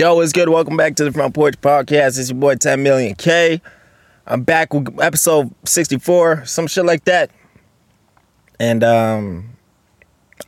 Yo, 0.00 0.14
what's 0.14 0.32
good? 0.32 0.48
Welcome 0.48 0.78
back 0.78 0.96
to 0.96 1.04
the 1.04 1.12
Front 1.12 1.34
Porch 1.34 1.60
Podcast. 1.60 2.18
It's 2.18 2.30
your 2.30 2.38
boy 2.38 2.54
10 2.54 2.82
Million 2.82 3.14
K. 3.14 3.60
I'm 4.26 4.44
back 4.44 4.72
with 4.72 4.98
episode 4.98 5.54
64, 5.66 6.46
some 6.46 6.66
shit 6.68 6.86
like 6.86 7.04
that. 7.04 7.30
And 8.58 8.82
um 8.82 9.58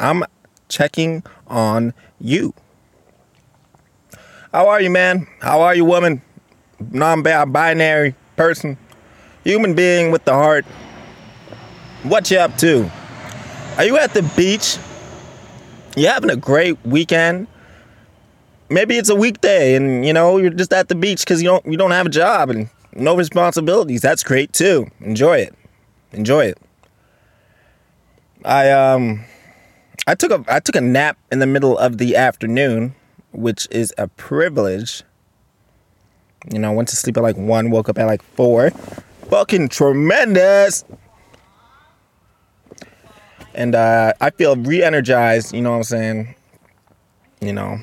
I'm 0.01 0.25
checking 0.71 1.23
on 1.49 1.93
you. 2.19 2.54
How 4.55 4.69
are 4.69 4.80
you, 4.80 4.88
man? 4.88 5.27
How 5.43 5.61
are 5.61 5.75
you, 5.75 5.84
woman? 5.84 6.23
Non-binary 6.91 8.14
person, 8.37 8.79
human 9.45 9.75
being 9.75 10.11
with 10.11 10.25
the 10.25 10.32
heart. 10.32 10.64
What 12.05 12.30
you 12.30 12.39
up 12.39 12.57
to? 12.57 12.91
Are 13.77 13.84
you 13.84 13.98
at 13.98 14.14
the 14.14 14.23
beach? 14.34 14.79
You 15.95 16.07
having 16.07 16.30
a 16.30 16.37
great 16.37 16.82
weekend? 16.87 17.48
Maybe 18.73 18.96
it's 18.96 19.09
a 19.11 19.14
weekday 19.14 19.75
and 19.75 20.05
you 20.05 20.12
know 20.12 20.38
you're 20.38 20.50
just 20.50 20.73
at 20.73 20.88
the 20.88 20.95
beach 20.95 21.20
because 21.20 21.42
you 21.42 21.48
don't 21.48 21.65
you 21.66 21.77
don't 21.77 21.91
have 21.91 22.06
a 22.06 22.10
job 22.10 22.51
and 22.51 22.69
no 22.95 23.16
responsibilities. 23.16 24.01
That's 24.01 24.23
great 24.23 24.52
too. 24.52 24.87
Enjoy 25.01 25.38
it. 25.38 25.55
Enjoy 26.12 26.47
it. 26.47 26.59
I 28.45 28.70
um 28.70 29.24
I 30.06 30.14
took 30.14 30.30
a 30.30 30.45
I 30.48 30.61
took 30.61 30.77
a 30.77 30.80
nap 30.80 31.16
in 31.30 31.38
the 31.38 31.47
middle 31.47 31.78
of 31.78 31.98
the 31.98 32.16
afternoon, 32.16 32.95
which 33.33 33.69
is 33.70 33.95
a 33.98 34.09
privilege. 34.09 35.05
You 36.52 36.59
know, 36.59 36.73
went 36.73 36.89
to 36.89 36.97
sleep 36.97 37.16
at 37.16 37.23
like 37.23 37.36
one, 37.36 37.70
woke 37.70 37.89
up 37.89 37.98
at 37.98 38.06
like 38.06 38.23
four. 38.23 38.70
Fucking 39.30 39.69
tremendous. 39.69 40.84
And 43.55 43.75
uh, 43.75 44.14
I 44.20 44.30
feel 44.30 44.56
re-energized, 44.56 45.55
you 45.55 45.61
know 45.61 45.73
what 45.73 45.77
I'm 45.77 45.83
saying? 45.84 46.34
You 47.41 47.52
know, 47.52 47.78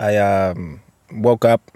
I 0.00 0.16
um, 0.16 0.80
woke 1.12 1.44
up 1.44 1.70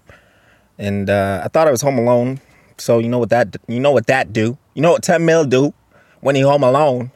and 0.78 1.10
uh, 1.10 1.42
I 1.44 1.48
thought 1.48 1.69
I 1.69 1.70
was 1.70 1.83
home 1.83 1.98
alone. 1.98 2.41
So 2.77 2.98
you 2.98 3.08
know 3.08 3.19
what 3.19 3.30
that 3.30 3.56
you 3.66 3.80
know 3.80 3.91
what 3.91 4.06
that 4.06 4.33
do? 4.33 4.56
You 4.75 4.83
know 4.83 4.92
what 4.92 5.02
10 5.02 5.25
mil 5.25 5.44
do 5.44 5.75
when 6.20 6.36
he 6.36 6.42
home 6.42 6.62
alone? 6.62 7.10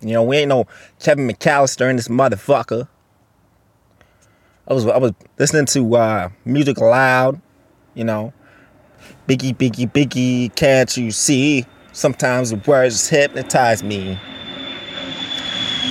You 0.00 0.12
know, 0.12 0.22
we 0.22 0.38
ain't 0.38 0.48
no 0.48 0.66
Kevin 1.00 1.26
McAllister 1.26 1.88
in 1.90 1.96
this 1.96 2.08
motherfucker. 2.08 2.88
I 4.68 4.74
was 4.74 4.86
I 4.86 4.98
was 4.98 5.12
listening 5.38 5.66
to 5.66 5.96
uh, 5.96 6.28
music 6.44 6.78
loud, 6.80 7.40
you 7.94 8.04
know. 8.04 8.32
Biggie, 9.26 9.56
biggie, 9.56 9.90
biggie, 9.90 10.54
can't 10.54 10.94
you 10.96 11.10
see? 11.10 11.64
Sometimes 11.92 12.50
the 12.50 12.56
words 12.56 13.08
hypnotize 13.08 13.82
me. 13.82 14.18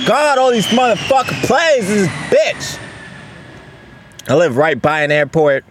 God, 0.06 0.38
all 0.38 0.50
these 0.50 0.66
motherfucker 0.68 1.44
plays 1.44 1.90
is 1.90 2.08
bitch. 2.08 2.87
I 4.28 4.34
live 4.34 4.58
right 4.58 4.80
by 4.80 5.00
an 5.00 5.10
airport. 5.10 5.64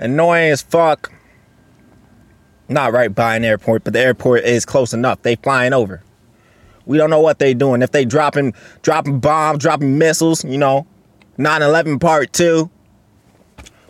Annoying 0.00 0.50
as 0.50 0.62
fuck. 0.62 1.12
Not 2.68 2.92
right 2.92 3.14
by 3.14 3.36
an 3.36 3.44
airport, 3.44 3.84
but 3.84 3.92
the 3.92 4.00
airport 4.00 4.42
is 4.42 4.66
close 4.66 4.92
enough. 4.92 5.22
They 5.22 5.36
flying 5.36 5.72
over. 5.72 6.02
We 6.86 6.98
don't 6.98 7.08
know 7.08 7.20
what 7.20 7.38
they 7.38 7.54
doing. 7.54 7.82
If 7.82 7.92
they 7.92 8.04
dropping 8.04 8.54
dropping 8.82 9.20
bombs, 9.20 9.62
dropping 9.62 9.96
missiles, 9.96 10.44
you 10.44 10.58
know, 10.58 10.86
9/11 11.38 12.00
part 12.00 12.32
2. 12.32 12.68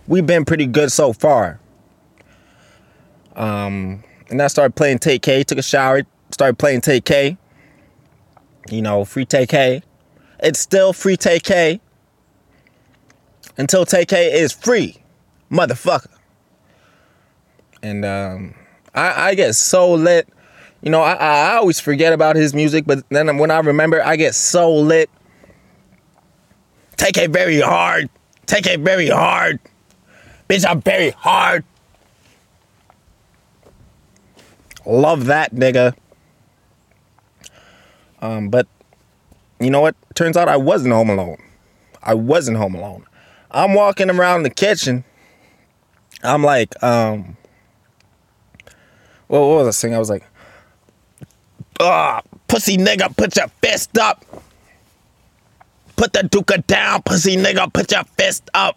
We've 0.06 0.26
been 0.26 0.44
pretty 0.44 0.66
good 0.66 0.92
so 0.92 1.14
far. 1.14 1.58
Um, 3.36 4.04
and 4.28 4.42
I 4.42 4.48
started 4.48 4.74
playing 4.74 4.98
Tay-K, 4.98 5.44
took 5.44 5.58
a 5.58 5.62
shower, 5.62 6.02
started 6.30 6.58
playing 6.58 6.82
Tay-K. 6.82 7.38
You 8.68 8.82
know, 8.82 9.04
free 9.04 9.24
Tay-K. 9.24 9.82
It's 10.40 10.58
still 10.60 10.92
free 10.92 11.16
Tay-K 11.16 11.80
until 13.58 13.84
TK 13.84 14.32
is 14.32 14.52
free, 14.52 14.96
motherfucker. 15.50 16.06
And 17.82 18.04
um, 18.04 18.54
I, 18.94 19.30
I 19.30 19.34
get 19.34 19.54
so 19.54 19.92
lit. 19.92 20.28
You 20.80 20.90
know, 20.90 21.02
I, 21.02 21.14
I 21.14 21.56
always 21.56 21.80
forget 21.80 22.12
about 22.12 22.36
his 22.36 22.54
music, 22.54 22.84
but 22.86 23.06
then 23.10 23.36
when 23.38 23.50
I 23.50 23.58
remember, 23.58 24.02
I 24.02 24.16
get 24.16 24.34
so 24.34 24.74
lit. 24.74 25.10
Take 26.96 27.16
it 27.16 27.30
very 27.30 27.60
hard. 27.60 28.08
Take 28.46 28.66
it 28.66 28.80
very 28.80 29.08
hard. 29.08 29.58
Bitch, 30.48 30.64
I'm 30.68 30.80
very 30.80 31.10
hard. 31.10 31.64
Love 34.86 35.26
that 35.26 35.54
nigga. 35.54 35.94
Um, 38.20 38.48
but 38.48 38.66
you 39.60 39.70
know 39.70 39.80
what? 39.80 39.94
Turns 40.14 40.36
out 40.36 40.48
I 40.48 40.56
wasn't 40.56 40.94
home 40.94 41.10
alone. 41.10 41.42
I 42.02 42.14
wasn't 42.14 42.56
home 42.56 42.74
alone. 42.74 43.04
I'm 43.50 43.74
walking 43.74 44.10
around 44.10 44.42
the 44.42 44.50
kitchen. 44.50 45.04
I'm 46.22 46.42
like, 46.42 46.80
um, 46.82 47.36
what, 49.28 49.40
what 49.40 49.56
was 49.58 49.68
I 49.68 49.70
saying? 49.70 49.94
I 49.94 49.98
was 49.98 50.10
like, 50.10 50.24
ah, 51.80 52.22
pussy 52.48 52.76
nigga, 52.76 53.16
put 53.16 53.36
your 53.36 53.48
fist 53.62 53.96
up. 53.98 54.24
Put 55.96 56.12
the 56.12 56.20
duka 56.20 56.64
down, 56.66 57.02
pussy 57.02 57.36
nigga, 57.36 57.72
put 57.72 57.90
your 57.90 58.04
fist 58.04 58.48
up. 58.54 58.76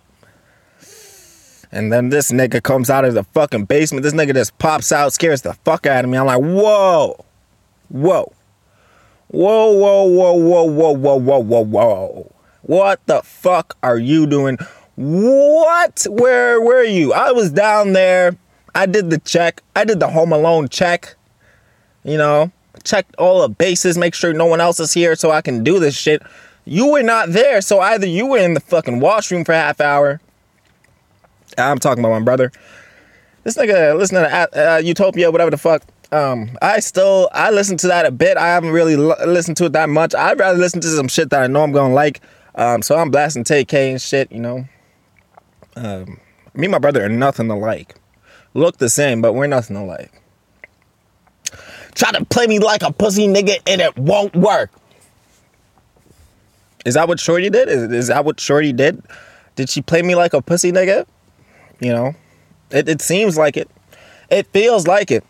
And 1.71 1.91
then 1.91 2.09
this 2.09 2.31
nigga 2.31 2.61
comes 2.61 2.89
out 2.89 3.05
of 3.05 3.13
the 3.13 3.23
fucking 3.23 3.65
basement. 3.65 4.03
This 4.03 4.13
nigga 4.13 4.33
just 4.33 4.57
pops 4.57 4.91
out, 4.91 5.13
scares 5.13 5.41
the 5.41 5.53
fuck 5.53 5.85
out 5.85 6.03
of 6.03 6.11
me. 6.11 6.17
I'm 6.17 6.25
like, 6.25 6.41
whoa, 6.41 7.23
whoa, 7.89 8.33
whoa, 9.29 9.71
whoa, 9.71 10.03
whoa, 10.03 10.33
whoa, 10.33 10.63
whoa, 10.63 10.91
whoa, 10.93 11.15
whoa, 11.15 11.39
whoa, 11.39 11.61
whoa. 11.63 12.31
What 12.63 13.05
the 13.07 13.21
fuck 13.23 13.77
are 13.81 13.97
you 13.97 14.27
doing? 14.27 14.57
What? 14.95 16.05
Where 16.09 16.61
were 16.61 16.83
you? 16.83 17.13
I 17.13 17.31
was 17.31 17.51
down 17.51 17.93
there. 17.93 18.37
I 18.75 18.85
did 18.85 19.09
the 19.09 19.19
check. 19.19 19.61
I 19.75 19.83
did 19.83 19.99
the 19.99 20.07
home 20.09 20.31
alone 20.31 20.69
check. 20.69 21.15
You 22.03 22.17
know, 22.17 22.51
checked 22.83 23.15
all 23.17 23.41
the 23.41 23.49
bases, 23.49 23.97
make 23.97 24.15
sure 24.15 24.33
no 24.33 24.45
one 24.45 24.61
else 24.61 24.79
is 24.79 24.93
here 24.93 25.15
so 25.15 25.31
I 25.31 25.41
can 25.41 25.63
do 25.63 25.79
this 25.79 25.95
shit. 25.95 26.21
You 26.65 26.91
were 26.91 27.03
not 27.03 27.29
there, 27.29 27.61
so 27.61 27.79
either 27.79 28.05
you 28.07 28.27
were 28.27 28.37
in 28.37 28.53
the 28.53 28.59
fucking 28.59 28.99
washroom 28.99 29.43
for 29.45 29.53
half 29.53 29.81
hour. 29.81 30.19
I'm 31.57 31.79
talking 31.79 32.03
about 32.03 32.19
my 32.19 32.23
brother. 32.23 32.51
This 33.43 33.57
nigga 33.57 33.97
listening 33.97 34.23
to 34.23 34.73
uh, 34.73 34.77
Utopia, 34.77 35.31
whatever 35.31 35.51
the 35.51 35.57
fuck. 35.57 35.83
Um, 36.11 36.57
I 36.61 36.79
still 36.79 37.29
I 37.31 37.51
listen 37.51 37.77
to 37.77 37.87
that 37.87 38.05
a 38.05 38.11
bit. 38.11 38.37
I 38.37 38.47
haven't 38.47 38.71
really 38.71 38.95
l- 38.95 39.15
listened 39.25 39.57
to 39.57 39.65
it 39.65 39.73
that 39.73 39.89
much. 39.89 40.13
I'd 40.13 40.39
rather 40.39 40.57
listen 40.57 40.81
to 40.81 40.87
some 40.87 41.07
shit 41.07 41.29
that 41.29 41.41
I 41.41 41.47
know 41.47 41.63
I'm 41.63 41.71
gonna 41.71 41.93
like. 41.93 42.21
Um, 42.55 42.81
so 42.81 42.95
I'm 42.97 43.11
blasting 43.11 43.43
Tay-K 43.43 43.91
and 43.91 44.01
shit, 44.01 44.31
you 44.31 44.39
know. 44.39 44.65
Um, 45.75 46.19
me 46.53 46.65
and 46.65 46.71
my 46.71 46.79
brother 46.79 47.05
are 47.05 47.09
nothing 47.09 47.49
alike. 47.49 47.95
Look 48.53 48.77
the 48.77 48.89
same, 48.89 49.21
but 49.21 49.33
we're 49.33 49.47
nothing 49.47 49.77
alike. 49.77 50.11
Try 51.95 52.11
to 52.11 52.25
play 52.25 52.47
me 52.47 52.59
like 52.59 52.83
a 52.83 52.91
pussy 52.91 53.27
nigga 53.27 53.59
and 53.67 53.81
it 53.81 53.97
won't 53.97 54.35
work. 54.35 54.71
Is 56.85 56.95
that 56.95 57.07
what 57.07 57.19
Shorty 57.19 57.49
did? 57.49 57.69
Is, 57.69 57.91
is 57.91 58.07
that 58.07 58.25
what 58.25 58.39
Shorty 58.39 58.73
did? 58.73 59.01
Did 59.55 59.69
she 59.69 59.81
play 59.81 60.01
me 60.01 60.15
like 60.15 60.33
a 60.33 60.41
pussy 60.41 60.71
nigga? 60.71 61.05
You 61.79 61.93
know, 61.93 62.15
it, 62.69 62.87
it 62.87 63.01
seems 63.01 63.37
like 63.37 63.57
it. 63.57 63.69
It 64.29 64.47
feels 64.47 64.87
like 64.87 65.11
it. 65.11 65.23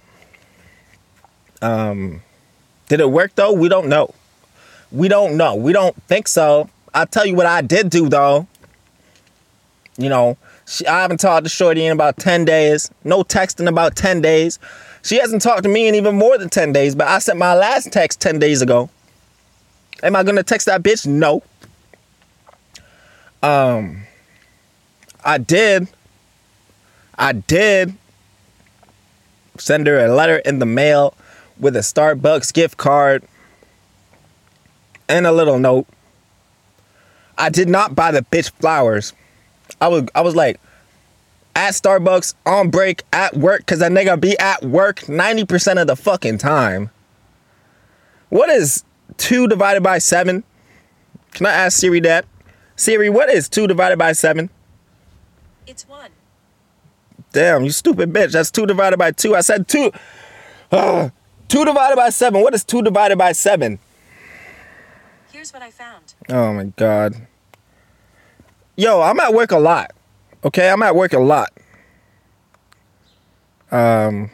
Um, 1.61 2.21
did 2.87 2.99
it 2.99 3.09
work 3.09 3.35
though? 3.35 3.53
We 3.53 3.69
don't 3.69 3.87
know. 3.87 4.13
We 4.91 5.07
don't 5.07 5.37
know. 5.37 5.55
We 5.55 5.73
don't 5.73 5.95
think 6.03 6.27
so. 6.27 6.69
I'll 6.93 7.07
tell 7.07 7.25
you 7.25 7.35
what 7.35 7.45
I 7.45 7.61
did 7.61 7.89
do 7.89 8.09
though. 8.09 8.47
You 9.97 10.09
know, 10.09 10.37
she, 10.65 10.85
I 10.87 11.01
haven't 11.01 11.19
talked 11.19 11.43
to 11.45 11.49
Shorty 11.49 11.85
in 11.85 11.91
about 11.91 12.17
10 12.17 12.45
days. 12.45 12.91
No 13.03 13.23
text 13.23 13.59
in 13.59 13.67
about 13.67 13.95
10 13.95 14.21
days. 14.21 14.59
She 15.03 15.17
hasn't 15.17 15.41
talked 15.41 15.63
to 15.63 15.69
me 15.69 15.87
in 15.87 15.95
even 15.95 16.15
more 16.15 16.37
than 16.37 16.49
10 16.49 16.73
days, 16.73 16.95
but 16.95 17.07
I 17.07 17.19
sent 17.19 17.39
my 17.39 17.53
last 17.53 17.91
text 17.91 18.19
10 18.21 18.39
days 18.39 18.61
ago. 18.61 18.89
Am 20.03 20.15
I 20.15 20.23
gonna 20.23 20.43
text 20.43 20.65
that 20.67 20.81
bitch? 20.81 21.05
No. 21.05 21.43
Um, 23.43 24.03
I 25.23 25.37
did. 25.37 25.87
I 27.17 27.33
did 27.33 27.95
send 29.57 29.87
her 29.87 30.03
a 30.03 30.13
letter 30.13 30.37
in 30.37 30.59
the 30.59 30.65
mail 30.65 31.13
with 31.59 31.75
a 31.75 31.79
Starbucks 31.79 32.53
gift 32.53 32.77
card 32.77 33.23
and 35.07 35.27
a 35.27 35.31
little 35.31 35.59
note. 35.59 35.87
I 37.37 37.49
did 37.49 37.69
not 37.69 37.95
buy 37.95 38.11
the 38.11 38.21
bitch 38.21 38.51
flowers. 38.59 39.13
I 39.79 39.87
was 39.87 40.03
I 40.13 40.21
was 40.21 40.35
like 40.35 40.59
at 41.55 41.73
Starbucks 41.73 42.33
on 42.45 42.69
break 42.69 43.03
at 43.11 43.35
work 43.35 43.59
because 43.59 43.79
that 43.79 43.91
nigga 43.91 44.19
be 44.19 44.37
at 44.39 44.63
work 44.63 44.99
90% 45.01 45.81
of 45.81 45.87
the 45.87 45.95
fucking 45.95 46.37
time. 46.37 46.89
What 48.29 48.49
is 48.49 48.83
two 49.17 49.47
divided 49.47 49.83
by 49.83 49.97
seven? 49.97 50.43
Can 51.31 51.45
I 51.45 51.51
ask 51.51 51.77
Siri 51.79 51.99
that? 52.01 52.25
Siri, 52.75 53.09
what 53.09 53.29
is 53.29 53.49
two 53.49 53.67
divided 53.67 53.99
by 53.99 54.13
seven? 54.13 54.49
It's 55.67 55.87
one. 55.87 56.11
Damn, 57.33 57.63
you 57.63 57.71
stupid 57.71 58.11
bitch. 58.11 58.31
That's 58.31 58.51
two 58.51 58.65
divided 58.65 58.97
by 58.97 59.11
two. 59.11 59.35
I 59.35 59.41
said 59.41 59.67
two. 59.67 59.91
Uh, 60.71 61.09
two 61.47 61.65
divided 61.65 61.95
by 61.95 62.09
seven. 62.09 62.41
What 62.41 62.53
is 62.53 62.63
two 62.63 62.81
divided 62.81 63.17
by 63.17 63.31
seven? 63.33 63.79
Here's 65.41 65.53
what 65.53 65.63
I 65.63 65.71
found. 65.71 66.13
Oh 66.29 66.53
my 66.53 66.65
god. 66.65 67.15
yo, 68.75 69.01
I'm 69.01 69.19
at 69.19 69.33
work 69.33 69.51
a 69.51 69.57
lot. 69.57 69.91
Okay, 70.43 70.69
I'm 70.69 70.83
at 70.83 70.95
work 70.95 71.13
a 71.13 71.19
lot. 71.19 71.49
Um, 73.71 74.29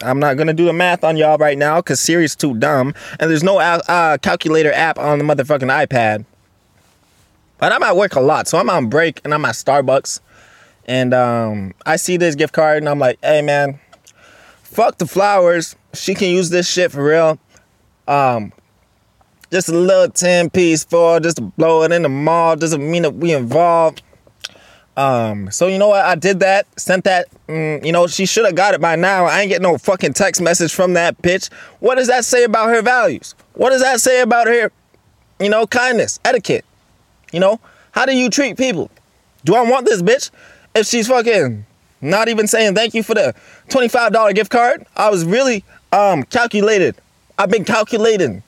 I'm 0.00 0.20
not 0.20 0.36
gonna 0.36 0.54
do 0.54 0.66
the 0.66 0.72
math 0.72 1.02
on 1.02 1.16
y'all 1.16 1.38
right 1.38 1.58
now 1.58 1.80
because 1.80 1.98
Siri's 1.98 2.36
too 2.36 2.54
dumb, 2.56 2.94
and 3.18 3.28
there's 3.28 3.42
no 3.42 3.58
uh, 3.58 3.80
uh, 3.88 4.18
calculator 4.18 4.70
app 4.72 4.96
on 4.96 5.18
the 5.18 5.24
motherfucking 5.24 5.86
iPad. 5.86 6.24
But 7.58 7.72
I'm 7.72 7.82
at 7.82 7.96
work 7.96 8.14
a 8.14 8.20
lot, 8.20 8.46
so 8.46 8.56
I'm 8.56 8.70
on 8.70 8.88
break 8.88 9.20
and 9.24 9.34
I'm 9.34 9.44
at 9.44 9.56
Starbucks, 9.56 10.20
and 10.84 11.12
um, 11.12 11.74
I 11.84 11.96
see 11.96 12.16
this 12.16 12.36
gift 12.36 12.54
card 12.54 12.76
and 12.76 12.88
I'm 12.88 13.00
like, 13.00 13.18
hey 13.24 13.42
man, 13.42 13.80
fuck 14.62 14.98
the 14.98 15.06
flowers. 15.08 15.74
She 15.94 16.14
can 16.14 16.28
use 16.28 16.50
this 16.50 16.70
shit 16.70 16.92
for 16.92 17.02
real. 17.02 17.40
Um, 18.06 18.52
just 19.54 19.68
a 19.68 19.72
little 19.72 20.10
10 20.10 20.50
piece 20.50 20.84
for 20.84 21.20
just 21.20 21.36
to 21.36 21.42
blow 21.42 21.84
it 21.84 21.92
in 21.92 22.02
the 22.02 22.08
mall 22.08 22.56
doesn't 22.56 22.90
mean 22.90 23.02
that 23.02 23.14
we 23.14 23.32
involved. 23.32 24.02
Um, 24.96 25.50
so 25.50 25.68
you 25.68 25.78
know 25.78 25.88
what? 25.88 26.04
I 26.04 26.16
did 26.16 26.40
that, 26.40 26.66
sent 26.78 27.04
that. 27.04 27.26
Mm, 27.46 27.84
you 27.86 27.92
know, 27.92 28.06
she 28.08 28.26
should 28.26 28.44
have 28.44 28.56
got 28.56 28.74
it 28.74 28.80
by 28.80 28.96
now. 28.96 29.26
I 29.26 29.40
ain't 29.40 29.50
get 29.50 29.62
no 29.62 29.78
fucking 29.78 30.12
text 30.12 30.40
message 30.40 30.74
from 30.74 30.94
that 30.94 31.20
bitch. 31.22 31.52
What 31.78 31.96
does 31.96 32.08
that 32.08 32.24
say 32.24 32.42
about 32.44 32.68
her 32.68 32.82
values? 32.82 33.34
What 33.54 33.70
does 33.70 33.80
that 33.82 34.00
say 34.00 34.20
about 34.20 34.48
her, 34.48 34.72
you 35.38 35.48
know, 35.48 35.66
kindness, 35.66 36.18
etiquette? 36.24 36.64
You 37.32 37.38
know, 37.40 37.60
how 37.92 38.06
do 38.06 38.16
you 38.16 38.30
treat 38.30 38.56
people? 38.56 38.90
Do 39.44 39.54
I 39.54 39.68
want 39.68 39.86
this 39.86 40.02
bitch 40.02 40.30
if 40.74 40.86
she's 40.86 41.06
fucking 41.06 41.64
not 42.00 42.28
even 42.28 42.48
saying 42.48 42.74
thank 42.74 42.92
you 42.94 43.04
for 43.04 43.14
the 43.14 43.34
$25 43.68 44.34
gift 44.34 44.50
card? 44.50 44.84
I 44.96 45.10
was 45.10 45.24
really 45.24 45.64
um 45.92 46.24
calculated. 46.24 46.96
I've 47.38 47.50
been 47.50 47.64
calculating. 47.64 48.42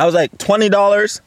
I 0.00 0.06
was 0.06 0.14
like 0.14 0.36
$20 0.38 1.20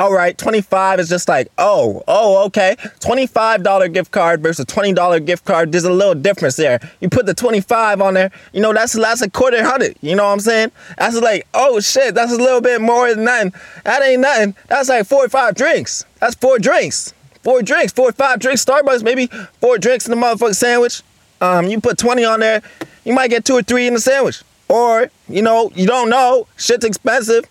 all 0.00 0.12
right, 0.12 0.38
25 0.38 1.00
is 1.00 1.08
just 1.08 1.28
like, 1.28 1.50
oh, 1.58 2.04
oh, 2.06 2.44
okay. 2.46 2.76
$25 3.00 3.92
gift 3.92 4.12
card 4.12 4.40
versus 4.40 4.64
$20 4.66 5.26
gift 5.26 5.44
card, 5.44 5.72
there's 5.72 5.82
a 5.82 5.92
little 5.92 6.14
difference 6.14 6.54
there. 6.54 6.78
You 7.00 7.08
put 7.08 7.26
the 7.26 7.34
25 7.34 8.00
on 8.00 8.14
there, 8.14 8.30
you 8.52 8.60
know, 8.60 8.72
that's 8.72 8.92
that's 8.92 9.22
a 9.22 9.30
quarter 9.30 9.64
hundred. 9.64 9.96
You 10.00 10.14
know 10.14 10.24
what 10.24 10.34
I'm 10.34 10.40
saying? 10.40 10.70
That's 10.98 11.20
like, 11.20 11.48
oh 11.52 11.80
shit, 11.80 12.14
that's 12.14 12.30
a 12.30 12.36
little 12.36 12.60
bit 12.60 12.80
more 12.80 13.12
than 13.12 13.24
nothing. 13.24 13.52
That 13.82 14.02
ain't 14.04 14.20
nothing. 14.20 14.54
That's 14.68 14.88
like 14.88 15.04
four 15.04 15.24
or 15.24 15.28
five 15.28 15.56
drinks. 15.56 16.04
That's 16.20 16.36
four 16.36 16.60
drinks. 16.60 17.12
Four 17.42 17.62
drinks, 17.62 17.92
four 17.92 18.10
or 18.10 18.12
five 18.12 18.38
drinks, 18.38 18.64
Starbucks, 18.64 19.02
maybe 19.02 19.26
four 19.60 19.78
drinks 19.78 20.06
in 20.06 20.12
the 20.12 20.24
motherfucking 20.24 20.54
sandwich. 20.54 21.02
Um, 21.40 21.66
you 21.66 21.80
put 21.80 21.98
20 21.98 22.24
on 22.24 22.38
there, 22.38 22.62
you 23.04 23.14
might 23.14 23.30
get 23.30 23.44
two 23.44 23.54
or 23.54 23.62
three 23.62 23.88
in 23.88 23.94
the 23.94 24.00
sandwich. 24.00 24.44
Or, 24.68 25.10
you 25.28 25.42
know, 25.42 25.70
you 25.74 25.86
don't 25.86 26.10
know, 26.10 26.46
shit's 26.56 26.84
expensive 26.84 27.44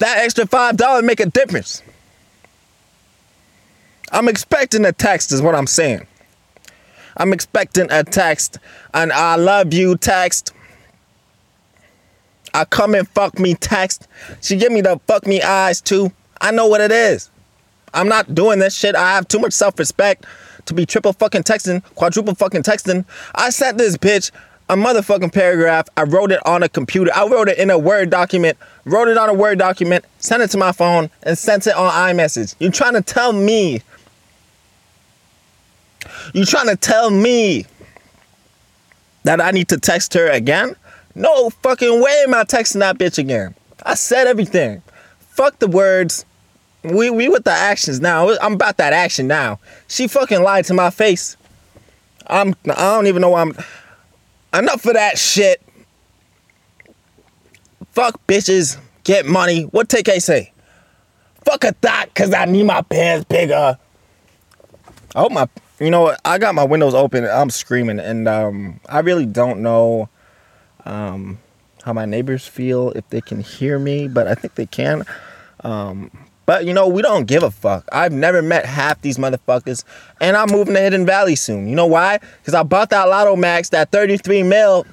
that 0.00 0.18
extra 0.18 0.44
$5 0.44 1.04
make 1.04 1.20
a 1.20 1.26
difference. 1.26 1.82
I'm 4.10 4.28
expecting 4.28 4.84
a 4.84 4.92
text, 4.92 5.30
is 5.30 5.40
what 5.40 5.54
I'm 5.54 5.66
saying. 5.66 6.06
I'm 7.16 7.32
expecting 7.32 7.86
a 7.90 8.02
text, 8.02 8.58
an 8.94 9.12
I 9.14 9.36
love 9.36 9.72
you 9.72 9.96
text. 9.96 10.52
I 12.52 12.64
come 12.64 12.94
and 12.94 13.06
fuck 13.10 13.38
me 13.38 13.54
text. 13.54 14.08
She 14.40 14.56
give 14.56 14.72
me 14.72 14.80
the 14.80 14.98
fuck 15.06 15.26
me 15.26 15.42
eyes 15.42 15.80
too. 15.80 16.10
I 16.40 16.50
know 16.50 16.66
what 16.66 16.80
it 16.80 16.90
is. 16.90 17.30
I'm 17.92 18.08
not 18.08 18.34
doing 18.34 18.58
this 18.58 18.74
shit. 18.74 18.96
I 18.96 19.12
have 19.14 19.28
too 19.28 19.38
much 19.38 19.52
self 19.52 19.78
respect 19.78 20.24
to 20.64 20.74
be 20.74 20.86
triple 20.86 21.12
fucking 21.12 21.42
texting, 21.42 21.84
quadruple 21.94 22.34
fucking 22.34 22.62
texting. 22.62 23.04
I 23.34 23.50
sent 23.50 23.78
this 23.78 23.96
bitch 23.96 24.30
a 24.70 24.74
motherfucking 24.74 25.32
paragraph. 25.32 25.88
I 25.96 26.04
wrote 26.04 26.30
it 26.30 26.38
on 26.46 26.62
a 26.62 26.68
computer. 26.68 27.10
I 27.12 27.26
wrote 27.26 27.48
it 27.48 27.58
in 27.58 27.70
a 27.70 27.78
Word 27.78 28.08
document, 28.08 28.56
wrote 28.84 29.08
it 29.08 29.18
on 29.18 29.28
a 29.28 29.34
Word 29.34 29.58
document, 29.58 30.04
sent 30.20 30.44
it 30.44 30.50
to 30.52 30.58
my 30.58 30.70
phone, 30.70 31.10
and 31.24 31.36
sent 31.36 31.66
it 31.66 31.74
on 31.74 31.90
iMessage. 31.90 32.54
You 32.60 32.70
trying 32.70 32.94
to 32.94 33.02
tell 33.02 33.32
me? 33.32 33.82
You 36.32 36.44
trying 36.44 36.68
to 36.68 36.76
tell 36.76 37.10
me 37.10 37.66
that 39.24 39.40
I 39.40 39.50
need 39.50 39.68
to 39.70 39.76
text 39.76 40.14
her 40.14 40.28
again? 40.28 40.76
No 41.16 41.50
fucking 41.50 42.00
way 42.00 42.22
am 42.24 42.34
I 42.34 42.44
texting 42.44 42.78
that 42.78 42.96
bitch 42.96 43.18
again. 43.18 43.56
I 43.82 43.94
said 43.94 44.28
everything. 44.28 44.82
Fuck 45.18 45.58
the 45.58 45.66
words. 45.66 46.24
We 46.84 47.10
we 47.10 47.28
with 47.28 47.42
the 47.42 47.50
actions 47.50 48.00
now. 48.00 48.30
I'm 48.40 48.52
about 48.52 48.76
that 48.76 48.92
action 48.92 49.26
now. 49.26 49.58
She 49.88 50.06
fucking 50.06 50.42
lied 50.44 50.66
to 50.66 50.74
my 50.74 50.90
face. 50.90 51.36
I'm 52.28 52.54
I 52.66 52.94
don't 52.94 53.08
even 53.08 53.20
know 53.20 53.30
why 53.30 53.40
I'm 53.42 53.54
enough 54.54 54.84
of 54.86 54.94
that 54.94 55.18
shit. 55.18 55.62
Fuck 57.92 58.24
bitches, 58.26 58.78
get 59.04 59.26
money. 59.26 59.62
What 59.64 59.88
TK 59.88 60.22
say? 60.22 60.52
Fuck 61.44 61.64
a 61.64 61.72
thought, 61.72 62.14
cause 62.14 62.32
I 62.32 62.44
need 62.44 62.64
my 62.64 62.82
pants 62.82 63.24
bigger. 63.28 63.78
I 65.14 65.20
hope 65.20 65.32
my, 65.32 65.48
you 65.80 65.90
know, 65.90 66.02
what 66.02 66.20
I 66.24 66.38
got 66.38 66.54
my 66.54 66.64
windows 66.64 66.94
open. 66.94 67.24
I'm 67.24 67.50
screaming, 67.50 67.98
and 67.98 68.28
um, 68.28 68.80
I 68.88 69.00
really 69.00 69.26
don't 69.26 69.60
know 69.60 70.08
um, 70.84 71.38
how 71.82 71.92
my 71.92 72.04
neighbors 72.04 72.46
feel 72.46 72.90
if 72.92 73.08
they 73.08 73.20
can 73.20 73.40
hear 73.40 73.78
me, 73.78 74.06
but 74.06 74.28
I 74.28 74.34
think 74.34 74.54
they 74.54 74.66
can. 74.66 75.04
Um, 75.64 76.10
but 76.50 76.66
you 76.66 76.74
know, 76.74 76.88
we 76.88 77.00
don't 77.00 77.28
give 77.28 77.44
a 77.44 77.50
fuck. 77.52 77.88
I've 77.92 78.10
never 78.10 78.42
met 78.42 78.66
half 78.66 79.00
these 79.02 79.18
motherfuckers, 79.18 79.84
and 80.20 80.36
I'm 80.36 80.50
moving 80.50 80.74
to 80.74 80.80
Hidden 80.80 81.06
Valley 81.06 81.36
soon. 81.36 81.68
You 81.68 81.76
know 81.76 81.86
why? 81.86 82.18
Because 82.18 82.54
I 82.54 82.64
bought 82.64 82.90
that 82.90 83.04
Lotto 83.04 83.36
Max, 83.36 83.68
that 83.68 83.92
33 83.92 84.42
mil. 84.42 84.84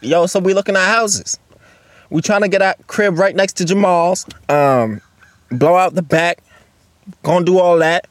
Yo, 0.00 0.26
so 0.26 0.40
we 0.40 0.52
looking 0.52 0.74
at 0.74 0.88
houses. 0.88 1.38
We 2.10 2.20
trying 2.20 2.40
to 2.40 2.48
get 2.48 2.62
a 2.62 2.74
crib 2.88 3.16
right 3.16 3.36
next 3.36 3.58
to 3.58 3.64
Jamal's. 3.64 4.26
Um, 4.48 5.00
blow 5.52 5.76
out 5.76 5.94
the 5.94 6.02
back. 6.02 6.42
Gonna 7.22 7.44
do 7.44 7.60
all 7.60 7.78
that. 7.78 8.08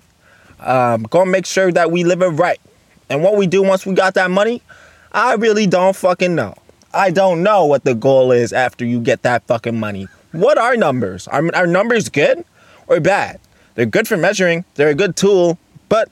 Um, 0.61 1.03
gonna 1.09 1.29
make 1.29 1.45
sure 1.45 1.73
that 1.73 1.91
we 1.91 2.05
live 2.05 2.21
it 2.21 2.27
right. 2.27 2.61
And 3.09 3.21
what 3.21 3.35
we 3.35 3.47
do 3.47 3.61
once 3.63 3.85
we 3.85 3.93
got 3.95 4.13
that 4.13 4.31
money, 4.31 4.61
I 5.11 5.33
really 5.33 5.67
don't 5.67 5.93
fucking 5.93 6.35
know. 6.35 6.55
I 6.93 7.11
don't 7.11 7.43
know 7.43 7.65
what 7.65 7.83
the 7.83 7.95
goal 7.95 8.31
is 8.31 8.53
after 8.53 8.85
you 8.85 9.01
get 9.01 9.23
that 9.23 9.45
fucking 9.45 9.77
money. 9.77 10.07
What 10.31 10.57
are 10.57 10.75
numbers? 10.75 11.27
Are, 11.27 11.43
are 11.55 11.67
numbers 11.67 12.09
good 12.09 12.45
or 12.87 12.99
bad? 12.99 13.39
They're 13.75 13.85
good 13.85 14.07
for 14.07 14.17
measuring, 14.17 14.65
they're 14.75 14.89
a 14.89 14.95
good 14.95 15.15
tool, 15.15 15.57
but 15.87 16.09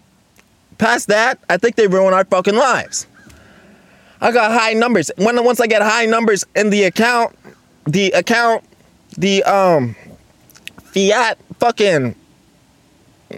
past 0.77 1.07
that, 1.07 1.39
I 1.49 1.57
think 1.57 1.75
they 1.75 1.87
ruin 1.87 2.13
our 2.13 2.25
fucking 2.25 2.55
lives. 2.55 3.07
I 4.21 4.31
got 4.31 4.51
high 4.51 4.73
numbers. 4.73 5.11
When 5.17 5.43
once 5.43 5.59
I 5.59 5.67
get 5.67 5.81
high 5.81 6.05
numbers 6.05 6.45
in 6.55 6.69
the 6.69 6.83
account, 6.85 7.37
the 7.85 8.11
account, 8.11 8.63
the 9.17 9.43
um 9.43 9.95
fiat 10.85 11.37
fucking 11.59 12.15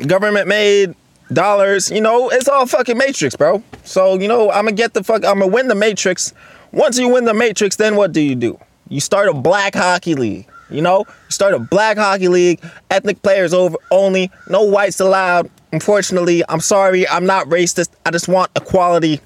government 0.07 0.47
made 0.47 0.95
dollars, 1.33 1.91
you 1.91 2.01
know, 2.01 2.29
it's 2.29 2.47
all 2.47 2.65
fucking 2.65 2.97
matrix, 2.97 3.35
bro. 3.35 3.63
So, 3.83 4.17
you 4.19 4.27
know, 4.27 4.49
I'm 4.51 4.65
gonna 4.65 4.73
get 4.73 4.93
the 4.93 5.03
fuck 5.03 5.25
I'm 5.25 5.39
gonna 5.39 5.47
win 5.47 5.67
the 5.67 5.75
matrix. 5.75 6.33
Once 6.71 6.97
you 6.97 7.09
win 7.09 7.25
the 7.25 7.33
matrix, 7.33 7.75
then 7.75 7.95
what 7.95 8.11
do 8.11 8.21
you 8.21 8.35
do? 8.35 8.59
You 8.87 8.99
start 9.01 9.27
a 9.27 9.33
black 9.33 9.75
hockey 9.75 10.15
league. 10.15 10.47
You 10.69 10.81
know, 10.81 11.05
start 11.29 11.53
a 11.53 11.59
black 11.59 11.97
hockey 11.97 12.27
league, 12.27 12.61
ethnic 12.91 13.21
players 13.21 13.53
over 13.53 13.77
only, 13.91 14.31
no 14.47 14.63
whites 14.63 14.99
allowed. 14.99 15.49
Unfortunately, 15.71 16.43
I'm 16.47 16.59
sorry, 16.59 17.07
I'm 17.07 17.25
not 17.25 17.47
racist. 17.47 17.89
I 18.05 18.11
just 18.11 18.27
want 18.27 18.51
equality. 18.55 19.19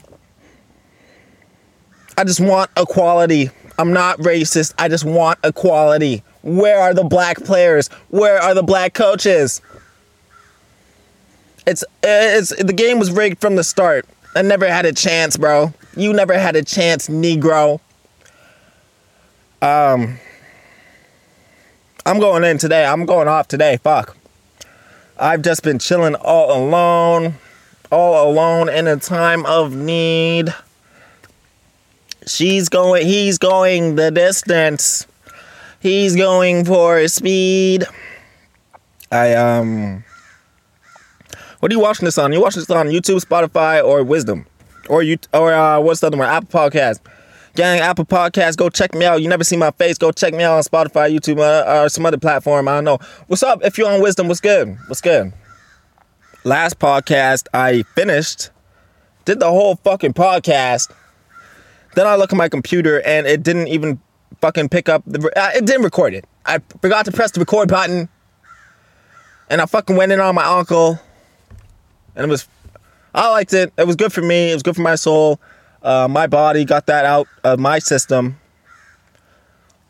I 2.17 2.23
just 2.23 2.39
want 2.39 2.69
equality. 2.77 3.49
I'm 3.77 3.91
not 3.91 4.19
racist. 4.19 4.73
I 4.77 4.87
just 4.87 5.03
want 5.03 5.39
equality. 5.43 6.23
Where 6.43 6.79
are 6.79 6.93
the 6.93 7.03
black 7.03 7.37
players? 7.37 7.87
Where 8.09 8.39
are 8.39 8.53
the 8.53 8.63
black 8.63 8.93
coaches? 8.93 9.61
It's 11.65 11.83
it's 12.03 12.55
the 12.61 12.73
game 12.73 12.99
was 12.99 13.11
rigged 13.11 13.39
from 13.39 13.55
the 13.55 13.63
start. 13.63 14.05
I 14.35 14.41
never 14.41 14.67
had 14.67 14.85
a 14.85 14.93
chance, 14.93 15.37
bro. 15.37 15.73
You 15.95 16.13
never 16.13 16.37
had 16.37 16.55
a 16.55 16.63
chance, 16.63 17.07
Negro. 17.07 17.79
Um 19.61 20.19
I'm 22.05 22.19
going 22.19 22.43
in 22.43 22.57
today. 22.57 22.85
I'm 22.85 23.05
going 23.05 23.29
off 23.29 23.47
today. 23.47 23.77
Fuck. 23.77 24.17
I've 25.17 25.41
just 25.41 25.63
been 25.63 25.79
chilling 25.79 26.15
all 26.15 26.57
alone, 26.57 27.35
all 27.91 28.29
alone 28.29 28.67
in 28.67 28.87
a 28.87 28.97
time 28.97 29.45
of 29.45 29.73
need. 29.73 30.53
She's 32.27 32.67
going, 32.67 33.05
he's 33.05 33.37
going 33.37 33.95
the 33.95 34.11
distance. 34.11 35.07
He's 35.79 36.15
going 36.15 36.65
for 36.65 37.07
speed. 37.07 37.85
I, 39.11 39.33
um, 39.35 40.03
what 41.59 41.71
are 41.71 41.75
you 41.75 41.79
watching 41.79 42.05
this 42.05 42.17
on? 42.17 42.33
You 42.33 42.41
watching 42.41 42.61
this 42.61 42.69
on 42.69 42.87
YouTube, 42.87 43.23
Spotify, 43.23 43.81
or 43.81 44.03
Wisdom? 44.03 44.45
Or 44.89 45.03
you, 45.03 45.17
or 45.33 45.53
uh, 45.53 45.79
what's 45.79 46.01
the 46.01 46.07
other 46.07 46.17
one? 46.17 46.27
Apple 46.27 46.49
Podcast. 46.49 46.99
Gang, 47.55 47.81
Apple 47.81 48.05
Podcast, 48.05 48.57
go 48.57 48.67
check 48.67 48.95
me 48.95 49.05
out. 49.05 49.21
You 49.21 49.29
never 49.29 49.43
see 49.43 49.55
my 49.57 49.69
face, 49.71 49.99
go 49.99 50.11
check 50.11 50.33
me 50.33 50.43
out 50.43 50.55
on 50.57 50.63
Spotify, 50.63 51.15
YouTube, 51.15 51.39
uh, 51.39 51.83
or 51.83 51.89
some 51.89 52.03
other 52.03 52.17
platform. 52.17 52.67
I 52.67 52.75
don't 52.75 52.83
know. 52.83 52.97
What's 53.27 53.43
up? 53.43 53.63
If 53.63 53.77
you're 53.77 53.91
on 53.91 54.01
Wisdom, 54.01 54.27
what's 54.27 54.39
good? 54.39 54.75
What's 54.87 55.01
good? 55.01 55.31
Last 56.43 56.79
podcast 56.79 57.47
I 57.53 57.83
finished, 57.95 58.49
did 59.25 59.39
the 59.39 59.49
whole 59.49 59.75
fucking 59.75 60.13
podcast. 60.13 60.91
Then 61.95 62.07
I 62.07 62.15
look 62.15 62.33
at 62.33 62.37
my 62.37 62.49
computer 62.49 63.01
and 63.01 63.27
it 63.27 63.43
didn't 63.43 63.67
even 63.67 63.99
fucking 64.41 64.69
pick 64.69 64.89
up 64.89 65.03
the. 65.05 65.19
Uh, 65.35 65.51
it 65.55 65.65
didn't 65.65 65.83
record 65.83 66.15
it. 66.15 66.25
I 66.47 66.59
forgot 66.81 67.05
to 67.05 67.11
press 67.11 67.31
the 67.31 67.39
record 67.39 67.69
button. 67.69 68.09
and 69.49 69.61
I 69.61 69.67
fucking 69.67 69.95
went 69.95 70.11
in 70.11 70.19
on 70.19 70.33
my 70.33 70.43
uncle, 70.43 70.99
and 72.15 72.25
it 72.25 72.29
was, 72.29 72.47
I 73.13 73.29
liked 73.29 73.53
it. 73.53 73.71
It 73.77 73.85
was 73.85 73.95
good 73.95 74.11
for 74.11 74.21
me. 74.23 74.49
It 74.49 74.55
was 74.55 74.63
good 74.63 74.75
for 74.75 74.81
my 74.81 74.95
soul. 74.95 75.39
Uh, 75.83 76.07
my 76.09 76.27
body 76.27 76.65
got 76.65 76.85
that 76.85 77.05
out 77.05 77.27
of 77.43 77.59
my 77.59 77.79
system. 77.79 78.39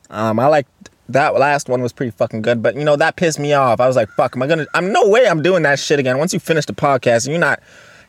Um, 0.09 0.39
I 0.39 0.47
like 0.47 0.67
that 1.09 1.35
last 1.35 1.69
one 1.69 1.81
was 1.81 1.93
pretty 1.93 2.12
fucking 2.12 2.41
good, 2.41 2.62
but 2.63 2.75
you 2.75 2.83
know 2.83 2.95
that 2.95 3.15
pissed 3.15 3.39
me 3.39 3.53
off. 3.53 3.79
I 3.79 3.88
was 3.88 3.95
like, 3.95 4.09
"Fuck, 4.09 4.35
am 4.35 4.43
I 4.43 4.47
gonna? 4.47 4.65
I'm 4.73 4.91
no 4.91 5.07
way 5.07 5.27
I'm 5.27 5.41
doing 5.41 5.63
that 5.63 5.79
shit 5.79 6.00
again." 6.00 6.17
Once 6.17 6.33
you 6.33 6.39
finish 6.39 6.65
the 6.65 6.73
podcast, 6.73 7.25
and 7.25 7.33
you're 7.33 7.39
not 7.39 7.59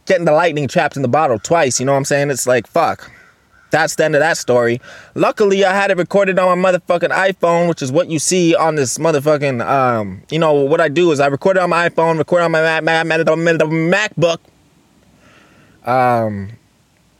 getting 0.06 0.24
the 0.24 0.32
lightning 0.32 0.68
trapped 0.68 0.96
in 0.96 1.02
the 1.02 1.08
bottle 1.08 1.38
twice. 1.38 1.80
You 1.80 1.86
know 1.86 1.92
what 1.92 1.98
I'm 1.98 2.04
saying? 2.04 2.30
It's 2.30 2.46
like, 2.46 2.66
fuck. 2.66 3.10
That's 3.70 3.96
the 3.96 4.04
end 4.04 4.14
of 4.14 4.20
that 4.20 4.36
story. 4.36 4.80
Luckily, 5.14 5.64
I 5.64 5.74
had 5.74 5.90
it 5.90 5.96
recorded 5.96 6.38
on 6.38 6.60
my 6.60 6.72
motherfucking 6.72 7.10
iPhone, 7.10 7.68
which 7.68 7.82
is 7.82 7.90
what 7.90 8.08
you 8.08 8.20
see 8.20 8.54
on 8.54 8.76
this 8.76 8.98
motherfucking. 8.98 9.66
Um, 9.66 10.22
you 10.30 10.38
know 10.38 10.52
what 10.52 10.80
I 10.80 10.88
do 10.88 11.10
is 11.10 11.18
I 11.18 11.26
record 11.26 11.56
it 11.56 11.60
on 11.60 11.70
my 11.70 11.88
iPhone, 11.88 12.16
record 12.16 12.42
on 12.42 12.52
my 12.52 12.62
Mac, 12.62 12.84
Mac, 12.84 13.06
Mac, 13.06 13.20
MacBook. 13.26 14.38
Um, 15.84 16.52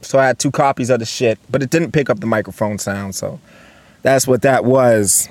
so 0.05 0.19
I 0.19 0.27
had 0.27 0.39
two 0.39 0.51
copies 0.51 0.91
of 0.91 1.01
the 1.01 1.07
shit, 1.07 1.39
but 1.51 1.63
it 1.63 1.71
didn't 1.71 1.93
pick 1.93 2.11
up 2.11 2.21
the 2.21 2.27
microphone 2.27 2.79
sound. 2.79 3.15
So 3.15 3.41
that's 4.03 4.27
what 4.27 4.43
that 4.43 4.65
was. 4.65 5.29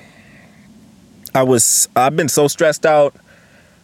I 1.34 1.42
was. 1.42 1.88
I've 1.96 2.16
been 2.16 2.28
so 2.28 2.48
stressed 2.48 2.86
out 2.86 3.14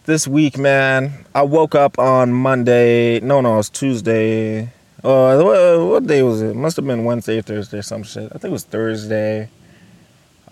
this 0.06 0.26
week, 0.26 0.58
man. 0.58 1.24
I 1.34 1.42
woke 1.42 1.74
up 1.74 1.98
on 1.98 2.32
Monday. 2.32 3.20
No, 3.20 3.40
no, 3.40 3.54
it 3.54 3.56
was 3.58 3.70
Tuesday. 3.70 4.72
Uh, 5.02 5.40
what, 5.40 5.86
what 5.86 6.06
day 6.06 6.22
was 6.22 6.42
it? 6.42 6.54
Must 6.54 6.76
have 6.76 6.86
been 6.86 7.04
Wednesday 7.04 7.38
or 7.38 7.42
Thursday 7.42 7.78
or 7.78 7.82
some 7.82 8.02
shit. 8.02 8.24
I 8.26 8.38
think 8.38 8.44
it 8.44 8.50
was 8.50 8.64
Thursday. 8.64 9.48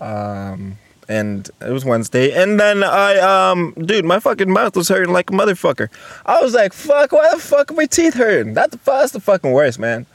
Um, 0.01 0.77
and 1.07 1.49
it 1.61 1.71
was 1.71 1.83
Wednesday. 1.83 2.31
And 2.31 2.59
then 2.59 2.83
I, 2.83 3.17
um, 3.17 3.73
dude, 3.73 4.05
my 4.05 4.19
fucking 4.19 4.51
mouth 4.51 4.75
was 4.75 4.87
hurting 4.89 5.11
like 5.11 5.29
a 5.29 5.33
motherfucker. 5.33 5.89
I 6.25 6.41
was 6.41 6.53
like, 6.53 6.71
fuck, 6.71 7.11
why 7.11 7.29
the 7.33 7.39
fuck 7.39 7.71
are 7.71 7.73
my 7.75 7.85
teeth 7.85 8.13
hurting? 8.13 8.53
That's 8.53 8.75
the, 8.75 8.79
that's 8.85 9.11
the 9.11 9.19
fucking 9.19 9.51
worst, 9.51 9.79
man. 9.79 10.05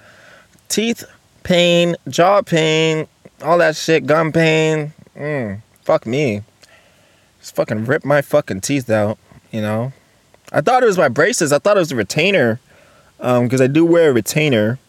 Teeth 0.74 1.04
pain, 1.44 1.94
jaw 2.08 2.42
pain, 2.42 3.06
all 3.42 3.58
that 3.58 3.76
shit, 3.76 4.06
gum 4.06 4.32
pain. 4.32 4.92
Mm, 5.14 5.62
fuck 5.82 6.04
me. 6.04 6.42
Just 7.38 7.54
fucking 7.54 7.84
rip 7.84 8.04
my 8.04 8.22
fucking 8.22 8.60
teeth 8.60 8.90
out, 8.90 9.16
you 9.52 9.60
know? 9.60 9.92
I 10.50 10.60
thought 10.62 10.82
it 10.82 10.86
was 10.86 10.98
my 10.98 11.08
braces. 11.08 11.52
I 11.52 11.60
thought 11.60 11.76
it 11.76 11.78
was 11.78 11.92
a 11.92 11.94
retainer 11.94 12.58
because 13.18 13.60
um, 13.60 13.64
I 13.64 13.68
do 13.68 13.84
wear 13.84 14.10
a 14.10 14.12
retainer 14.12 14.80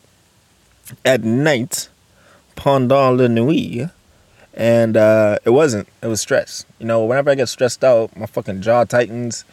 at 1.06 1.24
night 1.24 1.88
pendant 2.56 3.20
la 3.20 3.27
nuit, 3.27 3.92
and 4.56 4.98
uh, 4.98 5.38
it 5.46 5.51
wasn't. 5.51 5.88
It 6.01 6.08
was 6.08 6.20
stress. 6.20 6.65
You 6.80 6.88
know, 6.88 7.06
whenever 7.06 7.30
I 7.30 7.36
get 7.36 7.48
stressed 7.48 7.84
out, 7.84 8.18
my 8.18 8.25
fucking 8.25 8.63
jaw 8.63 8.86
tightens. 8.86 9.46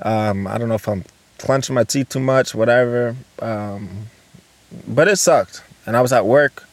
Um, 0.00 0.46
I 0.46 0.56
don't 0.56 0.70
know 0.70 0.76
if 0.76 0.88
I'm 0.88 1.04
clenching 1.36 1.74
my 1.74 1.84
teeth 1.84 2.08
too 2.08 2.20
much, 2.20 2.54
whatever. 2.54 3.16
Um, 3.40 4.06
but 4.86 5.08
it 5.08 5.16
sucked, 5.16 5.62
and 5.86 5.96
I 5.96 6.00
was 6.00 6.12
at 6.12 6.26
work. 6.26 6.64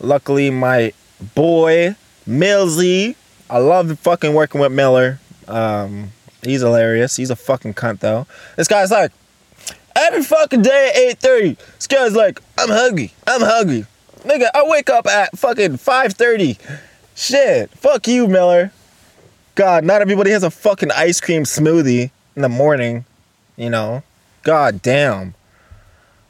Luckily, 0.00 0.50
my 0.50 0.92
boy 1.34 1.96
Millsy, 2.26 3.16
I 3.48 3.58
love 3.58 3.98
fucking 4.00 4.34
working 4.34 4.60
with 4.60 4.72
Miller. 4.72 5.18
Um, 5.46 6.10
he's 6.42 6.60
hilarious. 6.60 7.16
He's 7.16 7.30
a 7.30 7.36
fucking 7.36 7.74
cunt 7.74 8.00
though. 8.00 8.26
This 8.56 8.68
guy's 8.68 8.90
like, 8.90 9.12
Every 9.96 10.22
fucking 10.22 10.62
day 10.62 11.08
at 11.10 11.20
8.30, 11.20 11.56
this 11.76 11.86
guy's 11.86 12.16
like, 12.16 12.40
I'm 12.58 12.68
hungry. 12.68 13.12
I'm 13.26 13.40
hungry. 13.40 13.86
Nigga, 14.22 14.48
I 14.52 14.64
wake 14.66 14.90
up 14.90 15.06
at 15.06 15.38
fucking 15.38 15.74
5.30. 15.74 16.58
Shit. 17.14 17.70
Fuck 17.70 18.08
you, 18.08 18.26
Miller. 18.26 18.72
God, 19.54 19.84
not 19.84 20.02
everybody 20.02 20.30
has 20.32 20.42
a 20.42 20.50
fucking 20.50 20.90
ice 20.90 21.20
cream 21.20 21.44
smoothie 21.44 22.10
in 22.34 22.42
the 22.42 22.48
morning. 22.48 23.04
You 23.56 23.70
know? 23.70 24.02
God 24.42 24.82
damn. 24.82 25.34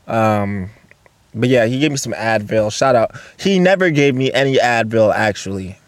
Um, 0.07 0.69
but 1.35 1.49
yeah, 1.49 1.67
he 1.67 1.81
gave 1.81 1.91
me 1.91 1.97
some 1.97 2.13
Advil. 2.13 2.73
Shout 2.73 2.95
out. 2.95 3.13
He 3.39 3.59
never 3.59 3.91
gave 3.91 4.15
me 4.15 4.33
any 4.33 4.57
Advil, 4.57 5.13
actually. 5.13 5.79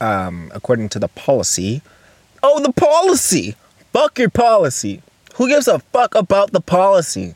Um, 0.00 0.50
according 0.54 0.88
to 0.90 0.98
the 0.98 1.08
policy. 1.08 1.82
Oh, 2.42 2.60
the 2.60 2.72
policy! 2.72 3.54
Fuck 3.92 4.18
your 4.18 4.30
policy. 4.30 5.02
Who 5.34 5.48
gives 5.48 5.68
a 5.68 5.78
fuck 5.78 6.14
about 6.14 6.52
the 6.52 6.60
policy? 6.60 7.34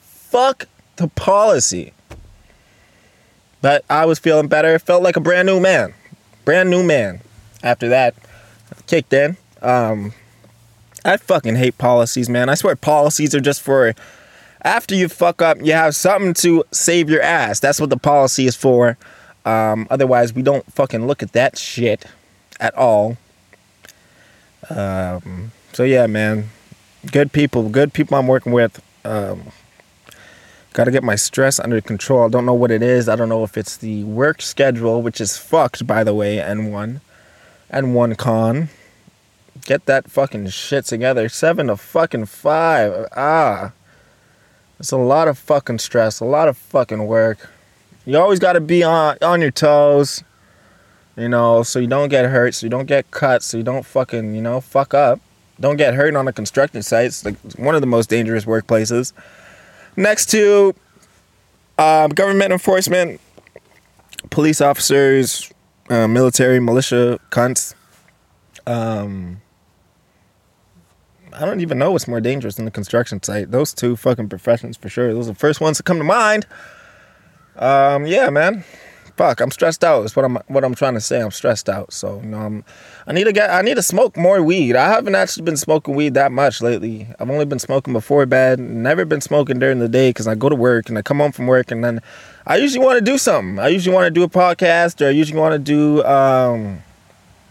Fuck 0.00 0.66
the 0.96 1.08
policy. 1.08 1.92
But 3.62 3.84
I 3.88 4.04
was 4.04 4.18
feeling 4.18 4.48
better. 4.48 4.78
Felt 4.78 5.02
like 5.02 5.16
a 5.16 5.20
brand 5.20 5.46
new 5.46 5.60
man. 5.60 5.94
Brand 6.44 6.68
new 6.68 6.82
man. 6.82 7.20
After 7.62 7.88
that, 7.88 8.14
kicked 8.86 9.12
in. 9.12 9.36
Um, 9.62 10.12
I 11.04 11.16
fucking 11.16 11.56
hate 11.56 11.78
policies, 11.78 12.28
man. 12.28 12.48
I 12.48 12.54
swear 12.54 12.76
policies 12.76 13.34
are 13.34 13.40
just 13.40 13.60
for 13.62 13.94
after 14.62 14.94
you 14.94 15.08
fuck 15.08 15.42
up, 15.42 15.58
you 15.60 15.72
have 15.72 15.94
something 15.94 16.34
to 16.34 16.64
save 16.70 17.10
your 17.10 17.22
ass. 17.22 17.60
That's 17.60 17.80
what 17.80 17.90
the 17.90 17.96
policy 17.96 18.46
is 18.46 18.56
for. 18.56 18.96
Um, 19.44 19.86
otherwise, 19.90 20.32
we 20.32 20.42
don't 20.42 20.70
fucking 20.72 21.06
look 21.06 21.22
at 21.22 21.32
that 21.32 21.58
shit 21.58 22.06
at 22.60 22.74
all. 22.74 23.16
Um, 24.70 25.52
so 25.72 25.82
yeah, 25.82 26.06
man, 26.06 26.50
good 27.10 27.32
people, 27.32 27.68
good 27.68 27.92
people 27.92 28.16
I'm 28.16 28.28
working 28.28 28.52
with. 28.52 28.80
Um, 29.04 29.52
Got 30.72 30.84
to 30.84 30.90
get 30.90 31.02
my 31.02 31.16
stress 31.16 31.60
under 31.60 31.82
control. 31.82 32.24
I 32.24 32.28
don't 32.28 32.46
know 32.46 32.54
what 32.54 32.70
it 32.70 32.82
is. 32.82 33.06
I 33.06 33.14
don't 33.14 33.28
know 33.28 33.44
if 33.44 33.58
it's 33.58 33.76
the 33.76 34.04
work 34.04 34.40
schedule, 34.40 35.02
which 35.02 35.20
is 35.20 35.36
fucked, 35.36 35.86
by 35.86 36.02
the 36.02 36.14
way, 36.14 36.38
N1. 36.38 37.00
N1 37.70 38.16
con. 38.16 38.70
Get 39.66 39.84
that 39.84 40.10
fucking 40.10 40.48
shit 40.48 40.86
together. 40.86 41.28
Seven 41.28 41.66
to 41.66 41.76
fucking 41.76 42.24
five. 42.24 43.06
Ah. 43.14 43.72
It's 44.78 44.92
a 44.92 44.96
lot 44.96 45.28
of 45.28 45.38
fucking 45.38 45.78
stress, 45.78 46.20
a 46.20 46.24
lot 46.24 46.48
of 46.48 46.56
fucking 46.56 47.06
work. 47.06 47.50
You 48.04 48.18
always 48.18 48.38
got 48.40 48.54
to 48.54 48.60
be 48.60 48.82
on 48.82 49.16
on 49.22 49.40
your 49.40 49.52
toes, 49.52 50.24
you 51.16 51.28
know, 51.28 51.62
so 51.62 51.78
you 51.78 51.86
don't 51.86 52.08
get 52.08 52.24
hurt, 52.26 52.54
so 52.54 52.66
you 52.66 52.70
don't 52.70 52.86
get 52.86 53.10
cut, 53.10 53.42
so 53.42 53.56
you 53.56 53.62
don't 53.62 53.86
fucking, 53.86 54.34
you 54.34 54.42
know, 54.42 54.60
fuck 54.60 54.94
up. 54.94 55.20
Don't 55.60 55.76
get 55.76 55.94
hurt 55.94 56.16
on 56.16 56.26
a 56.26 56.32
construction 56.32 56.82
site. 56.82 57.06
It's 57.06 57.24
like 57.24 57.36
one 57.56 57.74
of 57.74 57.80
the 57.80 57.86
most 57.86 58.10
dangerous 58.10 58.44
workplaces. 58.44 59.12
Next 59.96 60.30
to 60.30 60.74
um, 61.78 62.10
government 62.10 62.52
enforcement, 62.52 63.20
police 64.30 64.60
officers, 64.60 65.52
uh, 65.90 66.08
military, 66.08 66.58
militia, 66.58 67.20
cunts. 67.30 67.74
Um, 68.66 69.40
I 71.34 71.44
don't 71.44 71.60
even 71.60 71.78
know 71.78 71.92
what's 71.92 72.08
more 72.08 72.20
dangerous 72.20 72.56
than 72.56 72.64
the 72.64 72.70
construction 72.70 73.22
site. 73.22 73.50
Those 73.50 73.72
two 73.72 73.96
fucking 73.96 74.28
professions 74.28 74.76
for 74.76 74.88
sure. 74.88 75.12
Those 75.12 75.28
are 75.28 75.32
the 75.32 75.38
first 75.38 75.60
ones 75.60 75.78
to 75.78 75.82
come 75.82 75.98
to 75.98 76.04
mind. 76.04 76.46
Um, 77.56 78.06
yeah, 78.06 78.30
man 78.30 78.64
fuck, 79.16 79.40
I'm 79.40 79.50
stressed 79.50 79.84
out. 79.84 80.04
Is 80.04 80.16
what 80.16 80.24
I'm 80.24 80.36
what 80.48 80.64
I'm 80.64 80.74
trying 80.74 80.94
to 80.94 81.00
say. 81.00 81.20
I'm 81.20 81.30
stressed 81.30 81.68
out. 81.68 81.92
So 81.92 82.20
you 82.20 82.28
know, 82.28 82.38
I'm, 82.38 82.64
I 83.06 83.12
need 83.12 83.24
to 83.24 83.32
get 83.32 83.50
I 83.50 83.62
need 83.62 83.74
to 83.76 83.82
smoke 83.82 84.16
more 84.16 84.42
weed. 84.42 84.76
I 84.76 84.88
haven't 84.88 85.14
actually 85.14 85.44
been 85.44 85.56
smoking 85.56 85.94
weed 85.94 86.14
that 86.14 86.32
much 86.32 86.60
lately. 86.60 87.08
I've 87.18 87.30
only 87.30 87.44
been 87.44 87.58
smoking 87.58 87.92
before 87.92 88.26
bed. 88.26 88.58
Never 88.58 89.04
been 89.04 89.20
smoking 89.20 89.58
during 89.58 89.78
the 89.78 89.88
day 89.88 90.10
because 90.10 90.26
I 90.26 90.34
go 90.34 90.48
to 90.48 90.56
work 90.56 90.88
and 90.88 90.98
I 90.98 91.02
come 91.02 91.18
home 91.18 91.32
from 91.32 91.46
work 91.46 91.70
and 91.70 91.84
then 91.84 92.00
I 92.46 92.56
usually 92.56 92.84
want 92.84 92.98
to 92.98 93.04
do 93.04 93.18
something. 93.18 93.58
I 93.58 93.68
usually 93.68 93.94
want 93.94 94.06
to 94.06 94.10
do 94.10 94.22
a 94.22 94.28
podcast 94.28 95.00
or 95.00 95.06
I 95.06 95.10
usually 95.10 95.38
want 95.38 95.52
to 95.52 95.58
do 95.58 96.04
um, 96.04 96.82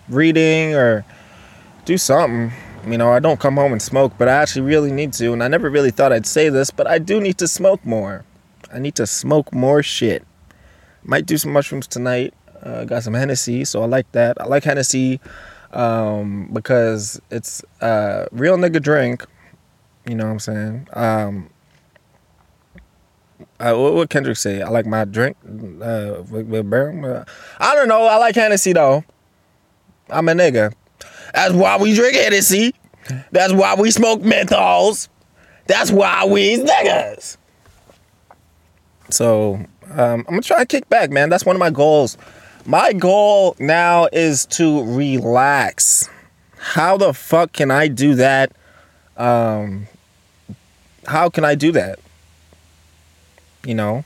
reading 0.10 0.76
or 0.76 1.06
do 1.86 1.98
something. 1.98 2.52
You 2.88 2.98
know, 2.98 3.12
I 3.12 3.20
don't 3.20 3.40
come 3.40 3.56
home 3.56 3.72
and 3.72 3.82
smoke, 3.82 4.14
but 4.18 4.28
I 4.28 4.34
actually 4.34 4.64
really 4.64 4.92
need 4.92 5.14
to. 5.14 5.34
And 5.34 5.44
I 5.44 5.48
never 5.48 5.70
really 5.70 5.92
thought 5.92 6.12
I'd 6.12 6.26
say 6.26 6.50
this, 6.50 6.72
but 6.72 6.88
I 6.88 6.98
do 6.98 7.22
need 7.22 7.38
to 7.38 7.48
smoke 7.48 7.86
more. 7.86 8.26
I 8.74 8.80
need 8.80 8.96
to 8.96 9.06
smoke 9.06 9.54
more 9.54 9.84
shit. 9.84 10.26
Might 11.04 11.26
do 11.28 11.38
some 11.38 11.54
mushrooms 11.54 11.88
tonight. 11.88 12.34
Uh, 12.64 12.86
got 12.86 13.04
some 13.04 13.14
Hennessy, 13.14 13.66
so 13.66 13.84
I 13.84 13.86
like 13.86 14.12
that. 14.14 14.40
I 14.42 14.46
like 14.46 14.64
Hennessy 14.64 15.20
um, 15.72 16.50
because 16.54 17.22
it's 17.30 17.64
a 17.82 18.28
real 18.32 18.58
nigga 18.58 18.82
drink. 18.82 19.26
You 20.08 20.16
know 20.16 20.26
what 20.26 20.32
I'm 20.32 20.40
saying? 20.40 20.88
Um, 20.94 21.50
uh, 23.60 23.76
what 23.76 23.94
would 23.94 24.10
Kendrick 24.10 24.38
say? 24.38 24.62
I 24.62 24.70
like 24.70 24.88
my 24.88 25.06
drink 25.06 25.38
uh, 25.44 26.24
with, 26.30 26.48
with 26.48 26.74
uh, 26.74 27.26
I 27.60 27.76
don't 27.76 27.88
know. 27.88 28.06
I 28.06 28.18
like 28.18 28.36
Hennessy 28.36 28.74
though. 28.74 29.04
I'm 30.10 30.28
a 30.28 30.34
nigga. 30.34 30.74
That's 31.34 31.54
why 31.54 31.78
we 31.78 31.94
drink 31.94 32.16
Hennessy. 32.16 32.74
That's 33.32 33.54
why 33.54 33.76
we 33.76 33.92
smoke 33.92 34.22
menthols. 34.22 35.10
That's 35.68 35.92
why 35.92 36.26
we 36.26 36.58
niggas. 36.58 37.38
So 39.10 39.56
um, 39.90 40.00
I'm 40.00 40.24
gonna 40.24 40.42
try 40.42 40.60
to 40.60 40.66
kick 40.66 40.88
back, 40.90 41.12
man. 41.12 41.30
That's 41.30 41.46
one 41.46 41.56
of 41.56 41.60
my 41.60 41.70
goals. 41.70 42.18
My 42.66 42.94
goal 42.94 43.56
now 43.60 44.08
is 44.12 44.46
to 44.48 44.84
relax. 44.84 46.08
How 46.58 46.98
the 46.98 47.14
fuck 47.14 47.54
can 47.54 47.72
I 47.72 47.88
do 47.88 48.16
that? 48.16 48.52
Um, 49.18 49.88
how 51.08 51.30
can 51.30 51.44
I 51.44 51.56
do 51.56 51.72
that? 51.72 52.00
You 53.66 53.76
know, 53.76 54.04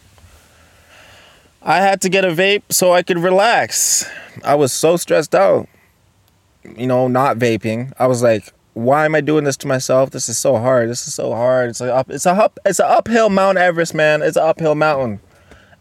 I 1.62 1.78
had 1.78 2.02
to 2.02 2.10
get 2.10 2.26
a 2.26 2.30
vape 2.30 2.64
so 2.70 2.94
I 2.94 3.04
could 3.04 3.20
relax. 3.20 4.10
I 4.44 4.56
was 4.56 4.72
so 4.74 4.98
stressed 4.98 5.36
out. 5.36 5.68
You 6.78 6.88
know, 6.88 7.08
not 7.08 7.38
vaping, 7.38 7.94
I 8.00 8.08
was 8.08 8.24
like, 8.24 8.54
why 8.74 9.06
am 9.06 9.16
I 9.16 9.22
doing 9.22 9.46
this 9.46 9.58
to 9.58 9.68
myself? 9.68 10.12
This 10.12 10.28
is 10.28 10.38
so 10.38 10.58
hard. 10.58 10.90
This 10.90 11.08
is 11.08 11.14
so 11.14 11.34
hard. 11.34 11.70
It's 11.70 11.80
like 11.80 11.92
up. 11.92 12.10
It's 12.10 12.26
a 12.26 12.32
up. 12.32 12.60
It's 12.66 12.80
an 12.80 12.88
uphill 12.90 13.30
Mount 13.30 13.58
Everest, 13.58 13.94
man. 13.94 14.22
It's 14.22 14.36
an 14.36 14.44
uphill 14.44 14.76
mountain. 14.76 15.22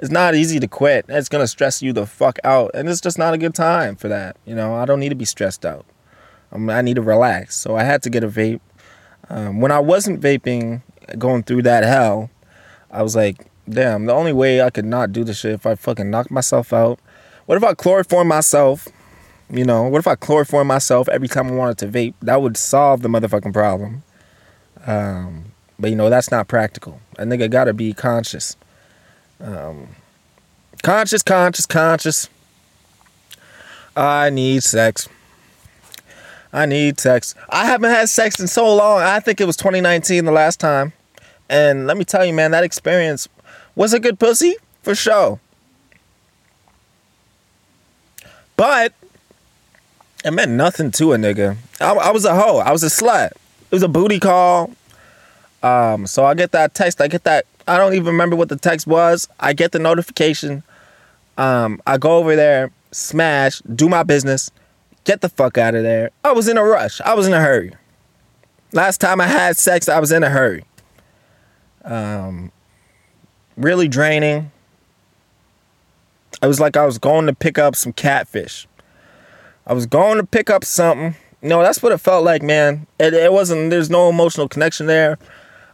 It's 0.01 0.13
not 0.13 0.35
easy 0.35 0.61
to 0.61 0.69
quit. 0.69 1.07
It's 1.09 1.29
gonna 1.29 1.49
stress 1.49 1.83
you 1.83 1.93
the 1.93 2.07
fuck 2.07 2.39
out, 2.45 2.71
and 2.73 2.89
it's 2.89 3.01
just 3.01 3.19
not 3.19 3.35
a 3.35 3.39
good 3.39 3.55
time 3.55 3.97
for 3.97 4.07
that. 4.09 4.37
You 4.45 4.55
know, 4.55 4.77
I 4.77 4.85
don't 4.85 5.01
need 5.01 5.09
to 5.09 5.17
be 5.17 5.25
stressed 5.25 5.67
out. 5.67 5.85
Um, 6.53 6.71
I 6.71 6.83
need 6.83 6.95
to 6.95 7.03
relax. 7.03 7.57
So 7.57 7.77
I 7.77 7.83
had 7.83 8.03
to 8.05 8.11
get 8.11 8.23
a 8.23 8.29
vape. 8.29 8.61
Um, 9.29 9.61
when 9.61 9.73
I 9.73 9.81
wasn't 9.81 10.21
vaping, 10.21 10.83
going 11.19 11.43
through 11.43 11.63
that 11.63 11.83
hell, 11.83 12.31
I 12.91 13.03
was 13.03 13.17
like, 13.17 13.47
damn. 13.69 14.07
The 14.07 14.13
only 14.13 14.33
way 14.33 14.63
I 14.63 14.71
could 14.71 14.85
not 14.85 15.13
do 15.13 15.25
this 15.25 15.41
shit 15.41 15.53
if 15.53 15.67
I 15.67 15.75
fucking 15.75 16.11
knock 16.11 16.31
myself 16.31 16.73
out. 16.73 17.01
What 17.47 17.57
if 17.57 17.65
I 17.65 17.75
chloroform 17.75 18.29
myself? 18.29 18.89
You 19.51 19.65
know, 19.65 19.85
what 19.85 19.99
if 19.99 20.07
I 20.07 20.15
chloroform 20.15 20.69
myself 20.69 21.09
every 21.09 21.29
time 21.29 21.49
I 21.49 21.53
wanted 21.53 21.79
to 21.79 21.87
vape? 21.87 22.15
That 22.23 22.41
would 22.41 22.57
solve 22.57 23.03
the 23.03 23.09
motherfucking 23.09 23.53
problem. 23.53 24.03
Um, 24.87 25.47
but 25.79 25.91
you 25.91 25.97
know, 25.97 26.11
that's 26.11 26.31
not 26.31 26.49
practical. 26.49 27.01
A 27.19 27.25
nigga 27.25 27.51
gotta 27.51 27.75
be 27.75 27.93
conscious. 27.93 28.57
Um, 29.41 29.89
conscious, 30.83 31.23
conscious, 31.23 31.67
conscious. 31.67 32.29
I 33.97 34.31
need 34.31 34.63
sex. 34.63 35.09
I 36.53 36.67
need 36.67 37.01
sex. 37.01 37.35
I 37.51 37.67
haven't 37.67 37.91
had 37.91 38.09
sex 38.09 38.39
in 38.39 38.47
so 38.47 38.75
long. 38.75 39.03
I 39.03 39.21
think 39.21 39.41
it 39.41 39.47
was 39.47 39.57
2019 39.57 40.25
the 40.25 40.33
last 40.33 40.61
time. 40.61 40.93
And 41.49 41.87
let 41.87 41.97
me 41.97 42.05
tell 42.05 42.25
you, 42.25 42.33
man, 42.33 42.53
that 42.53 42.65
experience 42.65 43.29
was 43.75 43.93
a 43.93 44.01
good 44.01 44.19
pussy 44.19 44.57
for 44.83 44.95
sure. 44.95 45.41
But 48.57 48.95
it 50.25 50.33
meant 50.33 50.51
nothing 50.53 50.91
to 50.93 51.13
a 51.13 51.17
nigga. 51.17 51.57
I, 51.81 51.93
I 51.93 52.11
was 52.11 52.25
a 52.25 52.35
hoe. 52.35 52.59
I 52.59 52.73
was 52.73 52.83
a 52.83 52.87
slut. 52.87 53.33
It 53.33 53.71
was 53.71 53.83
a 53.83 53.89
booty 53.89 54.19
call. 54.19 54.73
Um, 55.63 56.07
so 56.07 56.25
I 56.25 56.35
get 56.35 56.53
that 56.53 56.75
text. 56.75 57.01
I 57.01 57.09
get 57.09 57.25
that. 57.25 57.47
I 57.69 57.77
don't 57.77 57.95
even 57.95 58.07
remember 58.07 58.35
what 58.35 58.49
the 58.49 58.57
text 58.57 58.87
was. 58.87 59.29
I 59.39 59.53
get 59.53 59.73
the 59.73 59.79
notification. 59.79 60.63
Um, 61.37 61.81
I 61.87 61.99
go 61.99 62.19
over 62.19 62.37
there, 62.37 62.71
smash, 62.93 63.61
do 63.61 63.89
my 63.89 64.03
business, 64.03 64.51
get 65.05 65.21
the 65.21 65.29
fuck 65.29 65.59
out 65.59 65.75
of 65.75 65.83
there. 65.83 66.11
I 66.23 66.33
was 66.33 66.49
in 66.49 66.57
a 66.57 66.65
rush. 66.65 67.01
I 67.01 67.15
was 67.15 67.27
in 67.27 67.33
a 67.33 67.41
hurry. 67.41 67.73
Last 68.73 69.01
time 69.01 69.21
I 69.21 69.27
had 69.27 69.57
sex, 69.57 69.89
I 69.89 69.99
was 69.99 70.13
in 70.13 70.23
a 70.23 70.31
hurry. 70.31 70.65
Um, 71.85 72.53
really 73.57 73.89
draining. 73.89 74.51
It 76.43 76.47
was 76.47 76.61
like 76.61 76.77
I 76.77 76.87
was 76.87 76.99
going 76.99 77.27
to 77.27 77.35
pick 77.35 77.59
up 77.59 77.75
some 77.77 77.93
catfish. 77.93 78.67
I 79.67 79.73
was 79.73 79.87
going 79.87 80.19
to 80.19 80.25
pick 80.25 80.51
up 80.51 80.65
something. 80.65 81.15
No, 81.41 81.63
that's 81.63 81.83
what 81.83 81.93
it 81.93 81.99
felt 81.99 82.25
like, 82.25 82.43
man. 82.43 82.87
It, 82.99 83.15
it 83.15 83.33
wasn't. 83.33 83.71
There's 83.71 83.91
no 83.91 84.09
emotional 84.09 84.49
connection 84.49 84.87
there. 84.87 85.19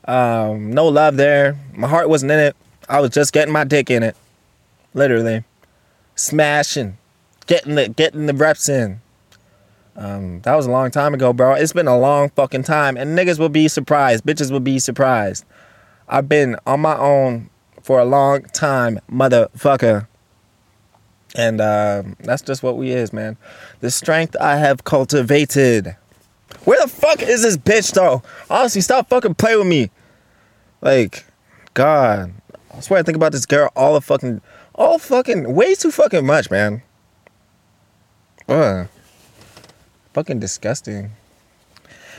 Um, 0.04 0.72
no 0.72 0.86
love 0.88 1.16
there. 1.16 1.56
My 1.74 1.88
heart 1.88 2.08
wasn't 2.08 2.32
in 2.32 2.38
it. 2.38 2.56
I 2.88 3.00
was 3.00 3.10
just 3.10 3.32
getting 3.32 3.52
my 3.52 3.64
dick 3.64 3.88
in 3.88 4.02
it, 4.02 4.16
literally, 4.94 5.44
smashing, 6.16 6.98
getting 7.46 7.76
the 7.76 7.88
getting 7.88 8.26
the 8.26 8.34
reps 8.34 8.68
in. 8.68 9.00
Um, 9.94 10.40
that 10.40 10.54
was 10.56 10.66
a 10.66 10.70
long 10.70 10.90
time 10.90 11.14
ago, 11.14 11.32
bro. 11.32 11.54
It's 11.54 11.72
been 11.72 11.86
a 11.86 11.98
long 11.98 12.30
fucking 12.30 12.64
time, 12.64 12.96
and 12.96 13.16
niggas 13.16 13.38
will 13.38 13.48
be 13.48 13.68
surprised. 13.68 14.24
Bitches 14.24 14.50
will 14.50 14.60
be 14.60 14.80
surprised. 14.80 15.44
I've 16.08 16.28
been 16.28 16.56
on 16.66 16.80
my 16.80 16.96
own 16.96 17.50
for 17.82 18.00
a 18.00 18.04
long 18.04 18.42
time, 18.42 18.98
motherfucker. 19.10 20.08
And 21.36 21.60
uh, 21.60 22.02
that's 22.20 22.42
just 22.42 22.62
what 22.62 22.76
we 22.76 22.90
is, 22.90 23.12
man. 23.12 23.36
The 23.80 23.90
strength 23.90 24.36
I 24.40 24.56
have 24.56 24.84
cultivated. 24.84 25.96
Where 26.64 26.80
the 26.80 26.88
fuck 26.88 27.22
is 27.22 27.42
this 27.42 27.56
bitch 27.56 27.92
though? 27.92 28.22
Honestly, 28.48 28.80
stop 28.80 29.08
fucking 29.08 29.34
playing 29.34 29.58
with 29.58 29.68
me. 29.68 29.90
Like, 30.80 31.24
God. 31.74 32.32
I 32.74 32.80
swear 32.80 33.00
I 33.00 33.02
think 33.02 33.16
about 33.16 33.32
this 33.32 33.46
girl 33.46 33.70
all 33.76 33.94
the 33.94 34.00
fucking 34.00 34.40
all 34.74 34.98
fucking 34.98 35.54
way 35.54 35.74
too 35.74 35.90
fucking 35.90 36.24
much, 36.26 36.50
man. 36.50 36.82
Ugh. 38.48 38.88
Fucking 40.12 40.40
disgusting. 40.40 41.12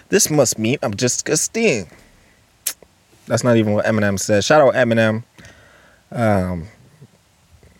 This 0.10 0.30
must 0.30 0.58
mean 0.58 0.78
I'm 0.82 0.92
disgusting. 0.92 1.90
That's 3.28 3.44
not 3.44 3.58
even 3.58 3.74
what 3.74 3.86
Eminem 3.86 4.20
said. 4.20 4.44
Shout 4.44 4.62
out 4.62 4.74
Eminem. 4.74 5.24
Um, 6.12 6.68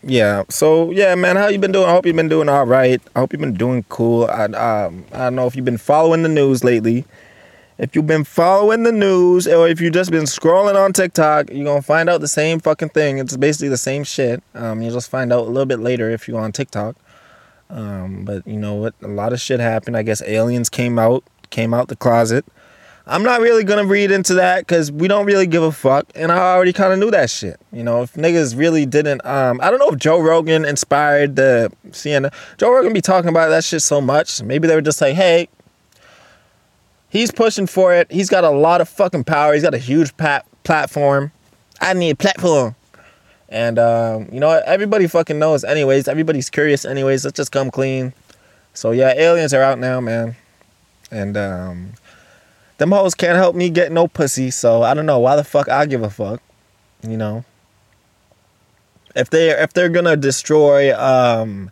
yeah. 0.02 0.44
So 0.48 0.90
yeah, 0.90 1.14
man, 1.14 1.36
how 1.36 1.48
you 1.48 1.58
been 1.58 1.72
doing? 1.72 1.88
I 1.88 1.92
hope 1.92 2.06
you've 2.06 2.16
been 2.16 2.28
doing 2.28 2.48
all 2.48 2.66
right. 2.66 3.00
I 3.14 3.20
hope 3.20 3.32
you've 3.32 3.40
been 3.40 3.54
doing 3.54 3.84
cool. 3.88 4.26
I 4.26 4.44
um, 4.44 5.04
I 5.12 5.18
don't 5.18 5.36
know 5.36 5.46
if 5.46 5.56
you've 5.56 5.64
been 5.64 5.78
following 5.78 6.22
the 6.22 6.28
news 6.28 6.64
lately. 6.64 7.04
If 7.78 7.96
you've 7.96 8.06
been 8.06 8.24
following 8.24 8.82
the 8.82 8.92
news, 8.92 9.48
or 9.48 9.66
if 9.66 9.80
you've 9.80 9.94
just 9.94 10.10
been 10.10 10.24
scrolling 10.24 10.76
on 10.76 10.92
TikTok, 10.92 11.50
you're 11.50 11.64
gonna 11.64 11.82
find 11.82 12.08
out 12.08 12.20
the 12.20 12.28
same 12.28 12.60
fucking 12.60 12.90
thing. 12.90 13.18
It's 13.18 13.36
basically 13.36 13.68
the 13.68 13.76
same 13.76 14.04
shit. 14.04 14.42
Um, 14.54 14.82
you'll 14.82 14.92
just 14.92 15.10
find 15.10 15.32
out 15.32 15.46
a 15.46 15.50
little 15.50 15.66
bit 15.66 15.80
later 15.80 16.10
if 16.10 16.28
you're 16.28 16.40
on 16.40 16.52
TikTok. 16.52 16.96
Um, 17.70 18.24
but 18.24 18.46
you 18.46 18.58
know 18.58 18.74
what? 18.74 18.94
A 19.02 19.08
lot 19.08 19.32
of 19.32 19.40
shit 19.40 19.58
happened. 19.58 19.96
I 19.96 20.02
guess 20.02 20.22
aliens 20.22 20.68
came 20.68 20.98
out, 20.98 21.24
came 21.50 21.72
out 21.72 21.88
the 21.88 21.96
closet. 21.96 22.44
I'm 23.06 23.22
not 23.24 23.40
really 23.40 23.64
gonna 23.64 23.84
read 23.84 24.10
into 24.10 24.34
that 24.34 24.60
because 24.60 24.92
we 24.92 25.08
don't 25.08 25.26
really 25.26 25.46
give 25.46 25.62
a 25.62 25.72
fuck, 25.72 26.06
and 26.14 26.30
I 26.30 26.38
already 26.54 26.72
kind 26.72 26.92
of 26.92 26.98
knew 26.98 27.10
that 27.10 27.30
shit. 27.30 27.60
You 27.72 27.82
know, 27.82 28.02
if 28.02 28.12
niggas 28.14 28.56
really 28.56 28.86
didn't, 28.86 29.24
um, 29.26 29.60
I 29.60 29.70
don't 29.70 29.80
know 29.80 29.88
if 29.88 29.98
Joe 29.98 30.20
Rogan 30.20 30.64
inspired 30.64 31.34
the 31.34 31.72
CNN. 31.90 32.32
Joe 32.58 32.72
Rogan 32.72 32.92
be 32.92 33.00
talking 33.00 33.28
about 33.28 33.48
that 33.48 33.64
shit 33.64 33.82
so 33.82 34.00
much. 34.00 34.42
Maybe 34.42 34.68
they 34.68 34.76
were 34.76 34.82
just 34.82 35.00
like, 35.00 35.14
hey, 35.14 35.48
he's 37.08 37.32
pushing 37.32 37.66
for 37.66 37.92
it. 37.92 38.10
He's 38.10 38.28
got 38.28 38.44
a 38.44 38.50
lot 38.50 38.80
of 38.80 38.88
fucking 38.88 39.24
power. 39.24 39.52
He's 39.52 39.64
got 39.64 39.74
a 39.74 39.78
huge 39.78 40.16
pat- 40.16 40.46
platform. 40.62 41.32
I 41.80 41.94
need 41.94 42.10
a 42.10 42.16
platform. 42.16 42.76
And 43.48 43.78
um, 43.78 44.28
you 44.32 44.40
know 44.40 44.48
what? 44.48 44.64
Everybody 44.64 45.06
fucking 45.08 45.38
knows. 45.38 45.64
Anyways, 45.64 46.08
everybody's 46.08 46.48
curious. 46.48 46.84
Anyways, 46.84 47.24
let's 47.24 47.36
just 47.36 47.52
come 47.52 47.70
clean. 47.70 48.14
So 48.74 48.92
yeah, 48.92 49.12
aliens 49.14 49.52
are 49.52 49.62
out 49.62 49.78
now, 49.78 50.00
man. 50.00 50.36
And 51.10 51.36
um, 51.36 51.92
them 52.82 52.90
hoes 52.90 53.14
can't 53.14 53.36
help 53.36 53.54
me 53.54 53.70
get 53.70 53.92
no 53.92 54.08
pussy, 54.08 54.50
so 54.50 54.82
I 54.82 54.92
don't 54.92 55.06
know 55.06 55.20
why 55.20 55.36
the 55.36 55.44
fuck 55.44 55.68
I 55.68 55.86
give 55.86 56.02
a 56.02 56.10
fuck. 56.10 56.42
You 57.06 57.16
know. 57.16 57.44
If 59.14 59.30
they 59.30 59.50
if 59.50 59.72
they're 59.72 59.88
gonna 59.88 60.16
destroy 60.16 60.92
um, 60.98 61.70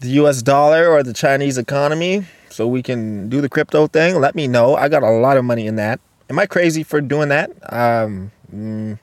the 0.00 0.08
U.S. 0.08 0.42
dollar 0.42 0.88
or 0.88 1.04
the 1.04 1.12
Chinese 1.12 1.56
economy, 1.56 2.26
so 2.48 2.66
we 2.66 2.82
can 2.82 3.28
do 3.28 3.40
the 3.40 3.48
crypto 3.48 3.86
thing, 3.86 4.16
let 4.20 4.34
me 4.34 4.48
know. 4.48 4.74
I 4.74 4.88
got 4.88 5.04
a 5.04 5.10
lot 5.10 5.36
of 5.36 5.44
money 5.44 5.68
in 5.68 5.76
that. 5.76 6.00
Am 6.28 6.38
I 6.38 6.46
crazy 6.46 6.82
for 6.82 7.00
doing 7.00 7.28
that? 7.28 7.50
Um, 7.72 8.32
mm, 8.52 8.98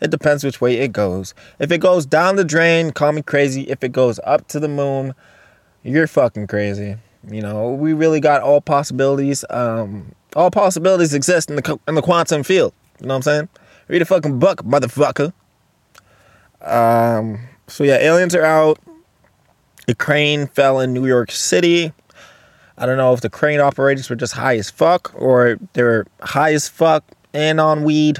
it 0.00 0.10
depends 0.10 0.42
which 0.42 0.60
way 0.60 0.78
it 0.78 0.92
goes. 0.92 1.34
If 1.60 1.70
it 1.70 1.78
goes 1.78 2.04
down 2.04 2.34
the 2.34 2.44
drain, 2.44 2.90
call 2.90 3.12
me 3.12 3.22
crazy. 3.22 3.62
If 3.68 3.84
it 3.84 3.92
goes 3.92 4.18
up 4.24 4.48
to 4.48 4.58
the 4.58 4.68
moon, 4.68 5.14
you're 5.84 6.08
fucking 6.08 6.48
crazy. 6.48 6.96
You 7.28 7.42
know, 7.42 7.70
we 7.70 7.92
really 7.92 8.20
got 8.20 8.40
all 8.42 8.60
possibilities. 8.60 9.44
Um, 9.50 10.14
all 10.34 10.50
possibilities 10.50 11.12
exist 11.12 11.50
in 11.50 11.56
the 11.56 11.78
in 11.86 11.94
the 11.94 12.02
quantum 12.02 12.42
field. 12.42 12.72
You 13.00 13.06
know 13.06 13.14
what 13.14 13.16
I'm 13.16 13.22
saying? 13.22 13.48
Read 13.88 14.02
a 14.02 14.04
fucking 14.04 14.38
book, 14.38 14.62
motherfucker. 14.62 15.32
Um, 16.62 17.40
so 17.66 17.84
yeah, 17.84 17.96
aliens 17.96 18.34
are 18.34 18.44
out. 18.44 18.78
The 19.86 19.94
crane 19.94 20.46
fell 20.46 20.80
in 20.80 20.92
New 20.92 21.06
York 21.06 21.30
City. 21.30 21.92
I 22.78 22.86
don't 22.86 22.96
know 22.96 23.12
if 23.12 23.20
the 23.20 23.30
crane 23.30 23.60
operators 23.60 24.08
were 24.08 24.16
just 24.16 24.34
high 24.34 24.56
as 24.56 24.70
fuck 24.70 25.12
or 25.14 25.58
they're 25.74 26.06
high 26.22 26.54
as 26.54 26.68
fuck 26.68 27.04
and 27.34 27.60
on 27.60 27.84
weed. 27.84 28.18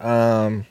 Um, 0.00 0.66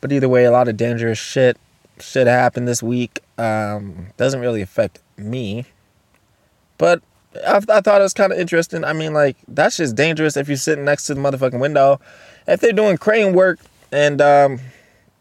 but 0.00 0.12
either 0.12 0.28
way, 0.28 0.44
a 0.44 0.50
lot 0.50 0.68
of 0.68 0.76
dangerous 0.76 1.18
shit 1.18 1.58
shit 2.00 2.26
happened 2.26 2.68
this 2.68 2.82
week. 2.82 3.20
Um, 3.38 4.08
doesn't 4.16 4.40
really 4.40 4.62
affect 4.62 5.00
me, 5.16 5.64
but 6.76 7.02
I, 7.46 7.56
I 7.68 7.80
thought 7.80 8.00
it 8.00 8.04
was 8.04 8.14
kind 8.14 8.32
of 8.32 8.38
interesting. 8.38 8.84
I 8.84 8.92
mean, 8.92 9.12
like 9.12 9.36
that's 9.46 9.76
just 9.76 9.94
dangerous 9.94 10.36
if 10.36 10.48
you're 10.48 10.56
sitting 10.56 10.84
next 10.84 11.06
to 11.06 11.14
the 11.14 11.20
motherfucking 11.20 11.60
window. 11.60 12.00
If 12.46 12.60
they're 12.60 12.72
doing 12.72 12.98
crane 12.98 13.34
work 13.34 13.60
and 13.92 14.20
um, 14.20 14.60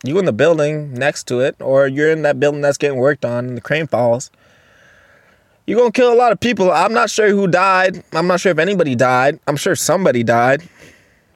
you 0.03 0.17
in 0.19 0.25
the 0.25 0.33
building 0.33 0.93
next 0.93 1.27
to 1.27 1.39
it, 1.41 1.55
or 1.59 1.87
you're 1.87 2.11
in 2.11 2.21
that 2.23 2.39
building 2.39 2.61
that's 2.61 2.77
getting 2.77 2.97
worked 2.97 3.25
on, 3.25 3.47
and 3.47 3.57
the 3.57 3.61
crane 3.61 3.87
falls. 3.87 4.31
You're 5.65 5.79
gonna 5.79 5.91
kill 5.91 6.13
a 6.13 6.15
lot 6.15 6.31
of 6.31 6.39
people. 6.39 6.71
I'm 6.71 6.93
not 6.93 7.09
sure 7.09 7.29
who 7.29 7.47
died. 7.47 8.01
I'm 8.13 8.27
not 8.27 8.39
sure 8.39 8.51
if 8.51 8.57
anybody 8.57 8.95
died. 8.95 9.39
I'm 9.47 9.57
sure 9.57 9.75
somebody 9.75 10.23
died, 10.23 10.67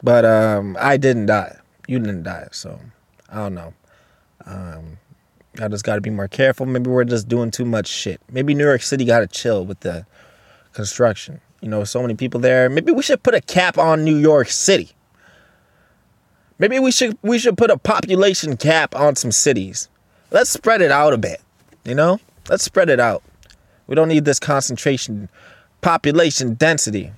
but 0.01 0.23
um, 0.23 0.77
I 0.79 0.97
didn't 0.97 1.25
die. 1.25 1.57
You 1.87 1.99
didn't 1.99 2.23
die, 2.23 2.47
so 2.51 2.79
I 3.29 3.35
don't 3.35 3.55
know. 3.55 3.73
Um, 4.45 4.97
I 5.59 5.67
just 5.67 5.83
got 5.83 5.95
to 5.95 6.01
be 6.01 6.09
more 6.09 6.27
careful. 6.27 6.65
Maybe 6.65 6.89
we're 6.89 7.03
just 7.03 7.27
doing 7.27 7.51
too 7.51 7.65
much 7.65 7.87
shit. 7.87 8.21
Maybe 8.31 8.53
New 8.53 8.63
York 8.63 8.81
City 8.81 9.03
got 9.03 9.19
to 9.19 9.27
chill 9.27 9.65
with 9.65 9.81
the 9.81 10.05
construction. 10.73 11.41
You 11.59 11.69
know, 11.69 11.83
so 11.83 12.01
many 12.01 12.15
people 12.15 12.39
there. 12.39 12.69
Maybe 12.69 12.91
we 12.91 13.03
should 13.03 13.21
put 13.21 13.35
a 13.35 13.41
cap 13.41 13.77
on 13.77 14.03
New 14.03 14.15
York 14.17 14.47
City. 14.49 14.91
Maybe 16.57 16.79
we 16.79 16.91
should 16.91 17.17
we 17.21 17.39
should 17.39 17.57
put 17.57 17.71
a 17.71 17.77
population 17.77 18.55
cap 18.55 18.95
on 18.95 19.15
some 19.15 19.31
cities. 19.31 19.89
Let's 20.29 20.49
spread 20.49 20.81
it 20.81 20.91
out 20.91 21.11
a 21.11 21.17
bit. 21.17 21.41
You 21.83 21.95
know, 21.95 22.19
let's 22.49 22.63
spread 22.63 22.89
it 22.89 22.99
out. 22.99 23.23
We 23.87 23.95
don't 23.95 24.07
need 24.07 24.25
this 24.25 24.39
concentration, 24.39 25.27
population 25.81 26.53
density, 26.53 27.11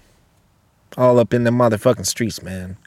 all 0.98 1.20
up 1.20 1.34
in 1.34 1.44
the 1.44 1.52
motherfucking 1.52 2.06
streets, 2.06 2.42
man. 2.42 2.78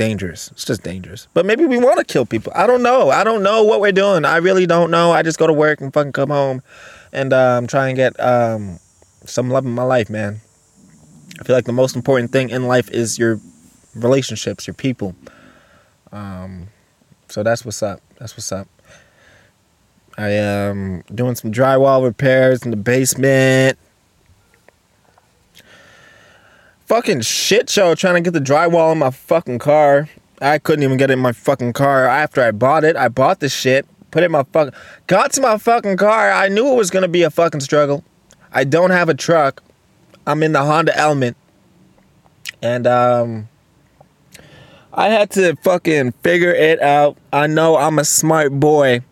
Dangerous. 0.00 0.50
It's 0.52 0.64
just 0.64 0.82
dangerous. 0.82 1.28
But 1.34 1.44
maybe 1.44 1.66
we 1.66 1.76
want 1.76 1.98
to 1.98 2.04
kill 2.04 2.24
people. 2.24 2.54
I 2.56 2.66
don't 2.66 2.82
know. 2.82 3.10
I 3.10 3.22
don't 3.22 3.42
know 3.42 3.64
what 3.64 3.82
we're 3.82 3.92
doing. 3.92 4.24
I 4.24 4.38
really 4.38 4.64
don't 4.64 4.90
know. 4.90 5.12
I 5.12 5.20
just 5.22 5.38
go 5.38 5.46
to 5.46 5.52
work 5.52 5.82
and 5.82 5.92
fucking 5.92 6.12
come 6.12 6.30
home, 6.30 6.62
and 7.12 7.34
um, 7.34 7.66
try 7.66 7.88
and 7.88 7.96
get 7.98 8.18
um, 8.18 8.78
some 9.26 9.50
love 9.50 9.66
in 9.66 9.72
my 9.72 9.82
life, 9.82 10.08
man. 10.08 10.40
I 11.38 11.44
feel 11.44 11.54
like 11.54 11.66
the 11.66 11.74
most 11.74 11.96
important 11.96 12.32
thing 12.32 12.48
in 12.48 12.66
life 12.66 12.88
is 12.90 13.18
your 13.18 13.40
relationships, 13.94 14.66
your 14.66 14.72
people. 14.72 15.14
Um, 16.12 16.68
so 17.28 17.42
that's 17.42 17.66
what's 17.66 17.82
up. 17.82 18.00
That's 18.18 18.34
what's 18.34 18.52
up. 18.52 18.68
I 20.16 20.30
am 20.30 21.02
doing 21.14 21.34
some 21.34 21.52
drywall 21.52 22.02
repairs 22.04 22.62
in 22.62 22.70
the 22.70 22.78
basement. 22.78 23.78
Fucking 26.90 27.20
shit 27.20 27.70
show 27.70 27.94
trying 27.94 28.16
to 28.16 28.20
get 28.20 28.32
the 28.32 28.44
drywall 28.44 28.90
in 28.90 28.98
my 28.98 29.12
fucking 29.12 29.60
car. 29.60 30.08
I 30.40 30.58
couldn't 30.58 30.82
even 30.82 30.96
get 30.96 31.08
it 31.08 31.12
in 31.12 31.18
my 31.20 31.30
fucking 31.30 31.72
car 31.72 32.06
after 32.06 32.42
I 32.42 32.50
bought 32.50 32.82
it. 32.82 32.96
I 32.96 33.06
bought 33.06 33.38
the 33.38 33.48
shit, 33.48 33.86
put 34.10 34.24
it 34.24 34.26
in 34.26 34.32
my 34.32 34.42
fucking 34.52 34.74
got 35.06 35.30
to 35.34 35.40
my 35.40 35.56
fucking 35.56 35.98
car. 35.98 36.32
I 36.32 36.48
knew 36.48 36.66
it 36.72 36.74
was 36.74 36.90
gonna 36.90 37.06
be 37.06 37.22
a 37.22 37.30
fucking 37.30 37.60
struggle. 37.60 38.02
I 38.50 38.64
don't 38.64 38.90
have 38.90 39.08
a 39.08 39.14
truck. 39.14 39.62
I'm 40.26 40.42
in 40.42 40.50
the 40.50 40.64
Honda 40.64 40.98
Element. 40.98 41.36
And 42.60 42.88
um 42.88 43.48
I 44.92 45.10
had 45.10 45.30
to 45.30 45.54
fucking 45.62 46.10
figure 46.24 46.52
it 46.52 46.82
out. 46.82 47.16
I 47.32 47.46
know 47.46 47.76
I'm 47.76 48.00
a 48.00 48.04
smart 48.04 48.58
boy. 48.58 49.02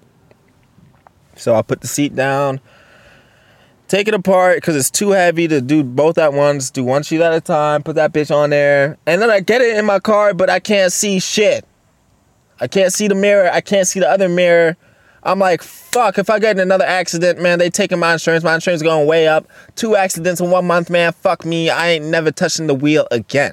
So 1.37 1.55
I 1.55 1.63
put 1.63 1.83
the 1.83 1.87
seat 1.87 2.17
down, 2.17 2.61
take 3.89 4.07
it 4.07 4.15
apart 4.15 4.59
because 4.59 4.77
it's 4.77 4.91
too 4.91 5.11
heavy 5.11 5.49
to 5.49 5.61
do 5.61 5.83
both 5.83 6.19
at 6.19 6.33
once. 6.33 6.71
Do 6.71 6.85
one 6.85 7.03
sheet 7.03 7.21
at 7.21 7.33
a 7.33 7.41
time, 7.41 7.83
put 7.83 7.97
that 7.97 8.13
bitch 8.13 8.35
on 8.35 8.51
there. 8.51 8.99
And 9.07 9.21
then 9.21 9.31
I 9.31 9.41
get 9.41 9.61
it 9.61 9.77
in 9.77 9.85
my 9.85 9.99
car, 9.99 10.35
but 10.35 10.49
I 10.49 10.61
can't 10.61 10.93
see 10.93 11.19
shit. 11.19 11.65
I 12.61 12.67
can't 12.67 12.93
see 12.93 13.09
the 13.09 13.15
mirror. 13.15 13.51
I 13.51 13.61
can't 13.61 13.87
see 13.87 14.01
the 14.01 14.09
other 14.09 14.29
mirror. 14.29 14.77
I'm 15.23 15.39
like, 15.39 15.63
fuck, 15.63 16.19
if 16.19 16.31
I 16.31 16.39
get 16.39 16.57
in 16.57 16.61
another 16.61 16.85
accident, 16.85 17.41
man, 17.41 17.59
they 17.59 17.71
taking 17.71 17.99
my 17.99 18.13
insurance. 18.13 18.45
My 18.45 18.55
insurance 18.55 18.81
is 18.81 18.83
going 18.83 19.07
way 19.07 19.27
up. 19.27 19.47
Two 19.75 19.97
accidents 19.97 20.41
in 20.41 20.51
one 20.51 20.67
month, 20.67 20.91
man. 20.91 21.13
Fuck 21.13 21.45
me. 21.45 21.71
I 21.71 21.91
ain't 21.91 22.05
never 22.05 22.31
touching 22.31 22.67
the 22.67 22.75
wheel 22.75 23.09
again. 23.11 23.53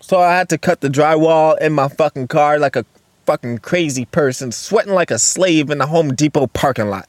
So 0.00 0.20
I 0.20 0.36
had 0.36 0.50
to 0.50 0.58
cut 0.58 0.82
the 0.82 0.88
drywall 0.88 1.58
in 1.60 1.72
my 1.72 1.88
fucking 1.88 2.28
car 2.28 2.58
like 2.58 2.76
a 2.76 2.84
fucking 3.24 3.58
crazy 3.58 4.04
person, 4.04 4.52
sweating 4.52 4.92
like 4.92 5.10
a 5.10 5.18
slave 5.18 5.70
in 5.70 5.78
the 5.78 5.86
Home 5.86 6.14
Depot 6.14 6.46
parking 6.48 6.90
lot. 6.90 7.08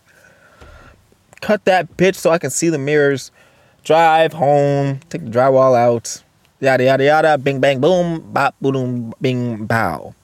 Cut 1.41 1.65
that 1.65 1.97
bitch 1.97 2.15
so 2.15 2.31
I 2.31 2.37
can 2.37 2.49
see 2.49 2.69
the 2.69 2.77
mirrors. 2.77 3.31
Drive 3.83 4.33
home, 4.33 4.99
take 5.09 5.23
the 5.23 5.29
drywall 5.29 5.77
out. 5.77 6.23
Yada 6.59 6.83
yada 6.83 7.03
yada. 7.03 7.37
Bing 7.37 7.59
bang 7.59 7.79
boom. 7.79 8.31
Bop 8.31 8.55
boom 8.61 9.13
bing 9.21 9.65
bow. 9.65 10.15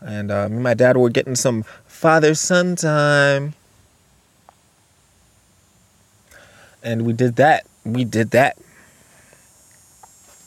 And 0.00 0.30
uh, 0.30 0.48
me 0.48 0.56
and 0.56 0.62
my 0.62 0.74
dad 0.74 0.96
were 0.96 1.10
getting 1.10 1.36
some 1.36 1.62
father 1.86 2.34
son 2.34 2.76
time. 2.76 3.54
And 6.82 7.04
we 7.06 7.12
did 7.12 7.36
that. 7.36 7.66
We 7.84 8.04
did 8.04 8.30
that. 8.30 8.56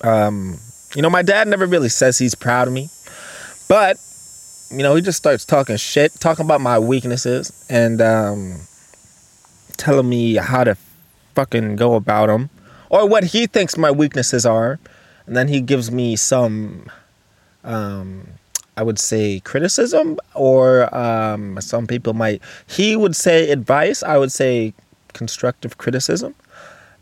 Um, 0.02 0.58
you 0.96 1.02
know, 1.02 1.10
my 1.10 1.22
dad 1.22 1.48
never 1.48 1.66
really 1.66 1.90
says 1.90 2.18
he's 2.18 2.36
proud 2.36 2.68
of 2.68 2.74
me, 2.74 2.90
but 3.68 3.98
you 4.72 4.78
know, 4.78 4.96
he 4.96 5.02
just 5.02 5.18
starts 5.18 5.46
talking 5.46 5.78
shit, 5.78 6.14
talking 6.20 6.46
about 6.46 6.62
my 6.62 6.80
weaknesses, 6.80 7.52
and 7.70 8.02
um, 8.02 8.62
telling 9.80 10.08
me 10.08 10.36
how 10.36 10.64
to 10.64 10.78
fucking 11.34 11.76
go 11.76 11.96
about 11.96 12.28
them, 12.28 12.50
or 12.90 13.08
what 13.08 13.24
he 13.24 13.48
thinks 13.48 13.78
my 13.78 13.90
weaknesses 13.90 14.46
are, 14.46 14.80
and 15.26 15.36
then 15.36 15.48
he 15.48 15.62
gives 15.62 15.90
me 15.92 16.16
some, 16.16 16.86
um, 17.64 18.28
I 18.78 18.84
would 18.84 19.00
say 19.00 19.40
criticism, 19.40 20.20
or 20.36 20.94
um, 20.96 21.60
some 21.62 21.88
people 21.88 22.14
might. 22.14 22.42
He 22.68 22.96
would 22.96 23.16
say 23.16 23.50
advice. 23.50 24.04
I 24.04 24.18
would 24.18 24.32
say 24.32 24.74
constructive 25.14 25.78
criticism, 25.78 26.36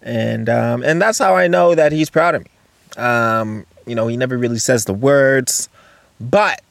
and 0.01 0.47
um, 0.47 0.83
and 0.83 1.01
that's 1.01 1.19
how 1.19 1.35
I 1.35 1.47
know 1.47 1.75
that 1.75 1.91
he's 1.91 2.09
proud 2.09 2.35
of 2.35 2.43
me. 2.43 2.51
Um, 3.01 3.65
you 3.85 3.95
know, 3.95 4.07
he 4.07 4.17
never 4.17 4.37
really 4.37 4.59
says 4.59 4.85
the 4.85 4.93
words, 4.93 5.69
but 6.19 6.61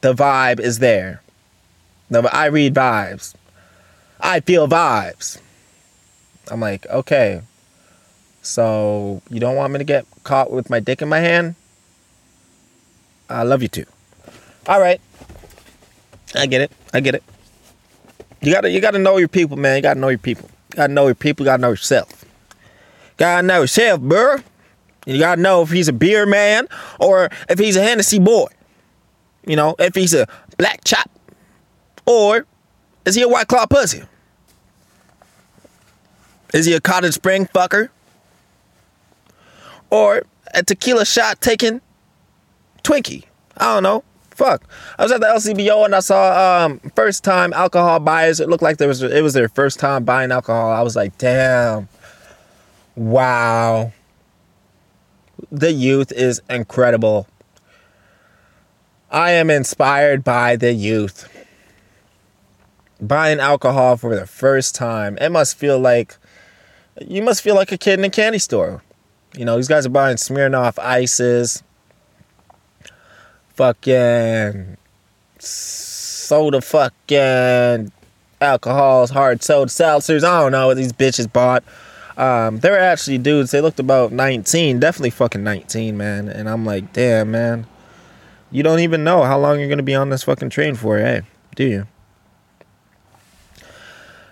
the 0.00 0.14
vibe 0.14 0.60
is 0.60 0.78
there. 0.78 1.22
No, 2.10 2.20
I 2.32 2.46
read 2.46 2.74
vibes. 2.74 3.34
I 4.20 4.40
feel 4.40 4.68
vibes. 4.68 5.38
I'm 6.50 6.60
like, 6.60 6.86
okay. 6.86 7.42
So 8.42 9.22
you 9.30 9.40
don't 9.40 9.56
want 9.56 9.72
me 9.72 9.78
to 9.78 9.84
get 9.84 10.06
caught 10.24 10.50
with 10.50 10.70
my 10.70 10.80
dick 10.80 11.02
in 11.02 11.08
my 11.08 11.18
hand? 11.18 11.54
I 13.28 13.42
love 13.42 13.62
you 13.62 13.68
too. 13.68 13.84
All 14.66 14.80
right. 14.80 15.00
I 16.34 16.46
get 16.46 16.62
it. 16.62 16.72
I 16.92 17.00
get 17.00 17.14
it. 17.14 17.22
You 18.40 18.52
gotta 18.52 18.70
you 18.70 18.80
gotta 18.80 18.98
know 18.98 19.16
your 19.16 19.28
people, 19.28 19.56
man. 19.56 19.76
You 19.76 19.82
gotta 19.82 20.00
know 20.00 20.08
your 20.08 20.18
people. 20.18 20.48
You 20.70 20.76
gotta 20.76 20.92
know 20.92 21.06
your 21.06 21.14
people, 21.14 21.44
you 21.44 21.50
gotta 21.50 21.60
know 21.60 21.70
yourself. 21.70 22.24
You 22.24 22.28
Gotta 23.16 23.46
know 23.46 23.60
yourself, 23.62 24.00
bro. 24.00 24.36
You 25.06 25.18
gotta 25.18 25.40
know 25.40 25.62
if 25.62 25.70
he's 25.70 25.88
a 25.88 25.92
beer 25.92 26.26
man 26.26 26.68
or 27.00 27.30
if 27.48 27.58
he's 27.58 27.76
a 27.76 27.82
Hennessy 27.82 28.18
boy. 28.18 28.46
You 29.46 29.56
know, 29.56 29.74
if 29.78 29.94
he's 29.94 30.14
a 30.14 30.26
black 30.56 30.84
chop 30.84 31.10
or 32.06 32.46
is 33.08 33.14
he 33.14 33.22
a 33.22 33.28
white 33.28 33.48
claw 33.48 33.66
pussy? 33.66 34.02
Is 36.54 36.66
he 36.66 36.72
a 36.74 36.80
cottage 36.80 37.14
spring 37.14 37.46
fucker? 37.46 37.88
Or 39.90 40.22
a 40.54 40.62
tequila 40.62 41.04
shot 41.04 41.40
taking 41.40 41.80
Twinkie? 42.82 43.24
I 43.56 43.74
don't 43.74 43.82
know. 43.82 44.04
Fuck. 44.30 44.62
I 44.98 45.02
was 45.02 45.12
at 45.12 45.20
the 45.20 45.26
LCBO 45.26 45.84
and 45.84 45.94
I 45.94 46.00
saw 46.00 46.66
um, 46.66 46.78
first 46.94 47.24
time 47.24 47.52
alcohol 47.52 47.98
buyers. 47.98 48.38
It 48.38 48.48
looked 48.48 48.62
like 48.62 48.76
there 48.76 48.88
was 48.88 49.02
it 49.02 49.22
was 49.22 49.34
their 49.34 49.48
first 49.48 49.80
time 49.80 50.04
buying 50.04 50.30
alcohol. 50.30 50.70
I 50.70 50.82
was 50.82 50.94
like, 50.94 51.18
damn. 51.18 51.88
Wow 52.94 53.92
the 55.50 55.72
youth 55.72 56.12
is 56.12 56.42
incredible. 56.48 57.26
I 59.10 59.32
am 59.32 59.50
inspired 59.50 60.22
by 60.24 60.56
the 60.56 60.72
youth. 60.72 61.28
Buying 63.00 63.38
alcohol 63.38 63.96
for 63.96 64.14
the 64.16 64.26
first 64.26 64.74
time, 64.74 65.16
it 65.20 65.30
must 65.30 65.56
feel 65.56 65.78
like 65.78 66.16
you 67.00 67.22
must 67.22 67.42
feel 67.42 67.54
like 67.54 67.70
a 67.70 67.78
kid 67.78 67.98
in 67.98 68.04
a 68.04 68.10
candy 68.10 68.38
store. 68.38 68.82
You 69.36 69.44
know, 69.44 69.56
these 69.56 69.68
guys 69.68 69.86
are 69.86 69.90
buying 69.90 70.16
Smirnoff 70.16 70.78
ices, 70.78 71.62
fucking 73.54 74.76
soda, 75.38 76.60
fucking 76.60 77.92
alcohols, 78.40 79.10
hard 79.10 79.42
soda 79.42 79.70
seltzers. 79.70 80.24
I 80.24 80.40
don't 80.40 80.52
know 80.52 80.68
what 80.68 80.76
these 80.76 80.92
bitches 80.92 81.32
bought. 81.32 81.62
Um, 82.16 82.58
they 82.58 82.70
were 82.70 82.78
actually 82.78 83.18
dudes. 83.18 83.52
They 83.52 83.60
looked 83.60 83.78
about 83.78 84.10
19, 84.10 84.80
definitely 84.80 85.10
fucking 85.10 85.44
19, 85.44 85.96
man. 85.96 86.28
And 86.28 86.48
I'm 86.48 86.64
like, 86.64 86.92
damn, 86.92 87.30
man. 87.30 87.66
You 88.50 88.62
don't 88.62 88.80
even 88.80 89.04
know 89.04 89.22
how 89.22 89.38
long 89.38 89.60
you're 89.60 89.68
gonna 89.68 89.82
be 89.82 89.94
on 89.94 90.10
this 90.10 90.24
fucking 90.24 90.50
train 90.50 90.74
for, 90.74 90.98
hey? 90.98 91.22
Do 91.54 91.64
you? 91.64 91.86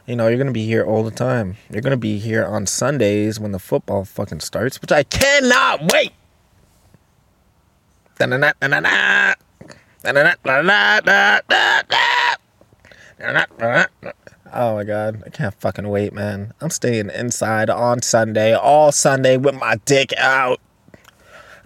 You 0.06 0.14
know, 0.14 0.28
you're 0.28 0.38
gonna 0.38 0.52
be 0.52 0.64
here 0.64 0.84
all 0.84 1.02
the 1.02 1.10
time. 1.10 1.56
You're 1.68 1.82
gonna 1.82 1.96
be 1.96 2.18
here 2.18 2.44
on 2.44 2.66
Sundays 2.66 3.40
when 3.40 3.50
the 3.50 3.58
football 3.58 4.04
fucking 4.04 4.38
starts, 4.38 4.80
which 4.80 4.92
I 4.92 5.02
cannot 5.02 5.92
wait. 5.92 6.12
Oh 14.52 14.76
my 14.76 14.84
god, 14.84 15.24
I 15.26 15.30
can't 15.30 15.54
fucking 15.54 15.88
wait, 15.88 16.12
man. 16.12 16.52
I'm 16.60 16.70
staying 16.70 17.10
inside 17.10 17.68
on 17.68 18.00
Sunday, 18.00 18.54
all 18.54 18.92
Sunday 18.92 19.36
with 19.36 19.56
my 19.56 19.74
dick 19.84 20.12
out. 20.16 20.60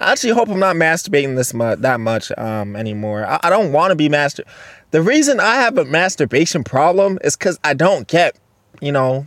I 0.00 0.12
actually 0.12 0.30
hope 0.30 0.48
I'm 0.48 0.58
not 0.58 0.76
masturbating 0.76 1.36
this 1.36 1.52
much, 1.52 1.80
that 1.80 2.00
much 2.00 2.32
um, 2.38 2.74
anymore. 2.74 3.26
I, 3.26 3.38
I 3.42 3.50
don't 3.50 3.70
want 3.70 3.90
to 3.90 3.96
be 3.96 4.08
master. 4.08 4.44
The 4.92 5.02
reason 5.02 5.38
I 5.40 5.56
have 5.56 5.76
a 5.76 5.84
masturbation 5.84 6.64
problem 6.64 7.18
is 7.22 7.36
because 7.36 7.58
I 7.62 7.74
don't 7.74 8.08
get, 8.08 8.34
you 8.80 8.92
know, 8.92 9.26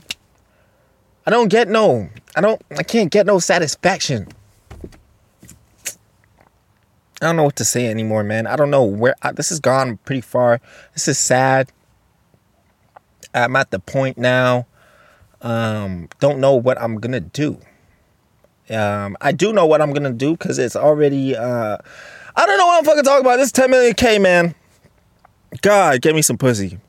I 1.27 1.31
don't 1.31 1.49
get 1.49 1.69
no, 1.69 2.09
I 2.35 2.41
don't, 2.41 2.59
I 2.75 2.81
can't 2.81 3.11
get 3.11 3.27
no 3.27 3.37
satisfaction. 3.37 4.27
I 7.21 7.27
don't 7.27 7.35
know 7.35 7.43
what 7.43 7.55
to 7.57 7.65
say 7.65 7.87
anymore, 7.87 8.23
man. 8.23 8.47
I 8.47 8.55
don't 8.55 8.71
know 8.71 8.83
where 8.83 9.13
I, 9.21 9.31
this 9.31 9.49
has 9.49 9.59
gone 9.59 9.97
pretty 9.97 10.21
far. 10.21 10.59
This 10.93 11.07
is 11.07 11.19
sad. 11.19 11.71
I'm 13.35 13.55
at 13.55 13.69
the 13.69 13.79
point 13.79 14.17
now. 14.17 14.65
Um, 15.41 16.09
don't 16.19 16.39
know 16.39 16.55
what 16.55 16.81
I'm 16.81 16.99
gonna 16.99 17.19
do. 17.19 17.59
Um, 18.73 19.17
I 19.21 19.31
do 19.31 19.53
know 19.53 19.65
what 19.65 19.81
I'm 19.81 19.93
gonna 19.93 20.11
do 20.13 20.31
because 20.33 20.59
it's 20.59 20.75
already. 20.75 21.35
Uh, 21.35 21.77
I 22.35 22.45
don't 22.45 22.57
know 22.57 22.65
what 22.65 22.79
I'm 22.79 22.85
fucking 22.85 23.03
talking 23.03 23.25
about. 23.25 23.37
This 23.37 23.51
10 23.51 23.69
million 23.69 23.93
K, 23.93 24.17
man. 24.19 24.55
God, 25.61 26.01
get 26.01 26.15
me 26.15 26.21
some 26.21 26.37
pussy. 26.37 26.79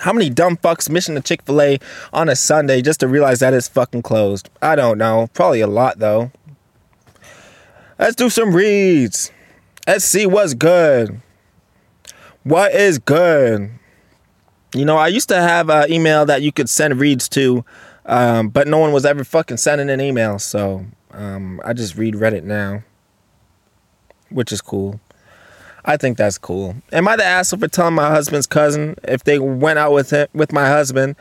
How 0.00 0.14
many 0.14 0.30
dumb 0.30 0.56
fucks 0.56 0.88
mission 0.88 1.14
to 1.14 1.20
Chick 1.20 1.42
fil 1.42 1.60
A 1.60 1.78
on 2.12 2.30
a 2.30 2.36
Sunday 2.36 2.80
just 2.80 3.00
to 3.00 3.08
realize 3.08 3.40
that 3.40 3.52
it's 3.52 3.68
fucking 3.68 4.02
closed? 4.02 4.48
I 4.62 4.74
don't 4.76 4.96
know. 4.96 5.28
Probably 5.34 5.60
a 5.60 5.66
lot 5.66 5.98
though. 5.98 6.32
Let's 7.98 8.16
do 8.16 8.30
some 8.30 8.54
reads. 8.54 9.30
Let's 9.86 10.06
see 10.06 10.24
what's 10.24 10.54
good. 10.54 11.20
What 12.44 12.74
is 12.74 12.98
good? 12.98 13.70
You 14.74 14.84
know, 14.86 14.96
I 14.96 15.08
used 15.08 15.28
to 15.28 15.36
have 15.36 15.68
an 15.68 15.92
email 15.92 16.24
that 16.24 16.40
you 16.40 16.50
could 16.50 16.70
send 16.70 16.98
reads 16.98 17.28
to, 17.30 17.64
um, 18.06 18.48
but 18.48 18.68
no 18.68 18.78
one 18.78 18.92
was 18.92 19.04
ever 19.04 19.24
fucking 19.24 19.56
sending 19.56 19.90
an 19.90 20.00
email. 20.00 20.38
So 20.38 20.86
um, 21.12 21.60
I 21.64 21.72
just 21.72 21.96
read 21.96 22.14
Reddit 22.14 22.44
now, 22.44 22.82
which 24.30 24.52
is 24.52 24.60
cool. 24.60 25.00
I 25.84 25.96
think 25.96 26.18
that's 26.18 26.38
cool. 26.38 26.76
Am 26.92 27.08
I 27.08 27.16
the 27.16 27.24
asshole 27.24 27.60
for 27.60 27.68
telling 27.68 27.94
my 27.94 28.10
husband's 28.10 28.46
cousin 28.46 28.96
if 29.04 29.24
they 29.24 29.38
went 29.38 29.78
out 29.78 29.92
with 29.92 30.10
him 30.10 30.28
with 30.34 30.52
my 30.52 30.68
husband, 30.68 31.16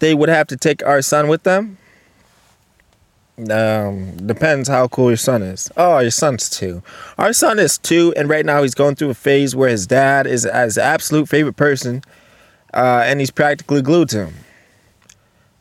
they 0.00 0.14
would 0.14 0.28
have 0.28 0.46
to 0.48 0.56
take 0.56 0.84
our 0.84 1.00
son 1.02 1.28
with 1.28 1.44
them? 1.44 1.78
Um, 3.50 4.16
depends 4.16 4.68
how 4.68 4.88
cool 4.88 5.08
your 5.10 5.18
son 5.18 5.42
is. 5.42 5.70
Oh, 5.76 5.98
your 5.98 6.10
son's 6.10 6.48
two. 6.48 6.82
Our 7.18 7.34
son 7.34 7.58
is 7.58 7.76
two, 7.76 8.14
and 8.16 8.30
right 8.30 8.46
now 8.46 8.62
he's 8.62 8.74
going 8.74 8.94
through 8.94 9.10
a 9.10 9.14
phase 9.14 9.54
where 9.54 9.68
his 9.68 9.86
dad 9.86 10.26
is 10.26 10.44
his 10.44 10.78
absolute 10.78 11.28
favorite 11.28 11.56
person, 11.56 12.02
uh, 12.72 13.02
and 13.04 13.20
he's 13.20 13.30
practically 13.30 13.82
glued 13.82 14.08
to 14.10 14.26
him. 14.26 14.34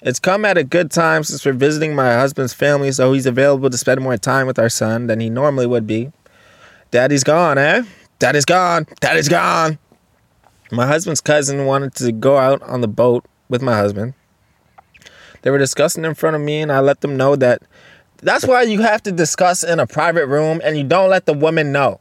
It's 0.06 0.20
come 0.20 0.46
at 0.46 0.56
a 0.56 0.64
good 0.64 0.92
time 0.92 1.24
since 1.24 1.44
we're 1.44 1.54
visiting 1.54 1.96
my 1.96 2.14
husband's 2.14 2.54
family, 2.54 2.92
so 2.92 3.14
he's 3.14 3.26
available 3.26 3.72
to 3.72 3.78
spend 3.78 4.02
more 4.02 4.18
time 4.18 4.46
with 4.46 4.60
our 4.60 4.70
son 4.70 5.08
than 5.08 5.20
he 5.20 5.32
normally 5.32 5.66
would 5.66 5.88
be. 5.88 6.12
Daddy's 6.92 7.24
gone, 7.24 7.58
eh? 7.58 7.82
Daddy's 8.20 8.46
gone. 8.46 8.86
Daddy's 9.00 9.28
gone. 9.28 9.80
My 10.72 10.86
husband's 10.86 11.22
cousin 11.22 11.66
wanted 11.66 11.96
to 11.96 12.12
go 12.12 12.38
out 12.38 12.62
on 12.62 12.82
the 12.82 12.88
boat 12.88 13.26
with 13.50 13.64
my 13.64 13.76
husband. 13.76 14.14
They 15.42 15.50
were 15.50 15.58
discussing 15.58 16.06
in 16.06 16.14
front 16.14 16.36
of 16.36 16.42
me, 16.44 16.62
and 16.62 16.72
I 16.72 16.82
let 16.82 17.02
them 17.02 17.18
know 17.18 17.36
that 17.38 17.64
that's 18.18 18.46
why 18.46 18.62
you 18.62 18.82
have 18.82 19.02
to 19.04 19.12
discuss 19.12 19.64
in 19.64 19.80
a 19.80 19.88
private 19.88 20.28
room 20.28 20.62
and 20.64 20.78
you 20.78 20.84
don't 20.84 21.10
let 21.10 21.26
the 21.26 21.34
woman 21.34 21.72
know. 21.72 22.00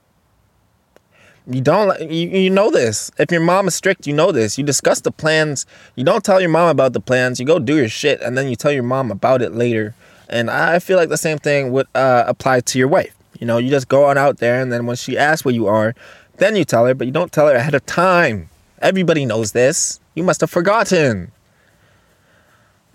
You 1.47 1.61
don't 1.61 2.01
you, 2.01 2.29
you 2.29 2.51
know 2.51 2.71
this. 2.71 3.11
If 3.19 3.31
your 3.31 3.43
mom 3.43 3.69
is 3.69 3.75
strict, 3.75 4.07
you 4.07 4.15
know 4.15 4.33
this. 4.33 4.57
You 4.57 4.65
discuss 4.65 5.01
the 5.01 5.11
plans. 5.11 5.67
You 5.95 6.05
don't 6.05 6.25
tell 6.25 6.41
your 6.41 6.49
mom 6.49 6.69
about 6.71 6.95
the 6.95 7.01
plans. 7.01 7.39
You 7.39 7.45
go 7.45 7.59
do 7.59 7.77
your 7.77 7.89
shit 7.89 8.21
and 8.23 8.37
then 8.37 8.49
you 8.49 8.57
tell 8.57 8.73
your 8.73 8.83
mom 8.83 9.11
about 9.11 9.43
it 9.43 9.53
later. 9.53 9.95
And 10.31 10.51
I 10.51 10.79
feel 10.79 10.97
like 10.97 11.11
the 11.11 11.19
same 11.19 11.39
thing 11.39 11.71
would 11.73 11.87
uh, 11.95 12.25
apply 12.27 12.61
to 12.61 12.79
your 12.79 12.89
wife. 12.89 13.15
You 13.39 13.47
know, 13.47 13.59
you 13.59 13.69
just 13.69 13.89
go 13.89 14.05
on 14.05 14.17
out 14.17 14.39
there 14.39 14.61
and 14.63 14.73
then 14.73 14.87
when 14.87 14.97
she 14.97 15.19
asks 15.19 15.45
where 15.45 15.55
you 15.55 15.67
are, 15.67 15.95
then 16.39 16.57
you 16.57 16.65
tell 16.65 16.87
her, 16.87 16.95
but 16.95 17.07
you 17.07 17.13
don't 17.13 17.31
tell 17.31 17.49
her 17.49 17.55
ahead 17.55 17.75
of 17.75 17.85
time. 17.85 18.49
Everybody 18.81 19.27
knows 19.27 19.53
this. 19.53 20.01
You 20.15 20.23
must 20.23 20.41
have 20.41 20.51
forgotten. 20.51 21.31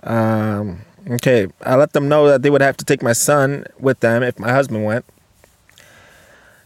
Um, 0.01 0.81
okay, 1.07 1.47
I 1.63 1.75
let 1.75 1.93
them 1.93 2.09
know 2.09 2.27
that 2.27 2.41
they 2.41 2.49
would 2.49 2.61
have 2.61 2.77
to 2.77 2.85
take 2.85 3.03
my 3.03 3.13
son 3.13 3.65
with 3.79 3.99
them 3.99 4.23
if 4.23 4.39
my 4.39 4.51
husband 4.51 4.85
went. 4.85 5.05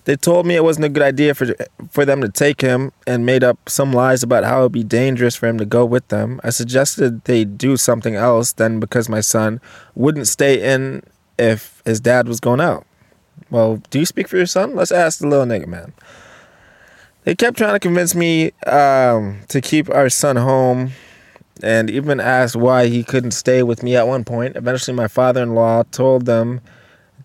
They 0.05 0.17
told 0.17 0.45
me 0.45 0.55
it 0.55 0.63
wasn't 0.63 0.85
a 0.85 0.89
good 0.89 1.03
idea 1.03 1.33
for 1.33 1.55
for 1.89 2.05
them 2.05 2.21
to 2.21 2.29
take 2.29 2.61
him 2.61 2.91
and 3.07 3.25
made 3.25 3.43
up 3.43 3.69
some 3.69 3.93
lies 3.93 4.21
about 4.21 4.43
how 4.43 4.59
it 4.59 4.63
would 4.63 4.71
be 4.71 4.83
dangerous 4.83 5.35
for 5.35 5.47
him 5.47 5.57
to 5.57 5.65
go 5.65 5.85
with 5.85 6.07
them. 6.09 6.41
I 6.43 6.49
suggested 6.49 7.23
they 7.23 7.45
do 7.45 7.77
something 7.77 8.15
else 8.15 8.51
then 8.51 8.79
because 8.79 9.07
my 9.07 9.21
son 9.21 9.61
wouldn't 9.95 10.27
stay 10.27 10.73
in 10.73 11.03
if 11.39 11.81
his 11.85 11.99
dad 11.99 12.27
was 12.27 12.39
going 12.39 12.59
out. 12.59 12.85
Well, 13.49 13.81
do 13.89 13.99
you 13.99 14.05
speak 14.05 14.27
for 14.27 14.37
your 14.37 14.45
son? 14.45 14.75
Let's 14.75 14.91
ask 14.91 15.19
the 15.19 15.27
little 15.27 15.45
nigga 15.45 15.67
man. 15.67 15.93
They 17.23 17.35
kept 17.35 17.57
trying 17.57 17.73
to 17.73 17.79
convince 17.79 18.13
me 18.15 18.51
um, 18.67 19.39
to 19.47 19.61
keep 19.61 19.89
our 19.89 20.09
son 20.09 20.35
home 20.35 20.91
and 21.61 21.89
even 21.89 22.19
asked 22.19 22.55
why 22.55 22.87
he 22.87 23.03
couldn't 23.03 23.31
stay 23.31 23.63
with 23.63 23.83
me 23.83 23.95
at 23.95 24.07
one 24.07 24.25
point. 24.25 24.57
Eventually, 24.57 24.95
my 24.95 25.07
father 25.07 25.41
in 25.41 25.55
law 25.55 25.83
told 25.91 26.25
them 26.25 26.59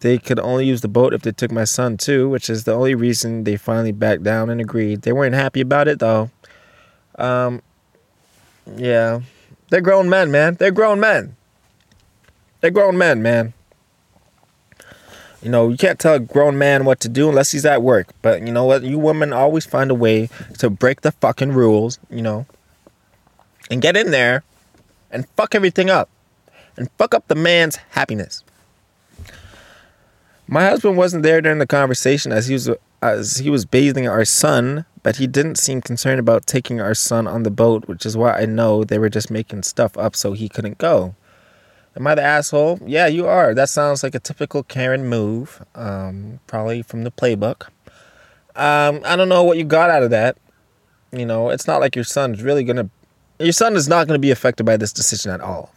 they 0.00 0.18
could 0.18 0.38
only 0.38 0.66
use 0.66 0.80
the 0.80 0.88
boat 0.88 1.14
if 1.14 1.22
they 1.22 1.32
took 1.32 1.50
my 1.50 1.64
son 1.64 1.96
too, 1.96 2.28
which 2.28 2.48
is 2.48 2.64
the 2.64 2.74
only 2.74 2.94
reason 2.94 3.44
they 3.44 3.56
finally 3.56 3.92
backed 3.92 4.22
down 4.22 4.50
and 4.50 4.60
agreed. 4.60 5.02
They 5.02 5.12
weren't 5.12 5.34
happy 5.34 5.60
about 5.60 5.88
it 5.88 5.98
though. 5.98 6.30
Um, 7.16 7.62
yeah, 8.76 9.20
they're 9.70 9.80
grown 9.80 10.08
men, 10.08 10.30
man. 10.30 10.54
They're 10.54 10.70
grown 10.70 11.00
men. 11.00 11.36
They're 12.60 12.70
grown 12.70 12.98
men, 12.98 13.22
man. 13.22 13.54
You 15.42 15.50
know, 15.50 15.68
you 15.68 15.76
can't 15.76 15.98
tell 15.98 16.14
a 16.14 16.20
grown 16.20 16.58
man 16.58 16.84
what 16.84 16.98
to 17.00 17.08
do 17.08 17.28
unless 17.28 17.52
he's 17.52 17.64
at 17.64 17.82
work. 17.82 18.08
But 18.22 18.42
you 18.42 18.52
know 18.52 18.64
what? 18.64 18.82
You 18.82 18.98
women 18.98 19.32
always 19.32 19.64
find 19.64 19.90
a 19.90 19.94
way 19.94 20.28
to 20.58 20.68
break 20.68 21.02
the 21.02 21.12
fucking 21.12 21.52
rules, 21.52 21.98
you 22.10 22.22
know, 22.22 22.46
and 23.70 23.80
get 23.80 23.96
in 23.96 24.10
there 24.10 24.42
and 25.10 25.28
fuck 25.36 25.54
everything 25.54 25.90
up 25.90 26.08
and 26.76 26.90
fuck 26.98 27.14
up 27.14 27.28
the 27.28 27.34
man's 27.34 27.76
happiness. 27.90 28.42
My 30.50 30.64
husband 30.64 30.96
wasn't 30.96 31.24
there 31.24 31.42
during 31.42 31.58
the 31.58 31.66
conversation 31.66 32.32
as 32.32 32.46
he 32.46 32.54
was 32.54 32.70
as 33.02 33.36
he 33.36 33.50
was 33.50 33.66
bathing 33.66 34.08
our 34.08 34.24
son, 34.24 34.86
but 35.02 35.16
he 35.16 35.26
didn't 35.26 35.56
seem 35.56 35.82
concerned 35.82 36.18
about 36.18 36.46
taking 36.46 36.80
our 36.80 36.94
son 36.94 37.26
on 37.26 37.42
the 37.42 37.50
boat, 37.50 37.86
which 37.86 38.06
is 38.06 38.16
why 38.16 38.32
I 38.32 38.46
know 38.46 38.82
they 38.82 38.98
were 38.98 39.10
just 39.10 39.30
making 39.30 39.64
stuff 39.64 39.96
up 39.98 40.16
so 40.16 40.32
he 40.32 40.48
couldn't 40.48 40.78
go. 40.78 41.14
Am 41.94 42.06
I 42.06 42.14
the 42.14 42.22
asshole? 42.22 42.80
Yeah, 42.86 43.08
you 43.08 43.26
are. 43.26 43.52
That 43.52 43.68
sounds 43.68 44.02
like 44.02 44.14
a 44.14 44.20
typical 44.20 44.62
Karen 44.62 45.06
move, 45.06 45.62
um, 45.74 46.40
probably 46.46 46.80
from 46.80 47.04
the 47.04 47.10
playbook. 47.10 47.68
Um, 48.56 49.02
I 49.04 49.16
don't 49.16 49.28
know 49.28 49.44
what 49.44 49.58
you 49.58 49.64
got 49.64 49.90
out 49.90 50.02
of 50.02 50.10
that. 50.10 50.38
You 51.12 51.26
know, 51.26 51.50
it's 51.50 51.66
not 51.66 51.80
like 51.80 51.94
your 51.94 52.04
son's 52.04 52.42
really 52.42 52.64
gonna. 52.64 52.88
Your 53.38 53.52
son 53.52 53.76
is 53.76 53.86
not 53.86 54.06
gonna 54.06 54.18
be 54.18 54.30
affected 54.30 54.64
by 54.64 54.78
this 54.78 54.94
decision 54.94 55.30
at 55.30 55.42
all. 55.42 55.74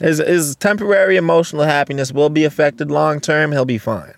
His 0.00 0.18
his 0.18 0.56
temporary 0.56 1.16
emotional 1.16 1.62
happiness 1.62 2.10
will 2.10 2.30
be 2.30 2.44
affected. 2.44 2.90
Long 2.90 3.20
term, 3.20 3.52
he'll 3.52 3.64
be 3.64 3.78
fine. 3.78 4.14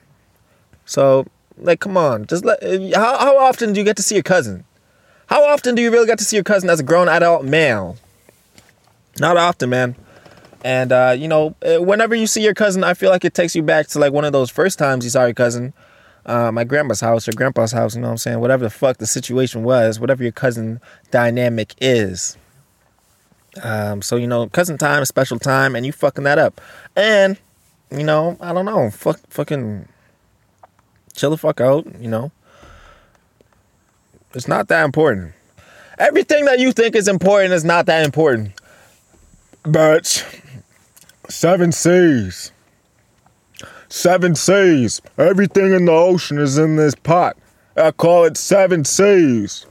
So, 0.84 1.26
like, 1.58 1.80
come 1.80 1.96
on, 1.96 2.26
just 2.26 2.44
let. 2.44 2.62
How 2.94 3.18
how 3.18 3.38
often 3.38 3.72
do 3.72 3.80
you 3.80 3.84
get 3.84 3.96
to 3.96 4.02
see 4.02 4.14
your 4.14 4.22
cousin? 4.22 4.64
How 5.26 5.44
often 5.44 5.74
do 5.74 5.82
you 5.82 5.90
really 5.90 6.06
get 6.06 6.18
to 6.18 6.24
see 6.24 6.36
your 6.36 6.44
cousin 6.44 6.70
as 6.70 6.80
a 6.80 6.82
grown 6.82 7.08
adult 7.08 7.44
male? 7.44 7.96
Not 9.18 9.36
often, 9.36 9.70
man. 9.70 9.96
And 10.64 10.92
uh, 10.92 11.16
you 11.18 11.26
know, 11.26 11.56
uh, 11.62 11.82
whenever 11.82 12.14
you 12.14 12.26
see 12.26 12.44
your 12.44 12.54
cousin, 12.54 12.84
I 12.84 12.94
feel 12.94 13.10
like 13.10 13.24
it 13.24 13.34
takes 13.34 13.56
you 13.56 13.62
back 13.62 13.88
to 13.88 13.98
like 13.98 14.12
one 14.12 14.24
of 14.24 14.32
those 14.32 14.50
first 14.50 14.78
times 14.78 15.04
you 15.04 15.10
saw 15.10 15.24
your 15.24 15.34
cousin, 15.34 15.72
uh, 16.26 16.52
my 16.52 16.62
grandma's 16.62 17.00
house 17.00 17.26
or 17.26 17.32
grandpa's 17.32 17.72
house. 17.72 17.96
You 17.96 18.02
know 18.02 18.08
what 18.08 18.12
I'm 18.12 18.18
saying? 18.18 18.40
Whatever 18.40 18.64
the 18.64 18.70
fuck 18.70 18.98
the 18.98 19.06
situation 19.06 19.64
was, 19.64 19.98
whatever 19.98 20.22
your 20.22 20.32
cousin 20.32 20.80
dynamic 21.10 21.74
is. 21.80 22.36
Um, 23.62 24.02
so 24.02 24.16
you 24.16 24.26
know, 24.26 24.48
cousin 24.48 24.78
time, 24.78 25.02
is 25.02 25.08
special 25.08 25.38
time, 25.38 25.76
and 25.76 25.84
you 25.84 25.92
fucking 25.92 26.24
that 26.24 26.38
up. 26.38 26.60
And 26.96 27.38
you 27.90 28.04
know, 28.04 28.36
I 28.40 28.52
don't 28.52 28.64
know, 28.64 28.90
fuck, 28.90 29.20
fucking 29.28 29.88
chill 31.14 31.30
the 31.30 31.36
fuck 31.36 31.60
out. 31.60 31.86
You 32.00 32.08
know, 32.08 32.32
it's 34.34 34.48
not 34.48 34.68
that 34.68 34.84
important. 34.84 35.34
Everything 35.98 36.46
that 36.46 36.58
you 36.58 36.72
think 36.72 36.96
is 36.96 37.06
important 37.06 37.52
is 37.52 37.64
not 37.64 37.86
that 37.86 38.04
important. 38.04 38.52
But 39.62 40.26
seven 41.28 41.70
seas. 41.70 42.50
Seven 43.88 44.34
seas. 44.34 45.02
Everything 45.18 45.72
in 45.72 45.84
the 45.84 45.92
ocean 45.92 46.38
is 46.38 46.56
in 46.56 46.76
this 46.76 46.94
pot. 46.94 47.36
I 47.76 47.90
call 47.90 48.24
it 48.24 48.36
seven 48.36 48.84
seas. 48.84 49.66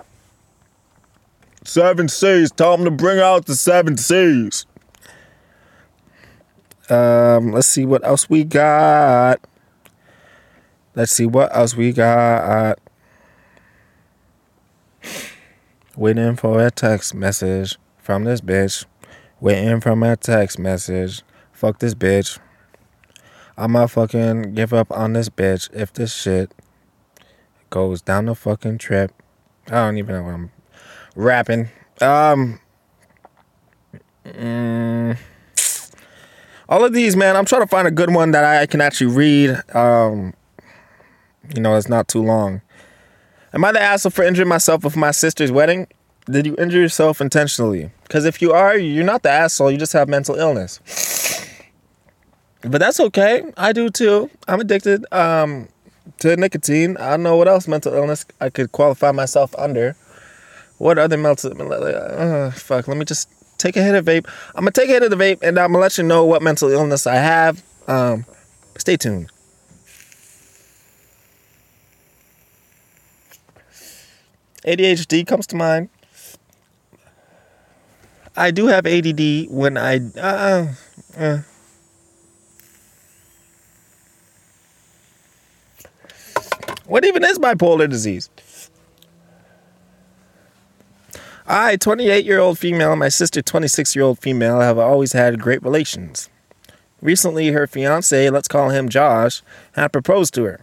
Seven 1.64 2.10
seas. 2.10 2.52
Them 2.52 2.86
to 2.86 2.92
bring 2.92 3.20
out 3.20 3.46
the 3.46 3.56
seven 3.56 3.98
seas. 3.98 4.66
Um, 6.90 7.52
let's 7.52 7.68
see 7.68 7.86
what 7.86 8.06
else 8.06 8.30
we 8.30 8.44
got. 8.44 9.40
Let's 10.96 11.12
see 11.12 11.26
what 11.26 11.56
else 11.56 11.76
we 11.76 11.94
got. 11.94 12.80
Waiting 15.96 16.36
for 16.36 16.66
a 16.66 16.72
text 16.72 17.14
message 17.14 17.78
from 17.98 18.24
this 18.24 18.42
bitch. 18.42 18.86
Waiting 19.40 19.80
for 19.80 19.96
my 19.96 20.16
text 20.16 20.60
message. 20.60 21.24
Fuck 21.54 21.80
this 21.80 21.94
bitch. 21.94 22.40
I'ma 23.58 23.88
fucking 23.88 24.56
give 24.56 24.74
up 24.74 24.92
on 24.92 25.14
this 25.14 25.30
bitch 25.30 25.70
if 25.74 25.94
this 25.94 26.14
shit 26.14 26.54
goes 27.70 28.02
down 28.02 28.26
the 28.26 28.36
fucking 28.36 28.80
trip. 28.80 29.14
I 29.68 29.86
don't 29.86 29.98
even 29.98 30.16
know 30.16 30.24
what 30.24 30.34
I'm 30.34 30.52
rapping. 31.16 31.70
Um, 32.02 32.60
mm, 34.26 35.18
all 36.70 36.86
of 36.86 36.94
these, 36.94 37.16
man. 37.16 37.36
I'm 37.36 37.46
trying 37.46 37.62
to 37.62 37.68
find 37.68 37.88
a 37.88 37.92
good 37.92 38.14
one 38.14 38.32
that 38.32 38.44
I 38.44 38.66
can 38.66 38.82
actually 38.82 39.14
read. 39.16 39.62
Um, 39.76 40.34
you 41.56 41.62
know, 41.62 41.76
it's 41.76 41.90
not 41.90 42.08
too 42.08 42.24
long. 42.24 42.62
Am 43.54 43.66
I 43.66 43.72
the 43.72 43.82
asshole 43.82 44.12
for 44.12 44.24
injuring 44.24 44.48
myself 44.48 44.84
with 44.84 44.96
my 44.96 45.12
sister's 45.12 45.52
wedding? 45.52 45.88
Did 46.26 46.46
you 46.46 46.56
injure 46.58 46.80
yourself 46.80 47.20
intentionally? 47.20 47.92
Because 48.04 48.26
if 48.26 48.42
you 48.42 48.54
are, 48.54 48.78
you're 48.78 49.04
not 49.04 49.24
the 49.24 49.30
asshole. 49.30 49.72
You 49.72 49.78
just 49.78 49.94
have 49.94 50.08
mental 50.08 50.36
illness. 50.36 50.80
But 52.62 52.80
that's 52.80 53.00
okay. 53.00 53.44
I 53.58 53.74
do 53.74 53.90
too. 53.90 54.30
I'm 54.48 54.62
addicted 54.62 55.06
um, 55.12 55.68
to 56.20 56.36
nicotine. 56.38 56.96
I 56.98 57.12
don't 57.12 57.24
know 57.24 57.36
what 57.36 57.48
else 57.48 57.68
mental 57.68 57.94
illness 57.94 58.24
I 58.40 58.50
could 58.50 58.72
qualify 58.72 59.12
myself 59.12 59.54
under. 59.58 59.96
What 60.82 60.98
other 60.98 61.16
mental? 61.16 61.52
Uh, 61.62 62.50
fuck. 62.50 62.88
Let 62.88 62.98
me 62.98 63.06
just 63.06 63.30
take 63.60 63.78
a 63.78 63.84
hit 63.84 63.94
of 63.94 64.04
vape. 64.04 64.28
I'm 64.56 64.62
gonna 64.62 64.72
take 64.72 64.90
a 64.90 64.94
hit 64.94 65.04
of 65.04 65.12
the 65.12 65.16
vape, 65.16 65.44
and 65.44 65.60
I'm 65.60 65.74
gonna 65.74 65.78
let 65.78 65.96
you 66.00 66.04
know 66.04 66.26
what 66.26 66.42
mental 66.42 66.72
illness 66.72 67.06
I 67.06 67.18
have. 67.18 67.64
Um, 67.88 68.26
stay 68.80 68.98
tuned. 68.98 69.30
ADHD 74.66 75.28
comes 75.28 75.46
to 75.48 75.56
mind. 75.56 75.90
I 78.36 78.50
do 78.50 78.66
have 78.66 78.88
ADD 78.88 79.52
when 79.52 79.78
I. 79.78 80.00
Uh, 80.18 80.74
uh. 81.16 81.38
What 86.88 87.06
even 87.06 87.24
is 87.24 87.38
bipolar 87.38 87.88
disease? 87.88 88.31
I, 91.48 91.76
28 91.76 92.26
year 92.26 92.40
old 92.40 92.58
female, 92.60 92.92
and 92.92 93.00
my 93.00 93.10
sister, 93.10 93.42
26 93.42 93.96
year 93.96 94.06
old 94.06 94.20
female, 94.20 94.60
have 94.60 94.78
always 94.78 95.14
had 95.14 95.42
great 95.42 95.64
relations. 95.64 96.30
Recently, 97.02 97.50
her 97.50 97.66
fiance, 97.66 98.30
let's 98.30 98.48
call 98.48 98.70
him 98.70 98.88
Josh, 98.88 99.42
had 99.74 99.92
proposed 99.92 100.34
to 100.36 100.44
her. 100.44 100.62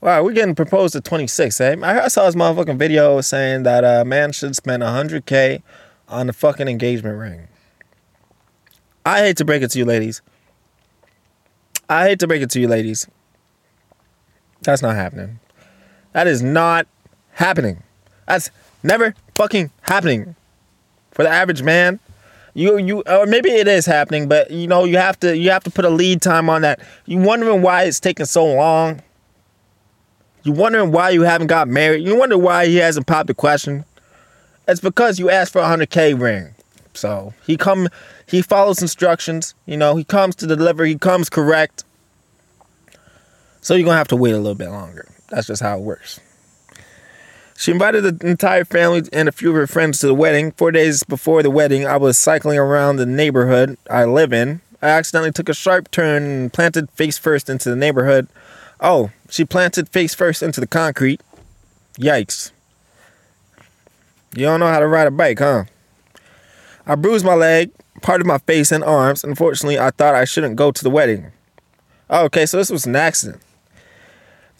Wow, 0.00 0.24
we're 0.24 0.32
getting 0.32 0.56
proposed 0.56 0.96
at 0.96 1.04
26, 1.04 1.60
eh? 1.60 1.76
I 1.80 2.08
saw 2.08 2.26
this 2.26 2.34
motherfucking 2.34 2.76
video 2.76 3.20
saying 3.20 3.62
that 3.62 3.84
a 3.84 4.04
man 4.04 4.32
should 4.32 4.56
spend 4.56 4.82
100K 4.82 5.62
on 6.08 6.26
the 6.26 6.32
fucking 6.32 6.66
engagement 6.66 7.18
ring. 7.18 7.46
I 9.06 9.20
hate 9.20 9.36
to 9.36 9.44
break 9.44 9.62
it 9.62 9.70
to 9.70 9.78
you, 9.78 9.84
ladies. 9.84 10.20
I 11.88 12.08
hate 12.08 12.18
to 12.18 12.26
break 12.26 12.42
it 12.42 12.50
to 12.50 12.60
you, 12.60 12.66
ladies. 12.66 13.06
That's 14.62 14.82
not 14.82 14.96
happening. 14.96 15.38
That 16.12 16.26
is 16.26 16.42
not 16.42 16.88
happening. 17.32 17.84
That's 18.26 18.50
never 18.82 19.14
fucking 19.34 19.70
happening. 19.82 20.36
For 21.12 21.24
the 21.24 21.28
average 21.28 21.62
man, 21.62 22.00
you 22.54 22.78
you 22.78 23.02
or 23.06 23.26
maybe 23.26 23.50
it 23.50 23.68
is 23.68 23.86
happening, 23.86 24.28
but 24.28 24.50
you 24.50 24.66
know 24.66 24.84
you 24.84 24.96
have 24.96 25.18
to 25.20 25.36
you 25.36 25.50
have 25.50 25.64
to 25.64 25.70
put 25.70 25.84
a 25.84 25.90
lead 25.90 26.22
time 26.22 26.50
on 26.50 26.62
that. 26.62 26.80
You 27.06 27.18
wondering 27.18 27.62
why 27.62 27.84
it's 27.84 28.00
taking 28.00 28.26
so 28.26 28.44
long. 28.44 29.02
You 30.44 30.52
wondering 30.52 30.90
why 30.90 31.10
you 31.10 31.22
haven't 31.22 31.46
got 31.46 31.68
married. 31.68 32.04
You 32.04 32.16
wonder 32.18 32.36
why 32.36 32.66
he 32.66 32.76
hasn't 32.76 33.06
popped 33.06 33.28
the 33.28 33.34
question. 33.34 33.84
It's 34.66 34.80
because 34.80 35.18
you 35.18 35.30
asked 35.30 35.52
for 35.52 35.60
a 35.60 35.66
hundred 35.66 35.90
k 35.90 36.14
ring. 36.14 36.54
So 36.94 37.32
he 37.46 37.56
come 37.56 37.88
he 38.26 38.42
follows 38.42 38.82
instructions. 38.82 39.54
You 39.66 39.76
know 39.76 39.96
he 39.96 40.04
comes 40.04 40.34
to 40.36 40.46
deliver. 40.46 40.84
He 40.84 40.98
comes 40.98 41.30
correct. 41.30 41.84
So 43.60 43.74
you're 43.74 43.84
gonna 43.84 43.96
have 43.96 44.08
to 44.08 44.16
wait 44.16 44.32
a 44.32 44.38
little 44.38 44.54
bit 44.54 44.70
longer. 44.70 45.08
That's 45.30 45.46
just 45.46 45.62
how 45.62 45.78
it 45.78 45.82
works. 45.82 46.20
She 47.62 47.70
invited 47.70 48.02
the 48.02 48.26
entire 48.26 48.64
family 48.64 49.04
and 49.12 49.28
a 49.28 49.30
few 49.30 49.50
of 49.50 49.54
her 49.54 49.68
friends 49.68 50.00
to 50.00 50.08
the 50.08 50.14
wedding. 50.14 50.50
Four 50.50 50.72
days 50.72 51.04
before 51.04 51.44
the 51.44 51.50
wedding, 51.50 51.86
I 51.86 51.96
was 51.96 52.18
cycling 52.18 52.58
around 52.58 52.96
the 52.96 53.06
neighborhood 53.06 53.78
I 53.88 54.02
live 54.02 54.32
in. 54.32 54.62
I 54.82 54.88
accidentally 54.88 55.30
took 55.30 55.48
a 55.48 55.54
sharp 55.54 55.88
turn 55.92 56.24
and 56.24 56.52
planted 56.52 56.90
face 56.90 57.18
first 57.18 57.48
into 57.48 57.70
the 57.70 57.76
neighborhood. 57.76 58.26
Oh, 58.80 59.12
she 59.30 59.44
planted 59.44 59.88
face 59.90 60.12
first 60.12 60.42
into 60.42 60.60
the 60.60 60.66
concrete. 60.66 61.20
Yikes. 62.00 62.50
You 64.34 64.46
don't 64.46 64.58
know 64.58 64.66
how 64.66 64.80
to 64.80 64.88
ride 64.88 65.06
a 65.06 65.12
bike, 65.12 65.38
huh? 65.38 65.66
I 66.84 66.96
bruised 66.96 67.24
my 67.24 67.34
leg, 67.34 67.70
part 68.02 68.20
of 68.20 68.26
my 68.26 68.38
face 68.38 68.72
and 68.72 68.82
arms. 68.82 69.22
Unfortunately, 69.22 69.78
I 69.78 69.92
thought 69.92 70.16
I 70.16 70.24
shouldn't 70.24 70.56
go 70.56 70.72
to 70.72 70.82
the 70.82 70.90
wedding. 70.90 71.30
Oh, 72.10 72.24
okay, 72.24 72.44
so 72.44 72.56
this 72.56 72.70
was 72.70 72.86
an 72.86 72.96
accident. 72.96 73.40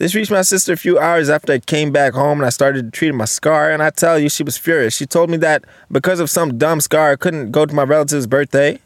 This 0.03 0.17
reached 0.17 0.33
my 0.33 0.43
sister 0.43 0.73
a 0.73 0.77
few 0.77 0.99
hours 0.99 1.31
after 1.31 1.53
I 1.53 1.61
came 1.61 1.93
back 1.93 2.15
home 2.15 2.41
and 2.41 2.45
I 2.45 2.49
started 2.49 2.93
treating 2.93 3.17
my 3.17 3.25
scar. 3.25 3.71
And 3.71 3.81
I 3.81 3.91
tell 3.91 4.19
you, 4.19 4.29
she 4.29 4.43
was 4.43 4.59
furious. 4.59 4.97
She 4.97 5.07
told 5.07 5.31
me 5.31 5.37
that 5.37 5.65
because 5.93 6.19
of 6.19 6.29
some 6.29 6.59
dumb 6.59 6.81
scar, 6.81 7.13
I 7.13 7.15
couldn't 7.15 7.53
go 7.53 7.67
to 7.67 7.73
my 7.73 7.85
relative's 7.85 8.27
birthday. 8.27 8.81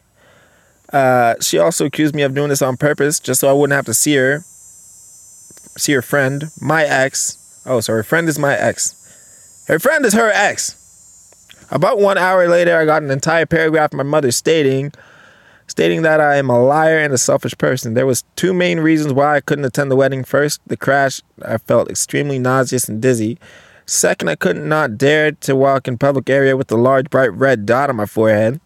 Uh, 0.93 1.33
she 1.41 1.57
also 1.57 1.87
accused 1.87 2.13
me 2.13 2.21
of 2.21 2.35
doing 2.35 2.49
this 2.49 2.61
on 2.61 2.77
purpose 2.77 3.19
just 3.19 3.39
so 3.41 3.49
I 3.49 3.53
wouldn't 3.53 3.75
have 3.75 3.87
to 3.87 3.95
see 3.95 4.13
her, 4.13 4.41
see 5.75 5.93
her 5.93 6.03
friend, 6.03 6.51
my 6.61 6.83
ex. 6.83 7.63
Oh, 7.65 7.79
so 7.79 7.93
her 7.93 8.03
friend 8.03 8.29
is 8.29 8.37
my 8.37 8.55
ex. 8.55 9.65
Her 9.67 9.79
friend 9.79 10.05
is 10.05 10.13
her 10.13 10.29
ex. 10.31 11.65
About 11.71 11.97
one 11.97 12.19
hour 12.19 12.47
later, 12.47 12.77
I 12.77 12.85
got 12.85 13.01
an 13.01 13.09
entire 13.09 13.47
paragraph 13.47 13.91
my 13.91 14.03
mother 14.03 14.29
stating 14.29 14.91
stating 15.67 16.01
that 16.01 16.19
I 16.19 16.37
am 16.37 16.49
a 16.49 16.61
liar 16.61 16.97
and 16.97 17.13
a 17.13 17.17
selfish 17.17 17.57
person. 17.57 17.93
There 17.93 18.05
was 18.05 18.23
two 18.35 18.53
main 18.53 18.79
reasons 18.79 19.13
why 19.13 19.35
I 19.35 19.41
couldn't 19.41 19.65
attend 19.65 19.91
the 19.91 19.95
wedding. 19.95 20.23
First, 20.23 20.61
the 20.67 20.77
crash, 20.77 21.21
I 21.43 21.57
felt 21.57 21.89
extremely 21.89 22.39
nauseous 22.39 22.87
and 22.89 23.01
dizzy. 23.01 23.37
Second, 23.85 24.29
I 24.29 24.35
could 24.35 24.57
not 24.57 24.97
dare 24.97 25.31
to 25.31 25.55
walk 25.55 25.87
in 25.87 25.97
public 25.97 26.29
area 26.29 26.57
with 26.57 26.71
a 26.71 26.75
large 26.75 27.09
bright 27.09 27.33
red 27.33 27.65
dot 27.65 27.89
on 27.89 27.95
my 27.95 28.05
forehead. 28.05 28.59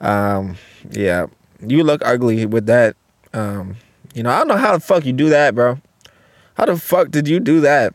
Um, 0.00 0.56
yeah, 0.90 1.26
you 1.60 1.82
look 1.82 2.02
ugly 2.04 2.46
with 2.46 2.66
that. 2.66 2.96
Um, 3.32 3.76
you 4.14 4.22
know, 4.22 4.30
I 4.30 4.38
don't 4.38 4.48
know 4.48 4.56
how 4.56 4.72
the 4.72 4.80
fuck 4.80 5.04
you 5.04 5.12
do 5.12 5.28
that, 5.30 5.54
bro. 5.54 5.80
How 6.54 6.66
the 6.66 6.76
fuck 6.76 7.10
did 7.10 7.28
you 7.28 7.40
do 7.40 7.60
that? 7.60 7.94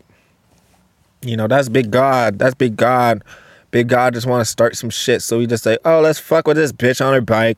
You 1.21 1.37
know, 1.37 1.47
that's 1.47 1.69
big 1.69 1.91
God. 1.91 2.39
That's 2.39 2.55
big 2.55 2.75
God. 2.75 3.23
Big 3.71 3.87
God 3.87 4.13
just 4.13 4.27
want 4.27 4.41
to 4.41 4.45
start 4.45 4.75
some 4.75 4.89
shit, 4.89 5.21
so 5.21 5.39
he 5.39 5.47
just 5.47 5.63
say, 5.63 5.77
"Oh, 5.85 6.01
let's 6.01 6.19
fuck 6.19 6.47
with 6.47 6.57
this 6.57 6.73
bitch 6.73 7.03
on 7.03 7.13
her 7.13 7.21
bike." 7.21 7.57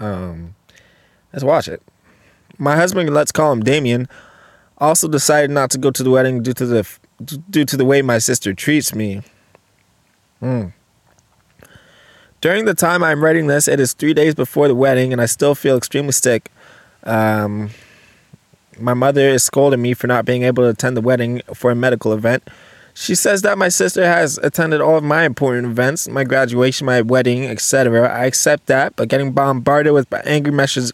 Um, 0.00 0.54
let's 1.32 1.44
watch 1.44 1.68
it. 1.68 1.82
My 2.58 2.74
husband, 2.74 3.12
let's 3.14 3.30
call 3.30 3.52
him 3.52 3.60
Damien, 3.60 4.08
also 4.78 5.06
decided 5.06 5.50
not 5.50 5.70
to 5.70 5.78
go 5.78 5.90
to 5.90 6.02
the 6.02 6.10
wedding 6.10 6.42
due 6.42 6.54
to 6.54 6.66
the 6.66 6.88
due 7.50 7.66
to 7.66 7.76
the 7.76 7.84
way 7.84 8.02
my 8.02 8.18
sister 8.18 8.54
treats 8.54 8.94
me. 8.94 9.22
Hmm. 10.40 10.68
During 12.40 12.64
the 12.64 12.74
time 12.74 13.04
I'm 13.04 13.22
writing 13.22 13.46
this, 13.46 13.68
it 13.68 13.78
is 13.78 13.92
three 13.92 14.14
days 14.14 14.34
before 14.34 14.66
the 14.66 14.74
wedding, 14.74 15.12
and 15.12 15.20
I 15.20 15.26
still 15.26 15.54
feel 15.54 15.76
extremely 15.76 16.12
sick. 16.12 16.50
Um, 17.04 17.70
my 18.78 18.94
mother 18.94 19.28
is 19.28 19.44
scolding 19.44 19.82
me 19.82 19.92
for 19.92 20.06
not 20.06 20.24
being 20.24 20.44
able 20.44 20.64
to 20.64 20.70
attend 20.70 20.96
the 20.96 21.02
wedding 21.02 21.42
for 21.52 21.70
a 21.70 21.74
medical 21.74 22.14
event. 22.14 22.48
She 22.94 23.14
says 23.14 23.42
that 23.42 23.56
my 23.56 23.68
sister 23.68 24.04
has 24.04 24.38
attended 24.38 24.80
all 24.80 24.96
of 24.96 25.04
my 25.04 25.24
important 25.24 25.66
events, 25.66 26.08
my 26.08 26.24
graduation, 26.24 26.86
my 26.86 27.00
wedding, 27.00 27.46
etc. 27.46 28.08
I 28.08 28.26
accept 28.26 28.66
that, 28.66 28.96
but 28.96 29.08
getting 29.08 29.32
bombarded 29.32 29.92
with 29.92 30.12
angry 30.26 30.52
messages, 30.52 30.92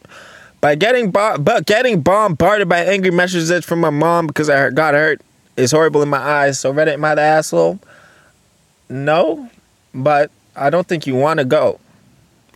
by 0.61 0.75
getting 0.75 1.11
bo- 1.11 1.39
but 1.39 1.67
getting 1.67 2.01
bombarded 2.01 2.69
by 2.69 2.81
angry 2.85 3.11
messages 3.11 3.65
from 3.65 3.81
my 3.81 3.91
mom 3.91 4.27
because 4.27 4.49
I 4.51 4.71
got 4.71 4.95
hurt 4.95 5.21
is 5.57 5.73
horrible 5.73 6.03
in 6.03 6.09
my 6.09 6.19
eyes. 6.19 6.59
So 6.59 6.73
Reddit, 6.73 6.95
am 6.95 7.05
I 7.05 7.15
the 7.15 7.23
asshole? 7.23 7.79
No, 8.89 9.51
but 9.95 10.31
I 10.55 10.71
don't 10.71 10.87
think 10.87 11.07
you 11.07 11.15
want 11.15 11.39
to 11.39 11.45
go. 11.45 11.81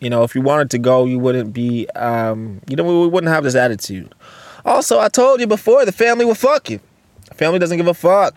You 0.00 0.09
know, 0.09 0.22
if 0.22 0.35
you 0.35 0.40
wanted 0.40 0.70
to 0.70 0.79
go, 0.79 1.05
you 1.05 1.18
wouldn't 1.18 1.53
be. 1.53 1.88
Um, 1.90 2.61
you 2.68 2.76
know, 2.76 2.85
we 2.85 3.07
wouldn't 3.07 3.33
have 3.33 3.44
this 3.44 3.55
attitude. 3.55 4.14
Also, 4.64 4.98
I 4.98 5.09
told 5.09 5.40
you 5.40 5.46
before, 5.46 5.85
the 5.85 5.92
family 5.92 6.24
will 6.24 6.35
fuck 6.35 6.70
you. 6.70 6.81
Family 7.35 7.59
doesn't 7.59 7.76
give 7.76 7.87
a 7.87 7.94
fuck. 7.94 8.35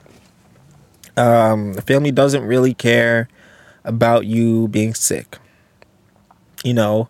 Um, 1.15 1.73
the 1.73 1.81
family 1.81 2.11
doesn't 2.11 2.43
really 2.43 2.73
care 2.73 3.27
about 3.83 4.25
you 4.25 4.67
being 4.69 4.93
sick. 4.93 5.37
You 6.63 6.73
know, 6.73 7.09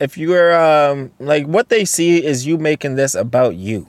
if 0.00 0.16
you're 0.18 0.54
um, 0.54 1.12
like 1.18 1.46
what 1.46 1.68
they 1.68 1.84
see 1.84 2.24
is 2.24 2.46
you 2.46 2.58
making 2.58 2.96
this 2.96 3.14
about 3.14 3.56
you. 3.56 3.86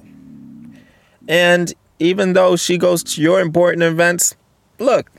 And 1.28 1.74
even 2.00 2.34
though 2.34 2.56
she 2.56 2.78
goes 2.78 3.04
to 3.04 3.22
your 3.22 3.40
important 3.40 3.84
events, 3.84 4.36
look, 4.80 5.12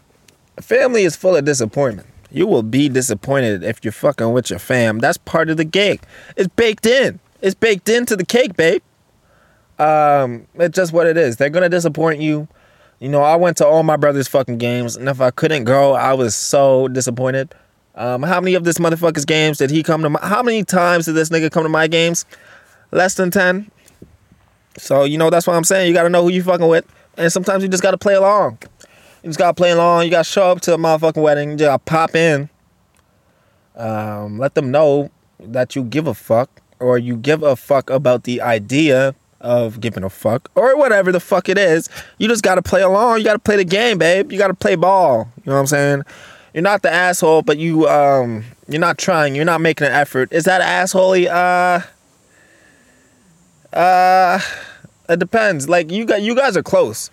family 0.61 1.03
is 1.03 1.17
full 1.17 1.37
of 1.37 1.45
disappointment. 1.45 2.09
You 2.31 2.47
will 2.47 2.63
be 2.63 2.89
disappointed 2.89 3.65
if 3.65 3.85
you're 3.85 3.93
fucking 3.93 4.33
with 4.33 4.51
your 4.51 4.59
fam. 4.59 4.99
That's 4.99 5.19
part 5.19 5.49
of 5.49 5.57
the 5.57 5.65
gig. 5.65 6.03
It's 6.37 6.49
baked 6.49 6.87
in. 6.87 7.19
It's 7.41 7.55
baked 7.55 7.89
into 7.89 8.17
the 8.17 8.25
cake, 8.25 8.57
babe. 8.57 8.83
Um, 9.79 10.47
it's 10.55 10.77
just 10.77 10.93
what 10.93 11.07
it 11.07 11.17
is. 11.17 11.37
They're 11.37 11.51
gonna 11.51 11.69
disappoint 11.69 12.21
you. 12.21 12.49
You 12.99 13.11
know, 13.11 13.23
I 13.23 13.37
went 13.37 13.59
to 13.59 13.67
all 13.67 13.83
my 13.83 13.97
brother's 13.97 14.27
fucking 14.27 14.57
games, 14.57 14.97
and 14.97 15.09
if 15.09 15.21
I 15.21 15.31
couldn't 15.31 15.65
go, 15.65 15.93
I 15.93 16.15
was 16.15 16.35
so 16.35 16.89
disappointed. 16.89 17.55
Um, 17.95 18.23
how 18.23 18.41
many 18.41 18.55
of 18.55 18.65
this 18.65 18.79
motherfucker's 18.79 19.27
games 19.27 19.59
did 19.59 19.71
he 19.71 19.83
come 19.83 20.03
to? 20.03 20.11
My, 20.11 20.21
how 20.23 20.43
many 20.43 20.65
times 20.65 21.05
did 21.05 21.15
this 21.15 21.29
nigga 21.29 21.51
come 21.51 21.63
to 21.63 21.69
my 21.69 21.89
games? 21.89 22.25
Less 22.93 23.15
than 23.15 23.31
ten. 23.31 23.71
So 24.79 25.05
you 25.05 25.19
know 25.19 25.29
that's 25.29 25.47
what 25.47 25.57
I'm 25.57 25.65
saying. 25.65 25.89
You 25.89 25.95
gotta 25.95 26.09
know 26.09 26.23
who 26.23 26.31
you 26.31 26.43
fucking 26.43 26.69
with, 26.69 26.87
and 27.19 27.31
sometimes 27.31 27.63
you 27.63 27.69
just 27.69 27.83
gotta 27.83 27.99
play 27.99 28.15
along. 28.15 28.59
You 29.23 29.29
just 29.29 29.39
gotta 29.39 29.55
play 29.55 29.73
along. 29.73 30.05
You 30.05 30.11
gotta 30.11 30.25
show 30.25 30.51
up 30.51 30.63
to 30.63 30.75
a 30.75 30.79
motherfucking 30.79 31.23
wedding. 31.23 31.51
You 31.51 31.57
gotta 31.57 31.79
pop 31.79 32.15
in. 32.15 32.49
Um, 33.75 34.39
let 34.39 34.55
them 34.55 34.71
know 34.71 35.11
that 35.39 35.77
you 35.77 35.83
give 35.83 36.07
a 36.07 36.15
fuck, 36.15 36.63
or 36.81 36.97
you 36.97 37.17
give 37.17 37.43
a 37.43 37.57
fuck 37.57 37.91
about 37.91 38.25
the 38.25 38.41
idea 38.41 39.15
of 39.47 39.81
giving 39.81 40.03
a 40.05 40.11
fuck 40.11 40.51
or 40.55 40.77
whatever 40.77 41.13
the 41.13 41.21
fuck 41.21 41.49
it 41.49 41.57
is. 41.57 41.89
You 42.19 42.29
just 42.29 42.43
gotta 42.43 42.63
play 42.63 42.83
along. 42.83 43.19
You 43.19 43.25
gotta 43.25 43.39
play 43.39 43.57
the 43.57 43.65
game, 43.65 43.99
babe. 43.99 44.33
You 44.33 44.39
gotta 44.39 44.55
play 44.55 44.75
ball. 44.75 45.31
You 45.39 45.51
know 45.51 45.55
what 45.55 45.61
I'm 45.61 45.67
saying? 45.67 46.03
You're 46.53 46.63
not 46.63 46.83
the 46.83 46.91
asshole, 46.91 47.43
but 47.43 47.59
you 47.59 47.89
um 47.89 48.45
you're 48.69 48.81
not 48.81 48.99
trying. 48.99 49.35
You're 49.35 49.45
not 49.45 49.61
making 49.61 49.87
an 49.87 49.93
effort. 49.93 50.33
Is 50.33 50.45
that 50.45 50.61
assholey? 50.61 51.27
Uh 51.29 51.83
uh 53.77 54.41
it 55.09 55.19
depends. 55.19 55.69
Like 55.69 55.91
you 55.91 56.05
got 56.05 56.23
you 56.23 56.35
guys 56.35 56.57
are 56.57 56.63
close. 56.63 57.11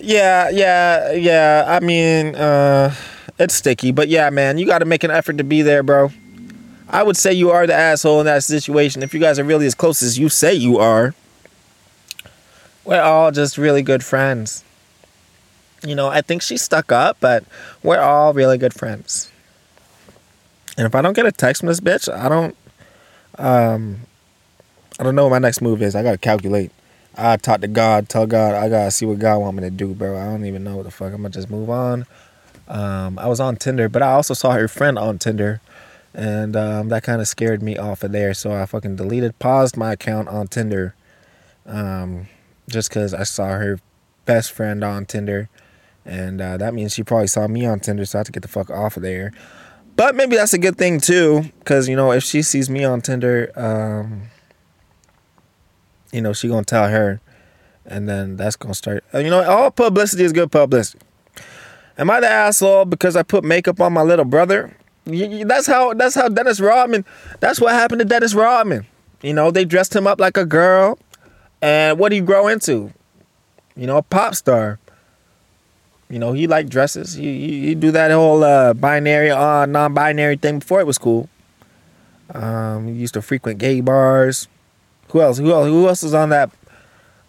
Yeah, 0.00 0.48
yeah, 0.50 1.12
yeah. 1.12 1.64
I 1.66 1.80
mean, 1.84 2.34
uh, 2.34 2.94
it's 3.38 3.54
sticky, 3.54 3.92
but 3.92 4.08
yeah, 4.08 4.30
man, 4.30 4.58
you 4.58 4.66
got 4.66 4.78
to 4.78 4.84
make 4.84 5.04
an 5.04 5.10
effort 5.10 5.38
to 5.38 5.44
be 5.44 5.62
there, 5.62 5.82
bro. 5.82 6.10
I 6.88 7.02
would 7.02 7.16
say 7.16 7.32
you 7.32 7.50
are 7.50 7.66
the 7.66 7.74
asshole 7.74 8.20
in 8.20 8.26
that 8.26 8.42
situation. 8.42 9.02
If 9.02 9.14
you 9.14 9.20
guys 9.20 9.38
are 9.38 9.44
really 9.44 9.66
as 9.66 9.74
close 9.74 10.02
as 10.02 10.18
you 10.18 10.28
say 10.28 10.54
you 10.54 10.78
are, 10.78 11.14
we're 12.90 13.00
all 13.00 13.30
just 13.30 13.56
really 13.56 13.82
good 13.82 14.04
friends. 14.04 14.64
You 15.86 15.94
know, 15.94 16.08
I 16.08 16.22
think 16.22 16.42
she's 16.42 16.60
stuck 16.60 16.90
up, 16.90 17.18
but 17.20 17.44
we're 17.84 18.00
all 18.00 18.34
really 18.34 18.58
good 18.58 18.74
friends. 18.74 19.30
And 20.76 20.86
if 20.86 20.94
I 20.96 21.00
don't 21.00 21.12
get 21.14 21.24
a 21.24 21.30
text 21.30 21.60
from 21.60 21.68
this 21.68 21.78
bitch, 21.78 22.12
I 22.12 22.28
don't, 22.28 22.56
um, 23.38 24.00
I 24.98 25.04
don't 25.04 25.14
know 25.14 25.22
what 25.22 25.30
my 25.30 25.38
next 25.38 25.62
move 25.62 25.82
is. 25.82 25.94
I 25.94 26.02
gotta 26.02 26.18
calculate. 26.18 26.72
I 27.16 27.36
talk 27.36 27.60
to 27.60 27.68
God, 27.68 28.08
tell 28.08 28.26
God 28.26 28.54
I 28.54 28.68
gotta 28.68 28.90
see 28.90 29.06
what 29.06 29.20
God 29.20 29.38
want 29.38 29.56
me 29.56 29.62
to 29.62 29.70
do, 29.70 29.94
bro. 29.94 30.18
I 30.18 30.24
don't 30.24 30.44
even 30.44 30.64
know 30.64 30.76
what 30.76 30.82
the 30.82 30.90
fuck. 30.90 31.12
I'm 31.12 31.22
gonna 31.22 31.30
just 31.30 31.48
move 31.48 31.70
on. 31.70 32.06
Um, 32.66 33.20
I 33.20 33.28
was 33.28 33.38
on 33.38 33.54
Tinder, 33.54 33.88
but 33.88 34.02
I 34.02 34.12
also 34.12 34.34
saw 34.34 34.50
her 34.50 34.66
friend 34.66 34.98
on 34.98 35.18
Tinder, 35.18 35.60
and 36.12 36.56
um, 36.56 36.88
that 36.88 37.04
kind 37.04 37.20
of 37.20 37.28
scared 37.28 37.62
me 37.62 37.78
off 37.78 38.02
of 38.02 38.10
there. 38.10 38.34
So 38.34 38.52
I 38.52 38.66
fucking 38.66 38.96
deleted, 38.96 39.38
paused 39.38 39.76
my 39.76 39.92
account 39.92 40.26
on 40.28 40.48
Tinder, 40.48 40.94
um, 41.66 42.26
just 42.70 42.88
because 42.88 43.12
I 43.14 43.24
saw 43.24 43.48
her 43.48 43.78
best 44.24 44.52
friend 44.52 44.82
on 44.84 45.06
Tinder, 45.06 45.48
and 46.04 46.40
uh, 46.40 46.56
that 46.56 46.72
means 46.74 46.94
she 46.94 47.02
probably 47.02 47.26
saw 47.26 47.46
me 47.46 47.66
on 47.66 47.80
Tinder. 47.80 48.04
So 48.04 48.18
I 48.18 48.20
have 48.20 48.26
to 48.26 48.32
get 48.32 48.42
the 48.42 48.48
fuck 48.48 48.70
off 48.70 48.96
of 48.96 49.02
there. 49.02 49.32
But 49.96 50.14
maybe 50.14 50.36
that's 50.36 50.54
a 50.54 50.58
good 50.58 50.78
thing 50.78 51.00
too, 51.00 51.44
because 51.58 51.88
you 51.88 51.96
know 51.96 52.12
if 52.12 52.22
she 52.22 52.42
sees 52.42 52.70
me 52.70 52.84
on 52.84 53.00
Tinder, 53.02 53.50
um, 53.56 54.22
you 56.12 56.20
know 56.20 56.32
she 56.32 56.48
gonna 56.48 56.64
tell 56.64 56.88
her, 56.88 57.20
and 57.84 58.08
then 58.08 58.36
that's 58.36 58.56
gonna 58.56 58.74
start. 58.74 59.04
uh, 59.12 59.18
You 59.18 59.30
know, 59.30 59.42
all 59.48 59.70
publicity 59.70 60.24
is 60.24 60.32
good 60.32 60.50
publicity. 60.50 61.04
Am 61.98 62.10
I 62.10 62.20
the 62.20 62.30
asshole 62.30 62.86
because 62.86 63.14
I 63.14 63.22
put 63.22 63.44
makeup 63.44 63.80
on 63.80 63.92
my 63.92 64.02
little 64.02 64.24
brother? 64.24 64.74
That's 65.04 65.66
how. 65.66 65.92
That's 65.94 66.14
how 66.14 66.28
Dennis 66.28 66.60
Rodman. 66.60 67.04
That's 67.40 67.60
what 67.60 67.72
happened 67.72 67.98
to 67.98 68.04
Dennis 68.04 68.32
Rodman. 68.34 68.86
You 69.22 69.34
know, 69.34 69.50
they 69.50 69.64
dressed 69.66 69.94
him 69.94 70.06
up 70.06 70.18
like 70.20 70.36
a 70.38 70.46
girl, 70.46 70.98
and 71.62 71.98
what 71.98 72.10
do 72.10 72.16
you 72.16 72.22
grow 72.22 72.48
into? 72.48 72.92
You 73.76 73.86
know, 73.86 73.96
a 73.96 74.02
pop 74.02 74.34
star. 74.34 74.78
You 76.08 76.18
know, 76.18 76.32
he 76.32 76.46
liked 76.46 76.70
dresses. 76.70 77.14
He 77.14 77.46
he, 77.46 77.66
he 77.68 77.74
do 77.74 77.90
that 77.92 78.10
whole 78.10 78.42
uh, 78.42 78.74
binary 78.74 79.30
uh, 79.30 79.66
non-binary 79.66 80.36
thing 80.36 80.58
before 80.58 80.80
it 80.80 80.86
was 80.86 80.98
cool. 80.98 81.28
Um, 82.34 82.86
he 82.88 82.94
used 82.94 83.14
to 83.14 83.22
frequent 83.22 83.58
gay 83.58 83.80
bars. 83.80 84.48
Who 85.08 85.20
else? 85.20 85.38
Who 85.38 85.52
else? 85.52 85.66
Who 85.66 85.88
else 85.88 86.02
was 86.02 86.14
on 86.14 86.30
that? 86.30 86.50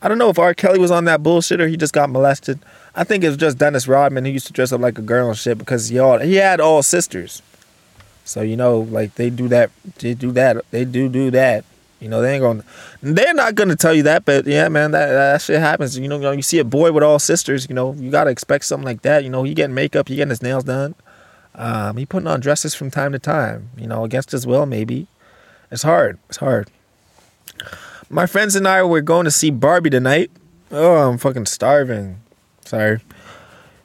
I 0.02 0.08
don't 0.08 0.18
know 0.18 0.30
if 0.30 0.40
R. 0.40 0.54
Kelly 0.54 0.80
was 0.80 0.90
on 0.90 1.06
that 1.06 1.22
bullshit 1.22 1.62
or 1.62 1.68
he 1.68 1.78
just 1.78 1.94
got 1.94 2.10
molested. 2.10 2.60
I 2.96 3.04
think 3.04 3.24
it 3.24 3.28
was 3.28 3.38
just 3.38 3.60
Dennis 3.60 3.88
Rodman 3.88 4.26
who 4.26 4.32
used 4.32 4.48
to 4.48 4.54
dress 4.54 4.72
up 4.72 4.82
like 4.82 4.98
a 4.98 5.04
girl 5.04 5.30
and 5.30 5.38
shit 5.38 5.58
because 5.58 5.90
he 5.90 6.00
all 6.00 6.20
he 6.20 6.36
had 6.36 6.60
all 6.60 6.82
sisters. 6.82 7.42
So 8.26 8.42
you 8.42 8.58
know, 8.58 8.80
like 8.80 9.16
they 9.16 9.30
do 9.30 9.48
that, 9.50 9.70
they 10.00 10.14
do 10.14 10.32
that, 10.32 10.66
they 10.72 10.86
do 10.86 11.08
do 11.08 11.30
that. 11.32 11.66
You 12.02 12.10
know, 12.10 12.22
they 12.22 12.34
ain't 12.34 12.42
gonna, 12.42 12.64
they're 13.02 13.34
not 13.34 13.56
gonna 13.56 13.76
tell 13.76 13.94
you 13.94 14.04
that, 14.04 14.26
but 14.26 14.48
yeah, 14.48 14.68
man, 14.70 14.92
that 14.92 15.08
that 15.08 15.42
shit 15.42 15.60
happens. 15.60 15.98
You 15.98 16.08
know, 16.08 16.16
you, 16.16 16.22
know, 16.24 16.32
you 16.32 16.42
see 16.42 16.60
a 16.60 16.64
boy 16.64 16.92
with 16.92 17.04
all 17.04 17.20
sisters, 17.20 17.68
you 17.70 17.76
know, 17.76 17.94
you 17.94 18.10
gotta 18.10 18.32
expect 18.32 18.66
something 18.66 18.86
like 18.86 19.04
that. 19.04 19.24
You 19.24 19.30
know, 19.30 19.44
he 19.44 19.54
getting 19.54 19.76
makeup, 19.76 20.10
he 20.10 20.16
getting 20.16 20.32
his 20.32 20.42
nails 20.42 20.64
done, 20.64 20.96
um, 21.56 21.98
he 21.98 22.06
putting 22.06 22.28
on 22.28 22.40
dresses 22.40 22.74
from 22.74 22.90
time 22.90 23.12
to 23.12 23.20
time. 23.20 23.70
You 23.78 23.88
know, 23.88 24.04
against 24.04 24.32
his 24.32 24.48
will, 24.48 24.66
maybe. 24.66 25.08
It's 25.72 25.84
hard. 25.84 26.20
It's 26.28 26.38
hard. 26.38 26.70
My 28.10 28.26
friends 28.26 28.58
and 28.58 28.68
I 28.68 28.84
were 28.84 29.00
going 29.00 29.24
to 29.24 29.32
see 29.32 29.52
Barbie 29.52 29.90
tonight. 29.90 30.32
Oh, 30.70 31.10
I'm 31.10 31.18
fucking 31.18 31.46
starving. 31.46 32.20
Sorry. 32.66 33.00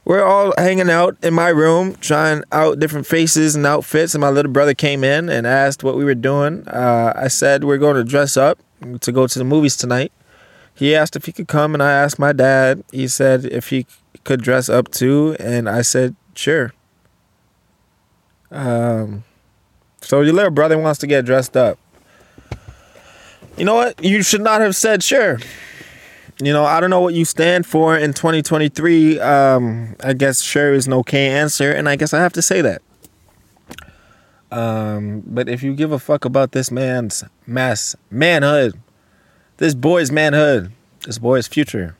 We're 0.07 0.23
all 0.23 0.55
hanging 0.57 0.89
out 0.89 1.17
in 1.25 1.35
my 1.35 1.49
room, 1.49 1.97
trying 1.97 2.45
out 2.53 2.79
different 2.79 3.09
faces 3.09 3.57
and 3.57 3.67
outfits. 3.67 4.15
And 4.15 4.21
my 4.21 4.31
little 4.31 4.53
brother 4.53 4.73
came 4.73 5.03
in 5.03 5.29
and 5.29 5.49
asked 5.49 5.83
what 5.83 5.97
we 5.97 6.05
were 6.05 6.15
doing. 6.15 6.67
Uh, 6.69 7.13
I 7.17 7.27
said 7.27 7.65
we're 7.65 7.77
going 7.77 7.97
to 7.97 8.05
dress 8.05 8.37
up 8.37 8.61
to 9.01 9.11
go 9.11 9.27
to 9.27 9.37
the 9.37 9.45
movies 9.45 9.77
tonight. 9.77 10.13
He 10.73 10.95
asked 10.95 11.17
if 11.17 11.25
he 11.25 11.33
could 11.33 11.49
come, 11.49 11.75
and 11.75 11.83
I 11.83 11.91
asked 11.91 12.21
my 12.21 12.33
dad. 12.33 12.85
He 12.93 13.09
said 13.09 13.47
if 13.47 13.71
he 13.71 13.85
could 14.23 14.43
dress 14.43 14.69
up 14.69 14.93
too, 14.93 15.35
and 15.41 15.69
I 15.69 15.83
said 15.83 16.15
sure. 16.37 16.73
Um, 18.53 19.25
so 20.03 20.21
your 20.21 20.35
little 20.35 20.53
brother 20.53 20.79
wants 20.79 21.01
to 21.01 21.09
get 21.09 21.25
dressed 21.25 21.57
up. 21.57 21.81
You 23.57 23.65
know 23.65 23.75
what? 23.75 24.05
You 24.05 24.23
should 24.23 24.43
not 24.43 24.61
have 24.61 24.77
said 24.77 25.03
sure. 25.03 25.41
You 26.39 26.53
know, 26.53 26.67
I 26.67 26.81
don't 26.81 26.91
know 26.91 27.01
what 27.01 27.15
you 27.15 27.25
stand 27.25 27.65
for 27.65 27.97
in 27.97 28.13
2023. 28.13 29.19
Um, 29.21 29.97
I 30.01 30.13
guess 30.13 30.43
sure 30.43 30.75
is 30.75 30.87
an 30.87 30.93
okay 30.93 31.29
answer, 31.29 31.73
and 31.73 31.89
I 31.89 31.97
guess 31.97 32.13
I 32.13 32.21
have 32.21 32.35
to 32.35 32.43
say 32.43 32.61
that. 32.61 32.83
Um, 34.53 35.23
but 35.27 35.49
if 35.49 35.63
you 35.63 35.75
give 35.75 35.93
a 35.93 35.99
fuck 35.99 36.27
about 36.27 36.53
this 36.53 36.71
man's 36.71 37.25
mass 37.47 37.97
manhood, 38.11 38.79
this 39.57 39.75
boy's 39.75 40.13
manhood, 40.13 40.73
this 41.07 41.19
boy's 41.19 41.47
future, 41.47 41.97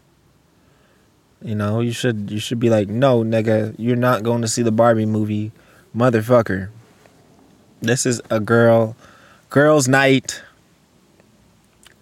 you 1.41 1.55
know, 1.55 1.81
you 1.81 1.93
should 1.93 2.31
you 2.31 2.39
should 2.39 2.61
be 2.61 2.69
like, 2.69 2.89
no, 2.89 3.23
nigga, 3.25 3.75
you're 3.79 3.97
not 3.97 4.23
going 4.23 4.43
to 4.43 4.49
see 4.49 4.63
the 4.63 4.71
Barbie 4.71 5.07
movie, 5.07 5.51
motherfucker. 5.97 6.69
This 7.81 8.05
is 8.05 8.21
a 8.29 8.41
girl, 8.41 8.97
girls' 9.49 9.89
night. 9.89 10.43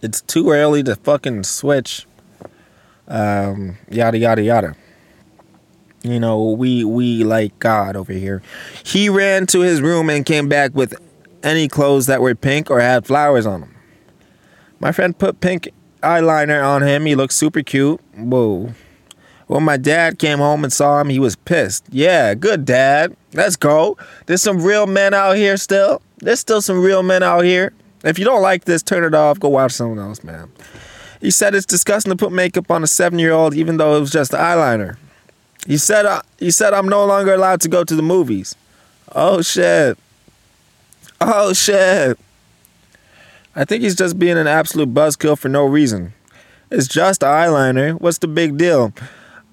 It's 0.03 0.21
too 0.21 0.51
early 0.51 0.83
to 0.83 0.97
fucking 0.97 1.45
switch 1.45 2.07
um, 3.09 3.77
yada 3.91 4.19
yada 4.19 4.43
yada. 4.43 4.77
You 6.03 6.21
know, 6.21 6.51
we 6.51 6.85
we 6.85 7.25
like 7.25 7.59
God 7.59 7.97
over 7.97 8.13
here. 8.13 8.43
He 8.85 9.09
ran 9.09 9.47
to 9.47 9.61
his 9.61 9.81
room 9.81 10.11
and 10.11 10.27
came 10.27 10.49
back 10.49 10.75
with 10.75 10.95
any 11.43 11.69
clothes 11.69 12.07
that 12.07 12.21
were 12.21 12.35
pink 12.35 12.71
or 12.71 12.81
had 12.81 13.07
flowers 13.07 13.47
on 13.47 13.61
them. 13.61 13.75
My 14.81 14.93
friend 14.93 15.17
put 15.17 15.41
pink 15.41 15.71
eyeliner 16.03 16.63
on 16.63 16.83
him. 16.83 17.07
He 17.07 17.15
looked 17.15 17.33
super 17.33 17.63
cute. 17.63 18.01
Whoa. 18.17 18.75
When 19.47 19.63
my 19.63 19.77
dad 19.77 20.19
came 20.19 20.39
home 20.39 20.65
and 20.65 20.73
saw 20.73 21.01
him, 21.01 21.11
he 21.11 21.19
was 21.19 21.37
pissed. 21.37 21.85
Yeah, 21.91 22.35
good 22.35 22.65
dad. 22.65 23.15
Let's 23.35 23.57
go. 23.57 23.97
There's 24.27 24.43
some 24.43 24.63
real 24.63 24.87
men 24.87 25.13
out 25.13 25.37
here 25.37 25.57
still. 25.57 26.01
There's 26.19 26.41
still 26.41 26.63
some 26.63 26.83
real 26.83 27.03
men 27.03 27.23
out 27.23 27.45
here. 27.45 27.73
If 28.05 28.19
you 28.19 28.25
don't 28.25 28.43
like 28.43 28.65
this, 28.65 28.83
turn 28.83 29.05
it 29.05 29.15
off. 29.15 29.41
Go 29.41 29.49
watch 29.49 29.73
someone 29.73 29.99
else, 29.99 30.25
man. 30.25 30.51
He 31.25 31.31
said 31.31 31.55
it's 31.55 31.65
disgusting 31.65 32.11
to 32.11 32.17
put 32.19 32.33
makeup 32.33 32.71
on 32.71 32.85
a 32.85 32.87
seven-year-old, 32.87 33.55
even 33.55 33.79
though 33.79 33.97
it 33.97 34.01
was 34.01 34.11
just 34.11 34.33
eyeliner. 34.33 34.99
He 35.67 35.79
said 35.79 36.05
uh, 36.05 36.21
he 36.39 36.51
said 36.51 36.75
I'm 36.75 36.87
no 36.87 37.07
longer 37.07 37.33
allowed 37.33 37.63
to 37.63 37.69
go 37.71 37.83
to 37.83 37.97
the 37.97 38.03
movies. 38.03 38.55
Oh 39.15 39.41
shit. 39.41 39.97
Oh 41.23 41.55
shit. 41.55 42.19
I 43.57 43.65
think 43.65 43.83
he's 43.83 43.95
just 43.95 44.19
being 44.19 44.37
an 44.37 44.47
absolute 44.47 44.93
buzzkill 44.93 45.39
for 45.39 45.49
no 45.49 45.65
reason. 45.65 46.13
It's 46.71 46.89
just 46.89 47.23
eyeliner. 47.23 47.99
What's 47.99 48.19
the 48.19 48.29
big 48.29 48.59
deal? 48.59 48.93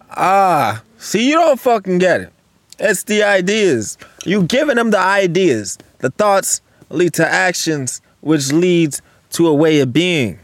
Ah, 0.10 0.84
see, 0.98 1.30
you 1.30 1.36
don't 1.36 1.58
fucking 1.58 2.00
get 2.00 2.20
it. 2.20 2.34
It's 2.80 3.04
the 3.04 3.24
ideas. 3.24 3.98
You 4.26 4.44
giving 4.44 4.76
them 4.76 4.92
the 4.92 5.00
ideas. 5.00 5.78
The 6.00 6.10
thoughts 6.10 6.60
lead 6.90 7.14
to 7.14 7.26
actions, 7.26 8.02
which 8.20 8.52
leads 8.52 9.02
to 9.30 9.48
a 9.48 9.54
way 9.54 9.80
of 9.80 9.94
being. 9.94 10.38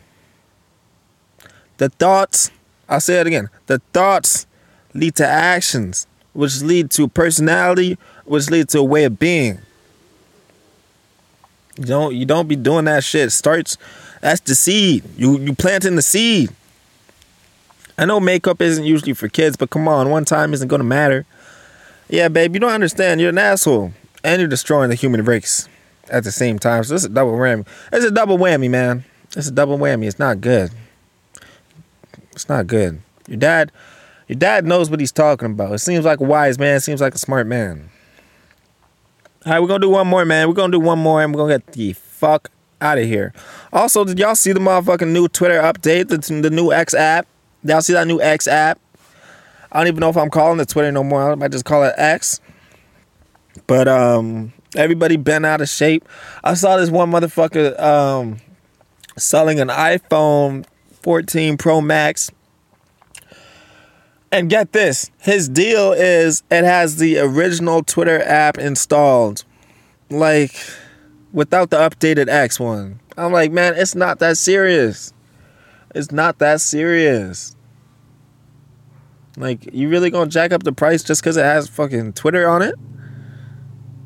The 1.78 1.89
thoughts, 1.89 2.51
I'll 2.89 3.01
say 3.01 3.19
it 3.19 3.28
again. 3.28 3.49
The 3.67 3.80
thoughts 3.93 4.47
lead 4.93 5.15
to 5.15 5.28
actions, 5.28 6.07
which 6.34 6.61
lead 6.61 6.91
to 6.91 7.07
personality, 7.07 7.97
which 8.25 8.49
lead 8.49 8.69
to 8.69 8.80
a 8.80 8.84
way 8.84 9.03
of 9.05 9.19
being. 9.19 9.59
You 11.78 11.86
don't 11.86 12.15
you 12.15 12.25
don't 12.25 12.47
be 12.47 12.55
doing 12.55 12.86
that 12.86 13.03
shit. 13.03 13.32
Starts 13.32 13.78
that's 14.21 14.41
the 14.41 14.55
seed. 14.55 15.03
You 15.15 15.38
you 15.39 15.53
planting 15.53 15.95
the 15.95 16.01
seed. 16.01 16.49
I 17.99 18.05
know 18.05 18.19
makeup 18.19 18.61
isn't 18.61 18.84
usually 18.84 19.13
for 19.13 19.28
kids, 19.28 19.57
but 19.57 19.69
come 19.69 19.88
on, 19.88 20.09
one 20.09 20.25
time 20.25 20.53
isn't 20.53 20.67
gonna 20.67 20.84
matter. 20.84 21.25
Yeah, 22.09 22.30
babe, 22.30 22.53
you 22.53 22.59
don't 22.59 22.71
understand. 22.71 23.19
You're 23.19 23.30
an 23.30 23.38
asshole. 23.38 23.93
And 24.23 24.39
you're 24.39 24.47
destroying 24.47 24.89
the 24.89 24.95
human 24.95 25.23
race 25.23 25.69
at 26.09 26.23
the 26.23 26.32
same 26.32 26.57
time. 26.57 26.84
So 26.84 26.95
this 26.95 27.03
is 27.03 27.09
a 27.09 27.13
double 27.13 27.34
whammy. 27.34 27.65
It's 27.91 28.05
a 28.05 28.11
double 28.11 28.38
whammy, 28.38 28.69
man. 28.69 29.03
It's 29.36 29.47
a 29.47 29.51
double 29.51 29.78
whammy. 29.78 30.07
It's 30.07 30.19
not 30.19 30.41
good. 30.41 30.71
It's 32.38 32.47
not 32.47 32.67
good. 32.67 33.01
Your 33.27 33.38
dad 33.38 33.71
your 34.27 34.38
dad 34.38 34.63
knows 34.63 34.91
what 34.91 34.99
he's 34.99 35.11
talking 35.11 35.47
about. 35.47 35.73
It 35.73 35.79
seems 35.79 36.05
like 36.05 36.19
a 36.19 36.23
wise 36.23 36.59
man, 36.59 36.79
seems 36.81 37.01
like 37.01 37.15
a 37.15 37.17
smart 37.17 37.47
man. 37.47 37.89
All 39.43 39.53
right, 39.53 39.59
we're 39.59 39.67
gonna 39.67 39.79
do 39.79 39.89
one 39.89 40.05
more, 40.05 40.23
man. 40.23 40.47
We're 40.47 40.53
gonna 40.53 40.71
do 40.71 40.79
one 40.79 40.99
more, 40.99 41.23
and 41.23 41.33
we're 41.33 41.39
gonna 41.39 41.57
get 41.57 41.73
the 41.73 41.93
fuck 41.93 42.51
out 42.79 42.99
of 42.99 43.05
here. 43.05 43.33
Also, 43.73 44.05
did 44.05 44.19
y'all 44.19 44.35
see 44.35 44.51
the 44.51 44.59
motherfucking 44.59 45.07
new 45.07 45.27
Twitter 45.27 45.59
update? 45.59 46.09
The, 46.09 46.17
the 46.41 46.51
new 46.51 46.71
X 46.71 46.93
app. 46.93 47.25
Y'all 47.63 47.81
see 47.81 47.93
that 47.93 48.05
new 48.05 48.21
X 48.21 48.47
app? 48.47 48.79
I 49.71 49.79
don't 49.79 49.88
even 49.88 50.01
know 50.01 50.09
if 50.09 50.17
I'm 50.17 50.29
calling 50.29 50.59
it 50.59 50.69
Twitter 50.69 50.91
no 50.91 51.03
more. 51.03 51.31
I 51.31 51.35
might 51.35 51.51
just 51.51 51.65
call 51.65 51.83
it 51.85 51.95
X. 51.97 52.39
But 53.65 53.88
um, 53.88 54.53
everybody 54.75 55.17
bent 55.17 55.47
out 55.47 55.61
of 55.61 55.69
shape. 55.69 56.07
I 56.43 56.53
saw 56.53 56.77
this 56.77 56.91
one 56.91 57.09
motherfucker 57.09 57.79
um 57.81 58.38
selling 59.17 59.59
an 59.59 59.69
iPhone 59.69 60.65
14 61.02 61.58
Pro 61.58 61.82
Max 61.82 62.32
And 64.32 64.50
get 64.50 64.74
this, 64.74 65.10
his 65.20 65.48
deal 65.48 65.93
is 65.93 66.43
it 66.52 66.64
has 66.64 66.98
the 66.98 67.20
original 67.20 67.84
Twitter 67.84 68.22
app 68.24 68.58
installed. 68.58 69.43
Like 70.10 70.56
without 71.32 71.70
the 71.70 71.78
updated 71.78 72.28
X 72.30 72.60
one. 72.60 73.00
I'm 73.18 73.32
like, 73.32 73.52
man, 73.52 73.76
it's 73.76 73.95
not 73.95 74.20
that 74.20 74.38
serious. 74.38 75.14
It's 75.95 76.12
not 76.12 76.39
that 76.39 76.62
serious. 76.62 77.56
Like, 79.38 79.72
you 79.74 79.89
really 79.89 80.10
gonna 80.10 80.30
jack 80.30 80.52
up 80.52 80.64
the 80.64 80.72
price 80.72 81.04
just 81.04 81.22
because 81.22 81.38
it 81.38 81.43
has 81.43 81.68
fucking 81.68 82.14
Twitter 82.14 82.48
on 82.48 82.62
it? 82.62 82.76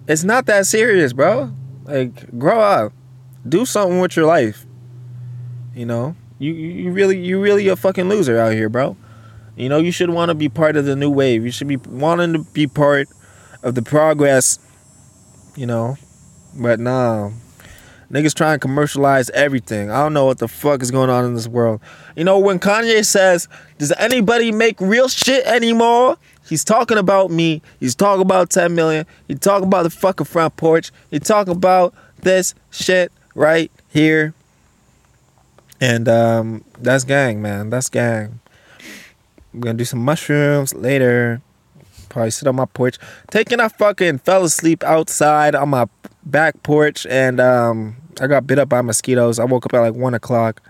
It's 0.08 0.24
not 0.24 0.46
that 0.48 0.66
serious, 0.66 1.14
bro. 1.14 1.54
Like, 1.86 2.38
grow 2.38 2.60
up. 2.60 2.94
Do 3.48 3.66
something 3.66 4.00
with 4.00 4.16
your 4.16 4.26
life. 4.26 4.66
You 5.74 5.86
know? 5.86 6.16
You 6.42 6.54
you 6.54 6.92
really 6.92 7.20
you 7.20 7.40
really 7.40 7.68
a 7.68 7.76
fucking 7.76 8.10
loser 8.10 8.40
out 8.40 8.54
here, 8.54 8.68
bro. 8.68 8.98
You 9.56 9.70
know, 9.70 9.78
you 9.78 9.92
should 9.92 10.10
want 10.10 10.30
to 10.30 10.34
be 10.34 10.50
part 10.50 10.76
of 10.76 10.86
the 10.86 10.96
new 10.96 11.12
wave. 11.12 11.46
You 11.46 11.52
should 11.52 11.68
be 11.68 11.76
wanting 11.76 12.34
to 12.34 12.40
be 12.40 12.66
part 12.66 13.08
of 13.62 13.76
the 13.76 13.84
progress, 13.84 14.58
you 15.56 15.68
know. 15.68 15.98
But 16.56 16.80
nah. 16.80 17.30
Niggas 18.10 18.34
trying 18.34 18.56
to 18.56 18.60
commercialize 18.60 19.30
everything. 19.30 19.92
I 19.92 19.98
don't 19.98 20.14
know 20.14 20.26
what 20.26 20.40
the 20.40 20.48
fuck 20.48 20.82
is 20.82 20.90
going 20.90 21.12
on 21.12 21.26
in 21.26 21.36
this 21.36 21.48
world. 21.48 21.80
You 22.16 22.24
know, 22.24 22.40
when 22.40 22.58
Kanye 22.58 23.06
says, 23.06 23.48
Does 23.78 23.94
anybody 24.00 24.52
make 24.52 24.82
real 24.82 25.10
shit 25.10 25.46
anymore? 25.46 26.18
He's 26.50 26.64
talking 26.64 26.98
about 26.98 27.30
me. 27.30 27.62
He's 27.80 27.94
talking 27.94 28.24
about 28.24 28.50
10 28.50 28.74
million. 28.74 29.06
He's 29.28 29.40
talking 29.40 29.68
about 29.68 29.84
the 29.84 29.92
fucking 29.92 30.26
front 30.26 30.58
porch. 30.58 30.92
He's 31.12 31.22
talking 31.22 31.54
about 31.54 31.94
this 32.24 32.56
shit 32.72 33.12
right 33.36 33.72
here. 33.90 34.34
And 35.82 36.08
um, 36.08 36.64
that's 36.78 37.04
gang, 37.04 37.42
man. 37.42 37.72
That's 37.72 37.90
gang. 37.90 38.40
We're 39.54 39.62
gonna 39.62 39.78
do 39.78 39.86
some 39.86 40.06
mushrooms 40.06 40.74
later. 40.74 41.42
Probably 42.08 42.30
sit 42.32 42.48
on 42.48 42.56
my 42.56 42.66
porch. 42.66 42.98
Taking 43.32 43.60
I 43.60 43.68
fucking 43.68 44.20
fell 44.20 44.44
asleep 44.44 44.84
outside 44.84 45.56
on 45.56 45.70
my 45.70 45.88
back 46.24 46.62
porch 46.64 47.06
and 47.08 47.40
um, 47.40 47.96
I 48.22 48.28
got 48.28 48.46
bit 48.46 48.60
up 48.60 48.70
by 48.70 48.82
mosquitoes. 48.82 49.40
I 49.40 49.46
woke 49.46 49.66
up 49.66 49.74
at 49.74 49.80
like 49.80 49.96
one 49.96 50.14
o'clock. 50.14 50.62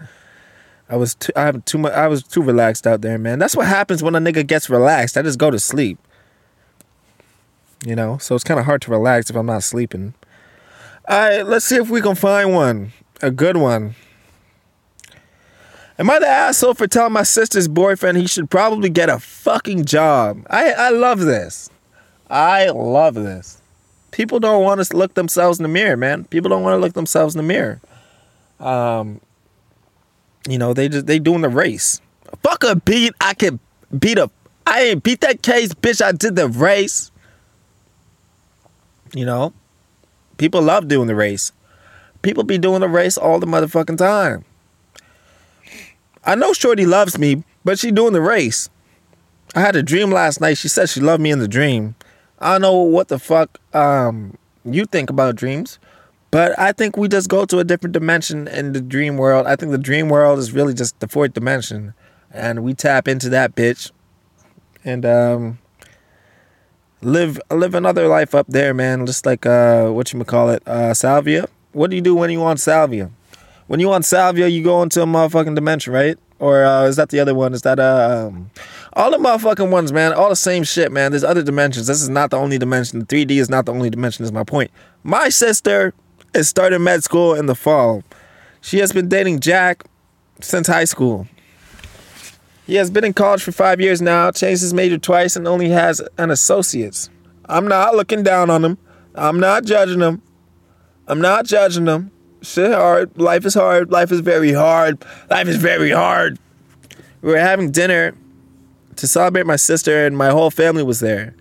I 0.89 0.95
was 0.95 1.15
too, 1.15 1.31
I 1.35 1.43
have 1.43 1.63
too 1.65 1.77
much. 1.77 1.93
I 1.93 2.07
was 2.07 2.23
too 2.23 2.41
relaxed 2.41 2.87
out 2.87 3.01
there, 3.01 3.17
man. 3.17 3.39
That's 3.39 3.55
what 3.55 3.67
happens 3.67 4.01
when 4.01 4.15
a 4.15 4.19
nigga 4.19 4.45
gets 4.45 4.69
relaxed. 4.69 5.17
I 5.17 5.21
just 5.21 5.39
go 5.39 5.51
to 5.51 5.59
sleep. 5.59 5.99
You 7.85 7.95
know, 7.95 8.17
so 8.19 8.35
it's 8.35 8.43
kind 8.43 8.59
of 8.59 8.65
hard 8.65 8.81
to 8.83 8.91
relax 8.91 9.29
if 9.29 9.35
I'm 9.35 9.47
not 9.47 9.63
sleeping. 9.63 10.13
All 11.07 11.17
right, 11.17 11.45
let's 11.45 11.65
see 11.65 11.77
if 11.77 11.89
we 11.89 11.99
can 11.99 12.13
find 12.15 12.53
one, 12.53 12.91
a 13.21 13.31
good 13.31 13.57
one. 13.57 13.95
Am 16.01 16.09
I 16.09 16.19
the 16.19 16.27
asshole 16.27 16.73
for 16.73 16.87
telling 16.87 17.13
my 17.13 17.23
sister's 17.23 17.69
boyfriend 17.69 18.17
he 18.17 18.27
should 18.27 18.49
probably 18.49 18.89
get 18.89 19.07
a 19.07 19.19
fucking 19.19 19.85
job? 19.85 20.45
I 20.49 20.71
I 20.71 20.89
love 20.89 21.19
this. 21.19 21.69
I 22.29 22.69
love 22.69 23.13
this 23.15 23.61
people 24.11 24.39
don't 24.39 24.63
want 24.63 24.83
to 24.83 24.95
look 24.95 25.13
themselves 25.15 25.59
in 25.59 25.63
the 25.63 25.69
mirror, 25.69 25.97
man. 25.97 26.25
People 26.25 26.49
don't 26.49 26.63
want 26.63 26.75
to 26.75 26.77
look 26.77 26.93
themselves 26.93 27.33
in 27.35 27.39
the 27.39 27.47
mirror. 27.47 27.81
Um, 28.59 29.19
you 30.47 30.57
know, 30.57 30.73
they 30.73 30.89
just 30.89 31.07
they 31.07 31.17
doing 31.17 31.41
the 31.41 31.49
race. 31.49 31.99
Fuck 32.43 32.63
a 32.63 32.75
beat, 32.75 33.13
I 33.19 33.33
can 33.33 33.59
beat 33.97 34.17
a. 34.17 34.29
I 34.67 34.83
ain't 34.83 35.03
beat 35.03 35.21
that 35.21 35.41
case, 35.41 35.73
bitch. 35.73 36.01
I 36.01 36.11
did 36.11 36.35
the 36.35 36.47
race. 36.47 37.11
You 39.13 39.25
know, 39.25 39.53
people 40.37 40.61
love 40.61 40.87
doing 40.87 41.07
the 41.07 41.15
race. 41.15 41.51
People 42.21 42.43
be 42.43 42.57
doing 42.57 42.81
the 42.81 42.87
race 42.87 43.17
all 43.17 43.39
the 43.39 43.47
motherfucking 43.47 43.97
time. 43.97 44.45
I 46.23 46.35
know 46.35 46.53
Shorty 46.53 46.85
loves 46.85 47.17
me, 47.17 47.43
but 47.65 47.79
she 47.79 47.91
doing 47.91 48.13
the 48.13 48.21
race. 48.21 48.69
I 49.55 49.61
had 49.61 49.75
a 49.75 49.83
dream 49.83 50.11
last 50.11 50.39
night. 50.39 50.57
She 50.57 50.67
said 50.67 50.89
she 50.89 51.01
loved 51.01 51.21
me 51.21 51.31
in 51.31 51.39
the 51.39 51.47
dream. 51.47 51.95
I 52.39 52.53
don't 52.53 52.61
know 52.61 52.81
what 52.81 53.07
the 53.09 53.19
fuck 53.19 53.59
um, 53.73 54.37
you 54.63 54.85
think 54.85 55.09
about 55.09 55.35
dreams, 55.35 55.77
but 56.31 56.57
I 56.57 56.71
think 56.71 56.95
we 56.97 57.07
just 57.07 57.29
go 57.29 57.45
to 57.45 57.59
a 57.59 57.63
different 57.63 57.93
dimension 57.93 58.47
in 58.47 58.73
the 58.73 58.81
dream 58.81 59.17
world. 59.17 59.45
I 59.45 59.55
think 59.55 59.71
the 59.71 59.77
dream 59.77 60.09
world 60.09 60.39
is 60.39 60.51
really 60.51 60.73
just 60.73 60.99
the 60.99 61.07
fourth 61.07 61.33
dimension, 61.33 61.93
and 62.31 62.63
we 62.63 62.73
tap 62.73 63.07
into 63.07 63.29
that 63.29 63.55
bitch, 63.55 63.91
and 64.85 65.05
um, 65.05 65.59
live 67.01 67.39
live 67.51 67.75
another 67.75 68.07
life 68.07 68.33
up 68.33 68.47
there, 68.47 68.73
man. 68.73 69.05
Just 69.05 69.25
like 69.25 69.45
uh, 69.45 69.89
what 69.89 70.13
you 70.13 70.23
call 70.23 70.49
it, 70.49 70.67
uh, 70.67 70.93
salvia. 70.93 71.47
What 71.73 71.89
do 71.89 71.95
you 71.95 72.01
do 72.01 72.15
when 72.15 72.29
you 72.29 72.39
want 72.39 72.59
salvia? 72.59 73.11
When 73.71 73.79
you 73.79 73.87
want 73.87 74.03
salvia, 74.03 74.49
you 74.49 74.65
go 74.65 74.83
into 74.83 75.01
a 75.01 75.05
motherfucking 75.05 75.55
dimension, 75.55 75.93
right? 75.93 76.19
Or 76.39 76.65
uh, 76.65 76.87
is 76.87 76.97
that 76.97 77.07
the 77.07 77.21
other 77.21 77.33
one? 77.33 77.53
Is 77.53 77.61
that 77.61 77.79
uh, 77.79 78.27
um, 78.27 78.51
all 78.91 79.11
the 79.11 79.17
motherfucking 79.17 79.71
ones, 79.71 79.93
man? 79.93 80.11
All 80.11 80.27
the 80.27 80.35
same 80.35 80.65
shit, 80.65 80.91
man. 80.91 81.11
There's 81.13 81.23
other 81.23 81.41
dimensions. 81.41 81.87
This 81.87 82.01
is 82.01 82.09
not 82.09 82.31
the 82.31 82.37
only 82.37 82.57
dimension. 82.57 82.99
The 82.99 83.05
3D 83.05 83.31
is 83.37 83.49
not 83.49 83.65
the 83.65 83.73
only 83.73 83.89
dimension. 83.89 84.25
Is 84.25 84.33
my 84.33 84.43
point. 84.43 84.71
My 85.03 85.29
sister 85.29 85.93
is 86.33 86.49
starting 86.49 86.83
med 86.83 87.01
school 87.05 87.33
in 87.33 87.45
the 87.45 87.55
fall. 87.55 88.03
She 88.59 88.79
has 88.79 88.91
been 88.91 89.07
dating 89.07 89.39
Jack 89.39 89.85
since 90.41 90.67
high 90.67 90.83
school. 90.83 91.29
He 92.67 92.75
has 92.75 92.91
been 92.91 93.05
in 93.05 93.13
college 93.13 93.41
for 93.41 93.53
five 93.53 93.79
years 93.79 94.01
now, 94.01 94.31
changed 94.31 94.63
his 94.63 94.73
major 94.73 94.97
twice, 94.97 95.37
and 95.37 95.47
only 95.47 95.69
has 95.69 96.01
an 96.17 96.29
associate's. 96.29 97.09
I'm 97.45 97.69
not 97.69 97.95
looking 97.95 98.21
down 98.21 98.49
on 98.49 98.65
him. 98.65 98.77
I'm 99.15 99.39
not 99.39 99.63
judging 99.63 100.01
him. 100.01 100.21
I'm 101.07 101.21
not 101.21 101.45
judging 101.45 101.85
him 101.85 102.11
shit 102.41 102.71
hard. 102.71 103.17
Life 103.19 103.45
is 103.45 103.53
hard. 103.53 103.91
Life 103.91 104.11
is 104.11 104.19
very 104.19 104.53
hard. 104.53 105.03
Life 105.29 105.47
is 105.47 105.57
very 105.57 105.91
hard. 105.91 106.39
We 107.21 107.31
were 107.31 107.39
having 107.39 107.71
dinner 107.71 108.15
to 108.95 109.07
celebrate 109.07 109.45
my 109.45 109.55
sister, 109.55 110.05
and 110.05 110.17
my 110.17 110.29
whole 110.29 110.51
family 110.51 110.83
was 110.83 110.99
there. 110.99 111.35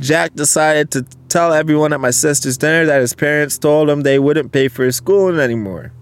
Jack 0.00 0.34
decided 0.34 0.90
to 0.92 1.02
tell 1.28 1.52
everyone 1.52 1.92
at 1.92 2.00
my 2.00 2.10
sister's 2.10 2.56
dinner 2.56 2.86
that 2.86 3.00
his 3.00 3.14
parents 3.14 3.58
told 3.58 3.90
him 3.90 4.02
they 4.02 4.18
wouldn't 4.18 4.52
pay 4.52 4.68
for 4.68 4.84
his 4.84 4.96
schooling 4.96 5.40
anymore. 5.40 5.92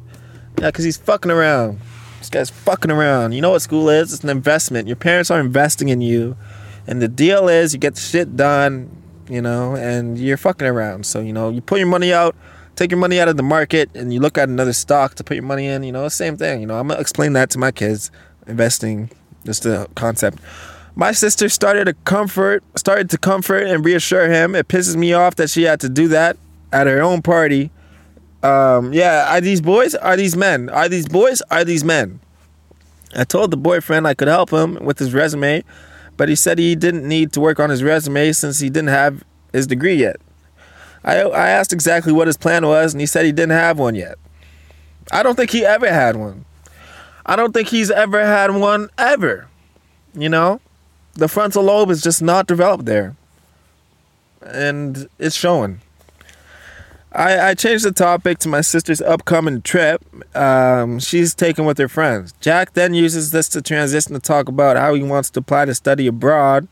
Yeah, 0.59 0.67
because 0.67 0.85
he's 0.85 0.97
fucking 0.97 1.31
around. 1.31 1.79
This 2.19 2.31
guy's 2.31 2.51
fucking 2.51 2.91
around. 2.91 3.33
You 3.33 3.41
know 3.41 3.51
what 3.51 3.62
school 3.62 3.89
is? 3.89 4.12
It's 4.12 4.25
an 4.25 4.31
investment. 4.31 4.87
Your 4.87 4.97
parents 4.97 5.31
are 5.31 5.41
investing 5.41 5.89
in 5.89 6.01
you. 6.01 6.37
And 6.87 7.03
the 7.03 7.09
deal 7.09 7.49
is 7.49 7.73
you 7.73 7.81
get 7.81 7.97
shit 7.97 8.37
done, 8.37 8.91
you 9.29 9.43
know, 9.43 9.77
and 9.77 10.19
you're 10.19 10.37
fucking 10.37 10.67
around. 10.67 11.05
So, 11.07 11.21
you 11.21 11.33
know, 11.33 11.51
you 11.51 11.61
put 11.61 11.79
your 11.79 11.89
money 11.89 12.12
out 12.12 12.37
take 12.77 12.91
your 12.91 13.01
money 13.01 13.18
out 13.18 13.29
of 13.29 13.37
the 13.37 13.43
market 13.43 13.91
and 13.95 14.12
you 14.12 14.20
look 14.20 14.39
at 14.39 14.49
another 14.49 14.72
stock 14.72 15.14
to 15.16 15.24
put 15.24 15.35
your 15.35 15.45
money 15.45 15.66
in, 15.66 15.83
you 15.83 15.93
know, 15.93 16.09
same 16.09 16.37
thing. 16.37 16.61
You 16.61 16.66
know, 16.66 16.79
I'm 16.79 16.89
gonna 16.89 17.01
explain 17.01 17.33
that 17.33 17.51
to 17.51 17.59
my 17.59 17.72
kids. 17.72 18.11
Investing, 18.47 19.11
just 19.45 19.64
the 19.64 19.89
concept. 19.97 20.39
My 20.95 21.12
sister 21.12 21.49
started 21.49 21.87
to 21.87 21.95
comfort, 22.05 22.62
started 22.77 23.11
to 23.11 23.18
comfort 23.18 23.64
and 23.64 23.85
reassure 23.85 24.29
him. 24.31 24.55
It 24.55 24.68
pisses 24.68 24.97
me 24.97 25.12
off 25.12 25.35
that 25.37 25.51
she 25.51 25.64
had 25.64 25.81
to 25.81 25.89
do 25.89 26.09
that 26.09 26.37
at 26.72 26.87
her 26.87 27.03
own 27.03 27.22
party. 27.22 27.70
Um, 28.43 28.93
yeah, 28.93 29.35
are 29.35 29.41
these 29.41 29.61
boys? 29.61 29.95
Are 29.95 30.16
these 30.16 30.37
men? 30.37 30.68
Are 30.68 30.89
these 30.89 31.09
boys? 31.09 31.43
Are 31.51 31.64
these 31.64 31.83
men? 31.83 32.20
I 33.14 33.24
told 33.24 33.51
the 33.51 33.57
boyfriend 33.57 34.07
I 34.07 34.14
could 34.14 34.29
help 34.29 34.51
him 34.51 34.79
with 34.85 34.99
his 34.99 35.12
resume, 35.12 35.64
but 36.16 36.29
he 36.29 36.35
said 36.35 36.59
he 36.59 36.74
didn't 36.74 37.07
need 37.07 37.33
to 37.33 37.41
work 37.41 37.59
on 37.59 37.70
his 37.70 37.83
resume 37.83 38.33
since 38.33 38.61
he 38.61 38.68
didn't 38.68 38.89
have 38.89 39.24
his 39.53 39.66
degree 39.66 39.97
yet. 39.97 40.20
I, 41.07 41.21
I 41.21 41.49
asked 41.51 41.73
exactly 41.73 42.13
what 42.13 42.27
his 42.27 42.37
plan 42.37 42.67
was, 42.67 42.93
and 42.93 43.01
he 43.01 43.07
said 43.07 43.25
he 43.25 43.33
didn't 43.33 43.53
have 43.53 43.79
one 43.79 43.95
yet. 43.95 44.19
I 45.13 45.23
don't 45.23 45.37
think 45.37 45.53
he 45.53 45.65
ever 45.65 45.91
had 45.91 46.17
one. 46.17 46.45
I 47.25 47.37
don't 47.37 47.53
think 47.53 47.69
he's 47.69 47.93
ever 47.93 48.27
had 48.27 48.51
one 48.57 48.91
ever. 48.99 49.47
You 50.15 50.29
know? 50.29 50.61
The 51.15 51.29
frontal 51.29 51.63
lobe 51.63 51.91
is 51.91 52.03
just 52.03 52.21
not 52.21 52.49
developed 52.49 52.87
there. 52.87 53.15
And 54.43 55.09
it's 55.19 55.37
showing. 55.37 55.81
I, 57.13 57.51
I 57.51 57.55
changed 57.55 57.85
the 57.85 57.93
topic 57.93 58.39
to 58.41 58.49
my 58.49 58.61
sister's 58.61 59.01
upcoming 59.01 59.63
trip. 59.63 60.05
Um, 60.37 60.99
she's 60.99 61.35
taken 61.35 61.65
with 61.65 61.79
her 61.79 61.89
friends. 61.89 62.35
Jack 62.41 62.73
then 62.73 62.95
uses 62.95 63.31
this 63.31 63.49
to 63.51 63.63
transition 63.63 64.13
to 64.13 64.19
talk 64.19 64.49
about 64.49 64.77
how 64.77 64.93
he 64.95 65.03
wants 65.03 65.31
to 65.31 65.41
apply 65.41 65.67
to 65.67 65.75
study 65.75 66.09
abroad. 66.09 66.67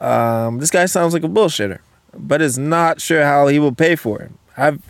Um, 0.00 0.58
this 0.58 0.70
guy 0.70 0.86
sounds 0.86 1.12
like 1.12 1.22
a 1.22 1.28
bullshitter 1.28 1.80
but 2.18 2.42
is 2.42 2.58
not 2.58 3.00
sure 3.00 3.24
how 3.24 3.46
he 3.46 3.58
will 3.58 3.74
pay 3.74 3.96
for 3.96 4.20
it. 4.20 4.32
I've 4.56 4.82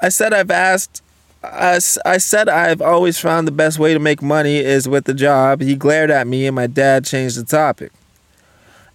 I 0.00 0.08
said 0.08 0.32
I've 0.32 0.50
asked 0.50 1.02
I, 1.44 1.80
I 2.04 2.18
said 2.18 2.48
I've 2.48 2.80
always 2.80 3.18
found 3.18 3.48
the 3.48 3.52
best 3.52 3.78
way 3.78 3.94
to 3.94 3.98
make 3.98 4.22
money 4.22 4.58
is 4.58 4.88
with 4.88 5.04
the 5.04 5.14
job. 5.14 5.60
He 5.60 5.74
glared 5.74 6.10
at 6.10 6.26
me 6.26 6.46
and 6.46 6.54
my 6.54 6.66
dad 6.66 7.04
changed 7.04 7.36
the 7.36 7.44
topic. 7.44 7.92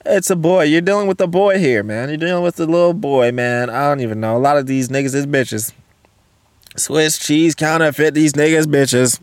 It's 0.06 0.30
a 0.30 0.36
boy. 0.38 0.64
You're 0.64 0.82
dealing 0.82 1.08
with 1.08 1.20
a 1.20 1.28
boy 1.28 1.60
here, 1.60 1.84
man. 1.84 2.08
You're 2.08 2.18
dealing 2.18 2.44
with 2.44 2.60
a 2.60 2.66
little 2.66 2.94
boy, 2.94 3.34
man. 3.34 3.70
I 3.70 3.90
don't 3.90 4.00
even 4.00 4.22
know. 4.22 4.38
A 4.38 4.40
lot 4.40 4.58
of 4.58 4.66
these 4.66 4.88
niggas 4.88 5.14
is 5.14 5.26
bitches. 5.26 5.74
Swiss 6.78 7.18
cheese 7.18 7.56
counterfeit 7.56 8.14
these 8.14 8.34
niggas 8.34 8.66
bitches. 8.66 9.20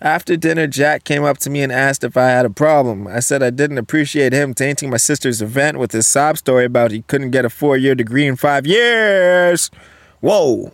After 0.00 0.36
dinner, 0.36 0.68
Jack 0.68 1.02
came 1.02 1.24
up 1.24 1.38
to 1.38 1.50
me 1.50 1.60
and 1.60 1.72
asked 1.72 2.04
if 2.04 2.16
I 2.16 2.28
had 2.28 2.46
a 2.46 2.50
problem. 2.50 3.08
I 3.08 3.18
said 3.18 3.42
I 3.42 3.50
didn't 3.50 3.78
appreciate 3.78 4.32
him 4.32 4.54
tainting 4.54 4.90
my 4.90 4.96
sister's 4.96 5.42
event 5.42 5.78
with 5.78 5.90
his 5.90 6.06
sob 6.06 6.38
story 6.38 6.64
about 6.64 6.92
he 6.92 7.02
couldn't 7.02 7.32
get 7.32 7.44
a 7.44 7.50
four 7.50 7.76
year 7.76 7.96
degree 7.96 8.26
in 8.26 8.36
five 8.36 8.64
years. 8.64 9.70
Whoa. 10.20 10.72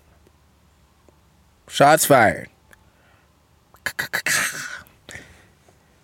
Shots 1.69 2.05
fired. 2.05 2.49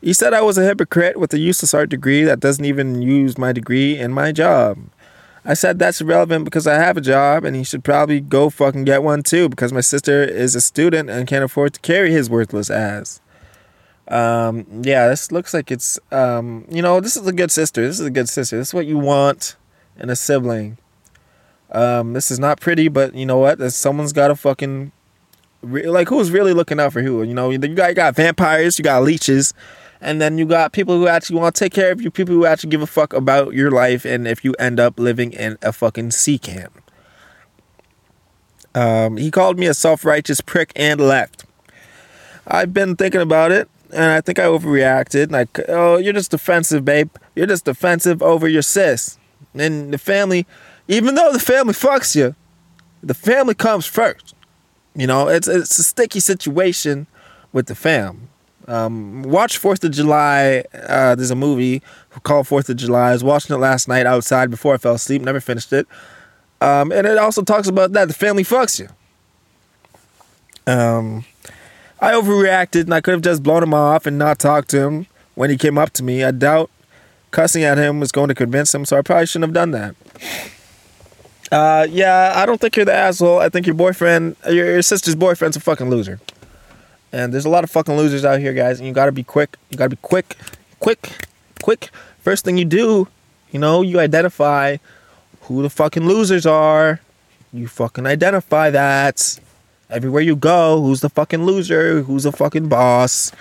He 0.00 0.14
said 0.14 0.32
I 0.32 0.40
was 0.40 0.56
a 0.56 0.64
hypocrite 0.64 1.18
with 1.18 1.34
a 1.34 1.38
useless 1.38 1.74
art 1.74 1.90
degree 1.90 2.24
that 2.24 2.40
doesn't 2.40 2.64
even 2.64 3.02
use 3.02 3.36
my 3.36 3.52
degree 3.52 3.98
in 3.98 4.12
my 4.12 4.32
job. 4.32 4.78
I 5.44 5.54
said 5.54 5.78
that's 5.78 6.00
irrelevant 6.00 6.44
because 6.44 6.66
I 6.66 6.74
have 6.74 6.96
a 6.96 7.00
job 7.00 7.44
and 7.44 7.56
he 7.56 7.64
should 7.64 7.82
probably 7.82 8.20
go 8.20 8.50
fucking 8.50 8.84
get 8.84 9.02
one 9.02 9.22
too 9.22 9.48
because 9.48 9.72
my 9.72 9.80
sister 9.80 10.22
is 10.22 10.54
a 10.54 10.60
student 10.60 11.08
and 11.08 11.26
can't 11.26 11.44
afford 11.44 11.74
to 11.74 11.80
carry 11.80 12.12
his 12.12 12.28
worthless 12.28 12.68
ass. 12.68 13.20
Um, 14.08 14.66
yeah, 14.82 15.08
this 15.08 15.30
looks 15.30 15.54
like 15.54 15.70
it's, 15.70 15.98
um, 16.10 16.66
you 16.68 16.82
know, 16.82 17.00
this 17.00 17.16
is 17.16 17.26
a 17.26 17.32
good 17.32 17.50
sister. 17.50 17.86
This 17.86 18.00
is 18.00 18.06
a 18.06 18.10
good 18.10 18.28
sister. 18.28 18.58
This 18.58 18.68
is 18.68 18.74
what 18.74 18.86
you 18.86 18.98
want 18.98 19.56
in 19.98 20.10
a 20.10 20.16
sibling. 20.16 20.78
Um, 21.70 22.12
this 22.12 22.30
is 22.30 22.40
not 22.40 22.60
pretty, 22.60 22.88
but 22.88 23.14
you 23.14 23.24
know 23.24 23.38
what? 23.38 23.60
Someone's 23.72 24.12
got 24.12 24.28
to 24.28 24.34
fucking, 24.34 24.90
re- 25.62 25.88
like, 25.88 26.08
who's 26.08 26.32
really 26.32 26.52
looking 26.52 26.80
out 26.80 26.92
for 26.92 27.02
who? 27.02 27.22
You 27.22 27.34
know, 27.34 27.50
you 27.50 27.58
got, 27.58 27.90
you 27.90 27.94
got 27.94 28.16
vampires, 28.16 28.78
you 28.78 28.82
got 28.82 29.04
leeches, 29.04 29.54
and 30.00 30.20
then 30.20 30.38
you 30.38 30.46
got 30.46 30.72
people 30.72 30.96
who 30.96 31.06
actually 31.06 31.38
want 31.38 31.54
to 31.54 31.58
take 31.58 31.72
care 31.72 31.92
of 31.92 32.00
you, 32.00 32.10
people 32.10 32.34
who 32.34 32.46
actually 32.46 32.70
give 32.70 32.82
a 32.82 32.86
fuck 32.86 33.12
about 33.12 33.54
your 33.54 33.70
life, 33.70 34.04
and 34.04 34.26
if 34.26 34.44
you 34.44 34.54
end 34.54 34.80
up 34.80 34.98
living 34.98 35.32
in 35.32 35.58
a 35.62 35.72
fucking 35.72 36.10
sea 36.10 36.38
camp. 36.38 36.82
Um, 38.74 39.16
he 39.16 39.30
called 39.30 39.58
me 39.58 39.66
a 39.66 39.74
self 39.74 40.04
righteous 40.04 40.40
prick 40.40 40.72
and 40.76 41.00
left. 41.00 41.44
I've 42.46 42.72
been 42.72 42.96
thinking 42.96 43.20
about 43.20 43.52
it, 43.52 43.68
and 43.92 44.04
I 44.04 44.20
think 44.20 44.38
I 44.38 44.44
overreacted. 44.44 45.30
Like, 45.30 45.58
oh, 45.68 45.98
you're 45.98 46.12
just 46.12 46.30
defensive, 46.30 46.84
babe. 46.84 47.10
You're 47.34 47.46
just 47.46 47.64
defensive 47.64 48.22
over 48.22 48.48
your 48.48 48.62
sis. 48.62 49.18
And 49.54 49.92
the 49.92 49.98
family, 49.98 50.46
even 50.88 51.14
though 51.14 51.32
the 51.32 51.40
family 51.40 51.74
fucks 51.74 52.14
you, 52.14 52.34
the 53.02 53.14
family 53.14 53.54
comes 53.54 53.86
first. 53.86 54.34
You 54.94 55.06
know, 55.06 55.28
it's 55.28 55.46
it's 55.46 55.78
a 55.78 55.82
sticky 55.82 56.20
situation 56.20 57.06
with 57.52 57.66
the 57.66 57.74
fam. 57.74 58.29
Um, 58.70 59.22
watch 59.22 59.58
Fourth 59.58 59.82
of 59.82 59.90
July. 59.90 60.62
Uh, 60.72 61.16
there's 61.16 61.32
a 61.32 61.36
movie 61.36 61.82
called 62.22 62.46
Fourth 62.46 62.68
of 62.68 62.76
July. 62.76 63.10
I 63.10 63.12
was 63.12 63.24
watching 63.24 63.54
it 63.54 63.58
last 63.58 63.88
night 63.88 64.06
outside 64.06 64.48
before 64.48 64.74
I 64.74 64.76
fell 64.76 64.94
asleep. 64.94 65.22
Never 65.22 65.40
finished 65.40 65.72
it. 65.72 65.88
Um, 66.60 66.92
and 66.92 67.04
it 67.04 67.18
also 67.18 67.42
talks 67.42 67.66
about 67.66 67.92
that 67.94 68.06
the 68.06 68.14
family 68.14 68.44
fucks 68.44 68.78
you. 68.78 68.88
Um, 70.72 71.24
I 72.00 72.12
overreacted 72.12 72.82
and 72.82 72.94
I 72.94 73.00
could 73.00 73.12
have 73.12 73.22
just 73.22 73.42
blown 73.42 73.64
him 73.64 73.74
off 73.74 74.06
and 74.06 74.16
not 74.16 74.38
talked 74.38 74.70
to 74.70 74.82
him 74.82 75.06
when 75.34 75.50
he 75.50 75.56
came 75.56 75.76
up 75.76 75.90
to 75.94 76.04
me. 76.04 76.22
I 76.22 76.30
doubt 76.30 76.70
cussing 77.32 77.64
at 77.64 77.76
him 77.76 77.98
was 77.98 78.12
going 78.12 78.28
to 78.28 78.36
convince 78.36 78.72
him, 78.72 78.84
so 78.84 78.96
I 78.96 79.02
probably 79.02 79.26
shouldn't 79.26 79.48
have 79.48 79.54
done 79.54 79.72
that. 79.72 79.96
Uh, 81.50 81.88
yeah, 81.90 82.34
I 82.36 82.46
don't 82.46 82.60
think 82.60 82.76
you're 82.76 82.84
the 82.84 82.94
asshole. 82.94 83.40
I 83.40 83.48
think 83.48 83.66
your 83.66 83.74
boyfriend, 83.74 84.36
your, 84.46 84.66
your 84.66 84.82
sister's 84.82 85.16
boyfriend's 85.16 85.56
a 85.56 85.60
fucking 85.60 85.90
loser. 85.90 86.20
And 87.12 87.32
there's 87.32 87.44
a 87.44 87.48
lot 87.50 87.64
of 87.64 87.70
fucking 87.70 87.96
losers 87.96 88.24
out 88.24 88.40
here, 88.40 88.52
guys. 88.52 88.78
And 88.78 88.86
you 88.86 88.92
gotta 88.92 89.12
be 89.12 89.24
quick. 89.24 89.56
You 89.70 89.76
gotta 89.76 89.90
be 89.90 89.98
quick, 90.02 90.36
quick, 90.78 91.26
quick. 91.62 91.90
First 92.20 92.44
thing 92.44 92.58
you 92.58 92.64
do, 92.64 93.08
you 93.50 93.58
know, 93.58 93.82
you 93.82 93.98
identify 93.98 94.76
who 95.42 95.62
the 95.62 95.70
fucking 95.70 96.06
losers 96.06 96.46
are. 96.46 97.00
You 97.52 97.66
fucking 97.66 98.06
identify 98.06 98.70
that. 98.70 99.40
Everywhere 99.88 100.22
you 100.22 100.36
go, 100.36 100.80
who's 100.80 101.00
the 101.00 101.08
fucking 101.08 101.44
loser? 101.44 102.02
Who's 102.02 102.22
the 102.22 102.30
fucking 102.30 102.68
boss? 102.68 103.32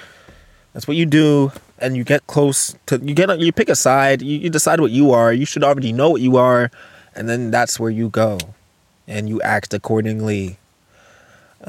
That's 0.73 0.87
what 0.87 0.97
you 0.97 1.05
do. 1.05 1.51
And 1.77 1.95
you 1.95 2.03
get 2.03 2.25
close 2.25 2.75
to 2.87 2.97
you 2.97 3.13
get 3.13 3.39
you 3.39 3.51
pick 3.51 3.69
a 3.69 3.75
side. 3.75 4.21
You, 4.21 4.39
you 4.39 4.49
decide 4.49 4.81
what 4.81 4.91
you 4.91 5.11
are. 5.11 5.31
You 5.31 5.45
should 5.45 5.63
already 5.63 5.93
know 5.93 6.09
what 6.09 6.21
you 6.21 6.37
are, 6.37 6.71
and 7.15 7.29
then 7.29 7.51
that's 7.51 7.79
where 7.79 7.91
you 7.91 8.09
go, 8.09 8.37
and 9.07 9.29
you 9.29 9.41
act 9.41 9.73
accordingly. 9.73 10.57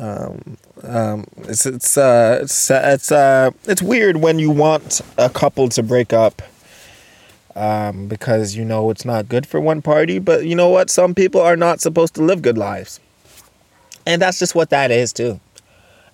Um, 0.01 0.57
um, 0.82 1.26
it's 1.40 1.66
it's 1.66 1.98
uh, 1.98 2.40
it's 2.42 2.70
it's 2.70 3.12
uh, 3.12 3.51
it's 3.64 3.82
weird 3.82 4.16
when 4.16 4.38
you 4.38 4.51
want 4.51 5.03
a 5.18 5.28
couple 5.28 5.68
to 5.70 5.82
break 5.82 6.12
up. 6.12 6.42
Um, 7.57 8.07
because 8.07 8.55
you 8.55 8.64
know 8.64 8.90
it's 8.90 9.05
not 9.05 9.28
good 9.28 9.44
for 9.44 9.61
one 9.61 9.82
party, 9.82 10.18
but 10.18 10.46
you 10.46 10.55
know 10.55 10.68
what? 10.68 10.88
Some 10.88 11.14
people 11.14 11.40
are 11.40 11.57
not 11.57 11.80
supposed 11.80 12.14
to 12.14 12.22
live 12.22 12.42
good 12.42 12.57
lives, 12.57 13.01
and 14.07 14.22
that's 14.22 14.38
just 14.38 14.55
what 14.55 14.70
that 14.70 14.90
is 14.90 15.12
too. 15.12 15.40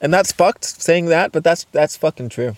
And 0.00 0.12
that's 0.12 0.32
fucked 0.32 0.64
saying 0.64 1.06
that, 1.06 1.32
but 1.32 1.44
that's 1.44 1.64
that's 1.72 1.96
fucking 1.96 2.30
true. 2.30 2.56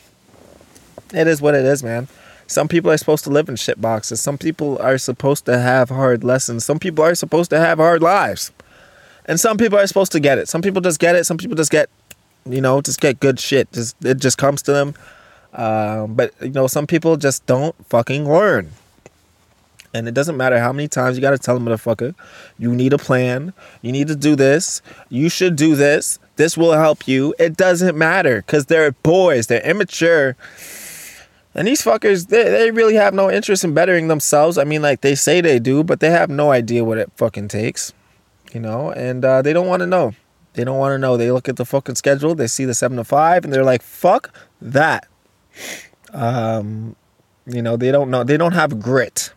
It 1.13 1.27
is 1.27 1.43
what 1.43 1.55
it 1.55 1.65
is, 1.65 1.83
man. 1.83 2.09
Some 2.47 2.69
people 2.69 2.91
are 2.91 2.97
supposed 2.97 3.25
to 3.25 3.31
live 3.31 3.49
in 3.51 3.57
shit 3.57 3.81
boxes. 3.81 4.23
Some 4.23 4.39
people 4.39 4.79
are 4.79 4.97
supposed 4.97 5.45
to 5.47 5.59
have 5.59 5.91
hard 5.91 6.25
lessons. 6.25 6.65
Some 6.65 6.79
people 6.79 7.05
are 7.05 7.15
supposed 7.15 7.51
to 7.51 7.59
have 7.59 7.77
hard 7.79 8.01
lives. 8.01 8.53
And 9.29 9.39
some 9.39 9.59
people 9.59 9.79
are 9.79 9.87
supposed 9.87 10.11
to 10.13 10.21
get 10.21 10.39
it. 10.39 10.49
Some 10.49 10.63
people 10.63 10.81
just 10.81 10.99
get 10.99 11.15
it. 11.15 11.25
Some 11.25 11.37
people 11.37 11.55
just 11.55 11.71
get, 11.71 11.91
you 12.47 12.63
know, 12.63 12.81
just 12.81 12.99
get 12.99 13.21
good 13.21 13.39
shit. 13.39 13.71
Just 13.73 13.95
it 14.03 14.17
just 14.17 14.39
comes 14.39 14.63
to 14.63 14.73
them. 14.73 14.95
Um, 15.53 16.15
but 16.15 16.33
you 16.41 16.51
know, 16.51 16.67
some 16.67 16.87
people 16.87 17.19
just 17.19 17.45
don't 17.45 17.77
fucking 17.87 18.27
learn. 18.27 18.71
And 19.95 20.09
it 20.09 20.15
doesn't 20.15 20.37
matter 20.37 20.59
how 20.59 20.73
many 20.73 20.89
times 20.89 21.17
you 21.17 21.21
gotta 21.21 21.39
tell 21.39 21.59
them, 21.59 21.67
motherfucker, 21.67 22.15
you 22.59 22.75
need 22.75 22.95
a 22.95 22.99
plan. 22.99 23.53
You 23.83 23.93
need 23.93 24.09
to 24.09 24.17
do 24.17 24.35
this. 24.35 24.81
You 25.11 25.29
should 25.29 25.57
do 25.57 25.77
this. 25.77 26.19
This 26.37 26.57
will 26.57 26.73
help 26.73 27.07
you. 27.07 27.35
It 27.39 27.57
doesn't 27.57 27.97
matter 27.99 28.39
because 28.39 28.67
they're 28.67 28.93
boys. 28.93 29.49
They're 29.49 29.63
immature. 29.63 30.37
And 31.55 31.67
these 31.67 31.83
fuckers, 31.83 32.29
they, 32.29 32.45
they 32.45 32.71
really 32.71 32.95
have 32.95 33.13
no 33.13 33.31
interest 33.31 33.65
in 33.65 33.75
bettering 33.75 34.09
themselves. 34.09 34.57
I 34.57 34.65
mean, 34.65 34.81
like 34.81 35.01
they 35.03 35.15
say 35.15 35.41
they 35.41 35.59
do, 35.59 35.83
but 35.83 36.01
they 36.01 36.11
have 36.11 36.31
no 36.31 36.51
idea 36.51 36.85
what 36.85 36.99
it 36.99 37.11
fucking 37.17 37.49
takes 37.49 37.93
you 38.53 38.61
know, 38.61 38.91
and 38.93 39.25
uh, 39.25 39.43
they 39.43 39.53
don't 39.53 39.67
want 39.67 39.81
to 39.81 39.87
know. 39.87 40.15
They 40.55 40.65
don't 40.65 40.79
want 40.79 40.93
to 40.93 40.99
know. 40.99 41.17
They 41.17 41.31
look 41.31 41.49
at 41.49 41.57
the 41.57 41.65
fucking 41.65 41.95
schedule, 41.95 42.35
they 42.35 42.47
see 42.47 42.65
the 42.65 42.75
seven 42.75 42.97
to 42.97 43.05
five, 43.05 43.45
and 43.45 43.53
they're 43.53 43.65
like, 43.65 43.83
"Fuck 43.83 44.35
that." 44.61 45.07
Um, 46.13 46.97
you 47.47 47.63
know, 47.63 47.77
they 47.77 47.91
don't 47.91 48.11
know. 48.11 48.25
They 48.25 48.37
don't 48.37 48.53
have 48.53 48.81
grit. 48.81 49.33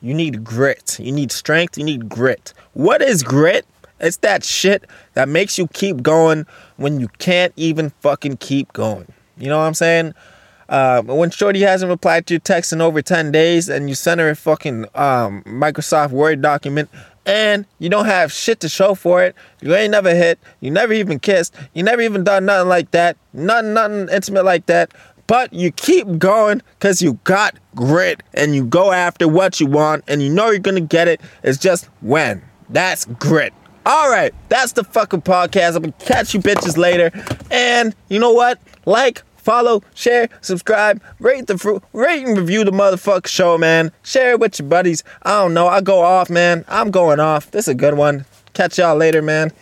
You 0.00 0.14
need 0.14 0.44
grit. 0.44 0.98
You 1.00 1.12
need 1.12 1.32
strength. 1.32 1.78
You 1.78 1.84
need 1.84 2.08
grit. 2.08 2.52
What 2.74 3.02
is 3.02 3.22
grit? 3.22 3.66
It's 3.98 4.18
that 4.18 4.44
shit 4.44 4.84
that 5.14 5.28
makes 5.28 5.56
you 5.56 5.68
keep 5.68 6.02
going 6.02 6.46
when 6.76 7.00
you 7.00 7.08
can't 7.18 7.52
even 7.56 7.90
fucking 8.00 8.36
keep 8.38 8.72
going. 8.72 9.06
You 9.38 9.48
know 9.48 9.58
what 9.58 9.64
I'm 9.64 9.74
saying? 9.74 10.14
Uh, 10.68 11.02
when 11.02 11.30
Shorty 11.30 11.60
hasn't 11.60 11.88
replied 11.88 12.26
to 12.26 12.34
your 12.34 12.40
text 12.40 12.72
in 12.72 12.80
over 12.80 13.00
10 13.00 13.30
days 13.30 13.68
and 13.68 13.88
you 13.88 13.94
send 13.94 14.20
her 14.20 14.30
a 14.30 14.36
fucking 14.36 14.86
um, 14.94 15.42
Microsoft 15.44 16.10
Word 16.10 16.42
document 16.42 16.90
and 17.26 17.66
you 17.80 17.88
don't 17.88 18.06
have 18.06 18.32
shit 18.32 18.60
to 18.60 18.68
show 18.68 18.94
for 18.94 19.22
it. 19.22 19.34
You 19.60 19.74
ain't 19.74 19.90
never 19.90 20.14
hit. 20.14 20.38
You 20.60 20.70
never 20.70 20.92
even 20.92 21.18
kissed. 21.18 21.54
You 21.74 21.82
never 21.82 22.00
even 22.00 22.24
done 22.24 22.46
nothing 22.46 22.68
like 22.68 22.92
that. 22.92 23.16
Nothing, 23.32 23.74
nothing 23.74 24.08
intimate 24.08 24.44
like 24.44 24.66
that. 24.66 24.94
But 25.26 25.52
you 25.52 25.72
keep 25.72 26.18
going 26.18 26.62
because 26.78 27.02
you 27.02 27.18
got 27.24 27.56
grit 27.74 28.22
and 28.32 28.54
you 28.54 28.64
go 28.64 28.92
after 28.92 29.26
what 29.26 29.60
you 29.60 29.66
want 29.66 30.04
and 30.06 30.22
you 30.22 30.30
know 30.30 30.50
you're 30.50 30.60
gonna 30.60 30.80
get 30.80 31.08
it. 31.08 31.20
It's 31.42 31.58
just 31.58 31.86
when. 32.00 32.42
That's 32.70 33.04
grit. 33.04 33.52
All 33.84 34.10
right, 34.10 34.34
that's 34.48 34.72
the 34.72 34.84
fucking 34.84 35.22
podcast. 35.22 35.76
I'm 35.76 35.82
gonna 35.82 35.92
catch 35.98 36.34
you 36.34 36.40
bitches 36.40 36.76
later. 36.76 37.10
And 37.50 37.94
you 38.08 38.18
know 38.18 38.32
what? 38.32 38.60
Like, 38.84 39.22
follow, 39.46 39.80
share, 39.94 40.28
subscribe, 40.40 41.00
rate 41.20 41.46
the 41.46 41.56
fruit, 41.56 41.80
rate 41.92 42.26
and 42.26 42.36
review 42.36 42.64
the 42.64 42.72
motherfucker 42.72 43.28
show, 43.28 43.56
man. 43.56 43.92
Share 44.02 44.32
it 44.32 44.40
with 44.40 44.58
your 44.58 44.68
buddies. 44.68 45.04
I 45.22 45.40
don't 45.40 45.54
know. 45.54 45.68
I 45.68 45.80
go 45.80 46.00
off, 46.02 46.28
man. 46.28 46.64
I'm 46.66 46.90
going 46.90 47.20
off. 47.20 47.52
This 47.52 47.66
is 47.66 47.68
a 47.68 47.74
good 47.74 47.94
one. 47.94 48.24
Catch 48.54 48.78
y'all 48.78 48.96
later, 48.96 49.22
man. 49.22 49.52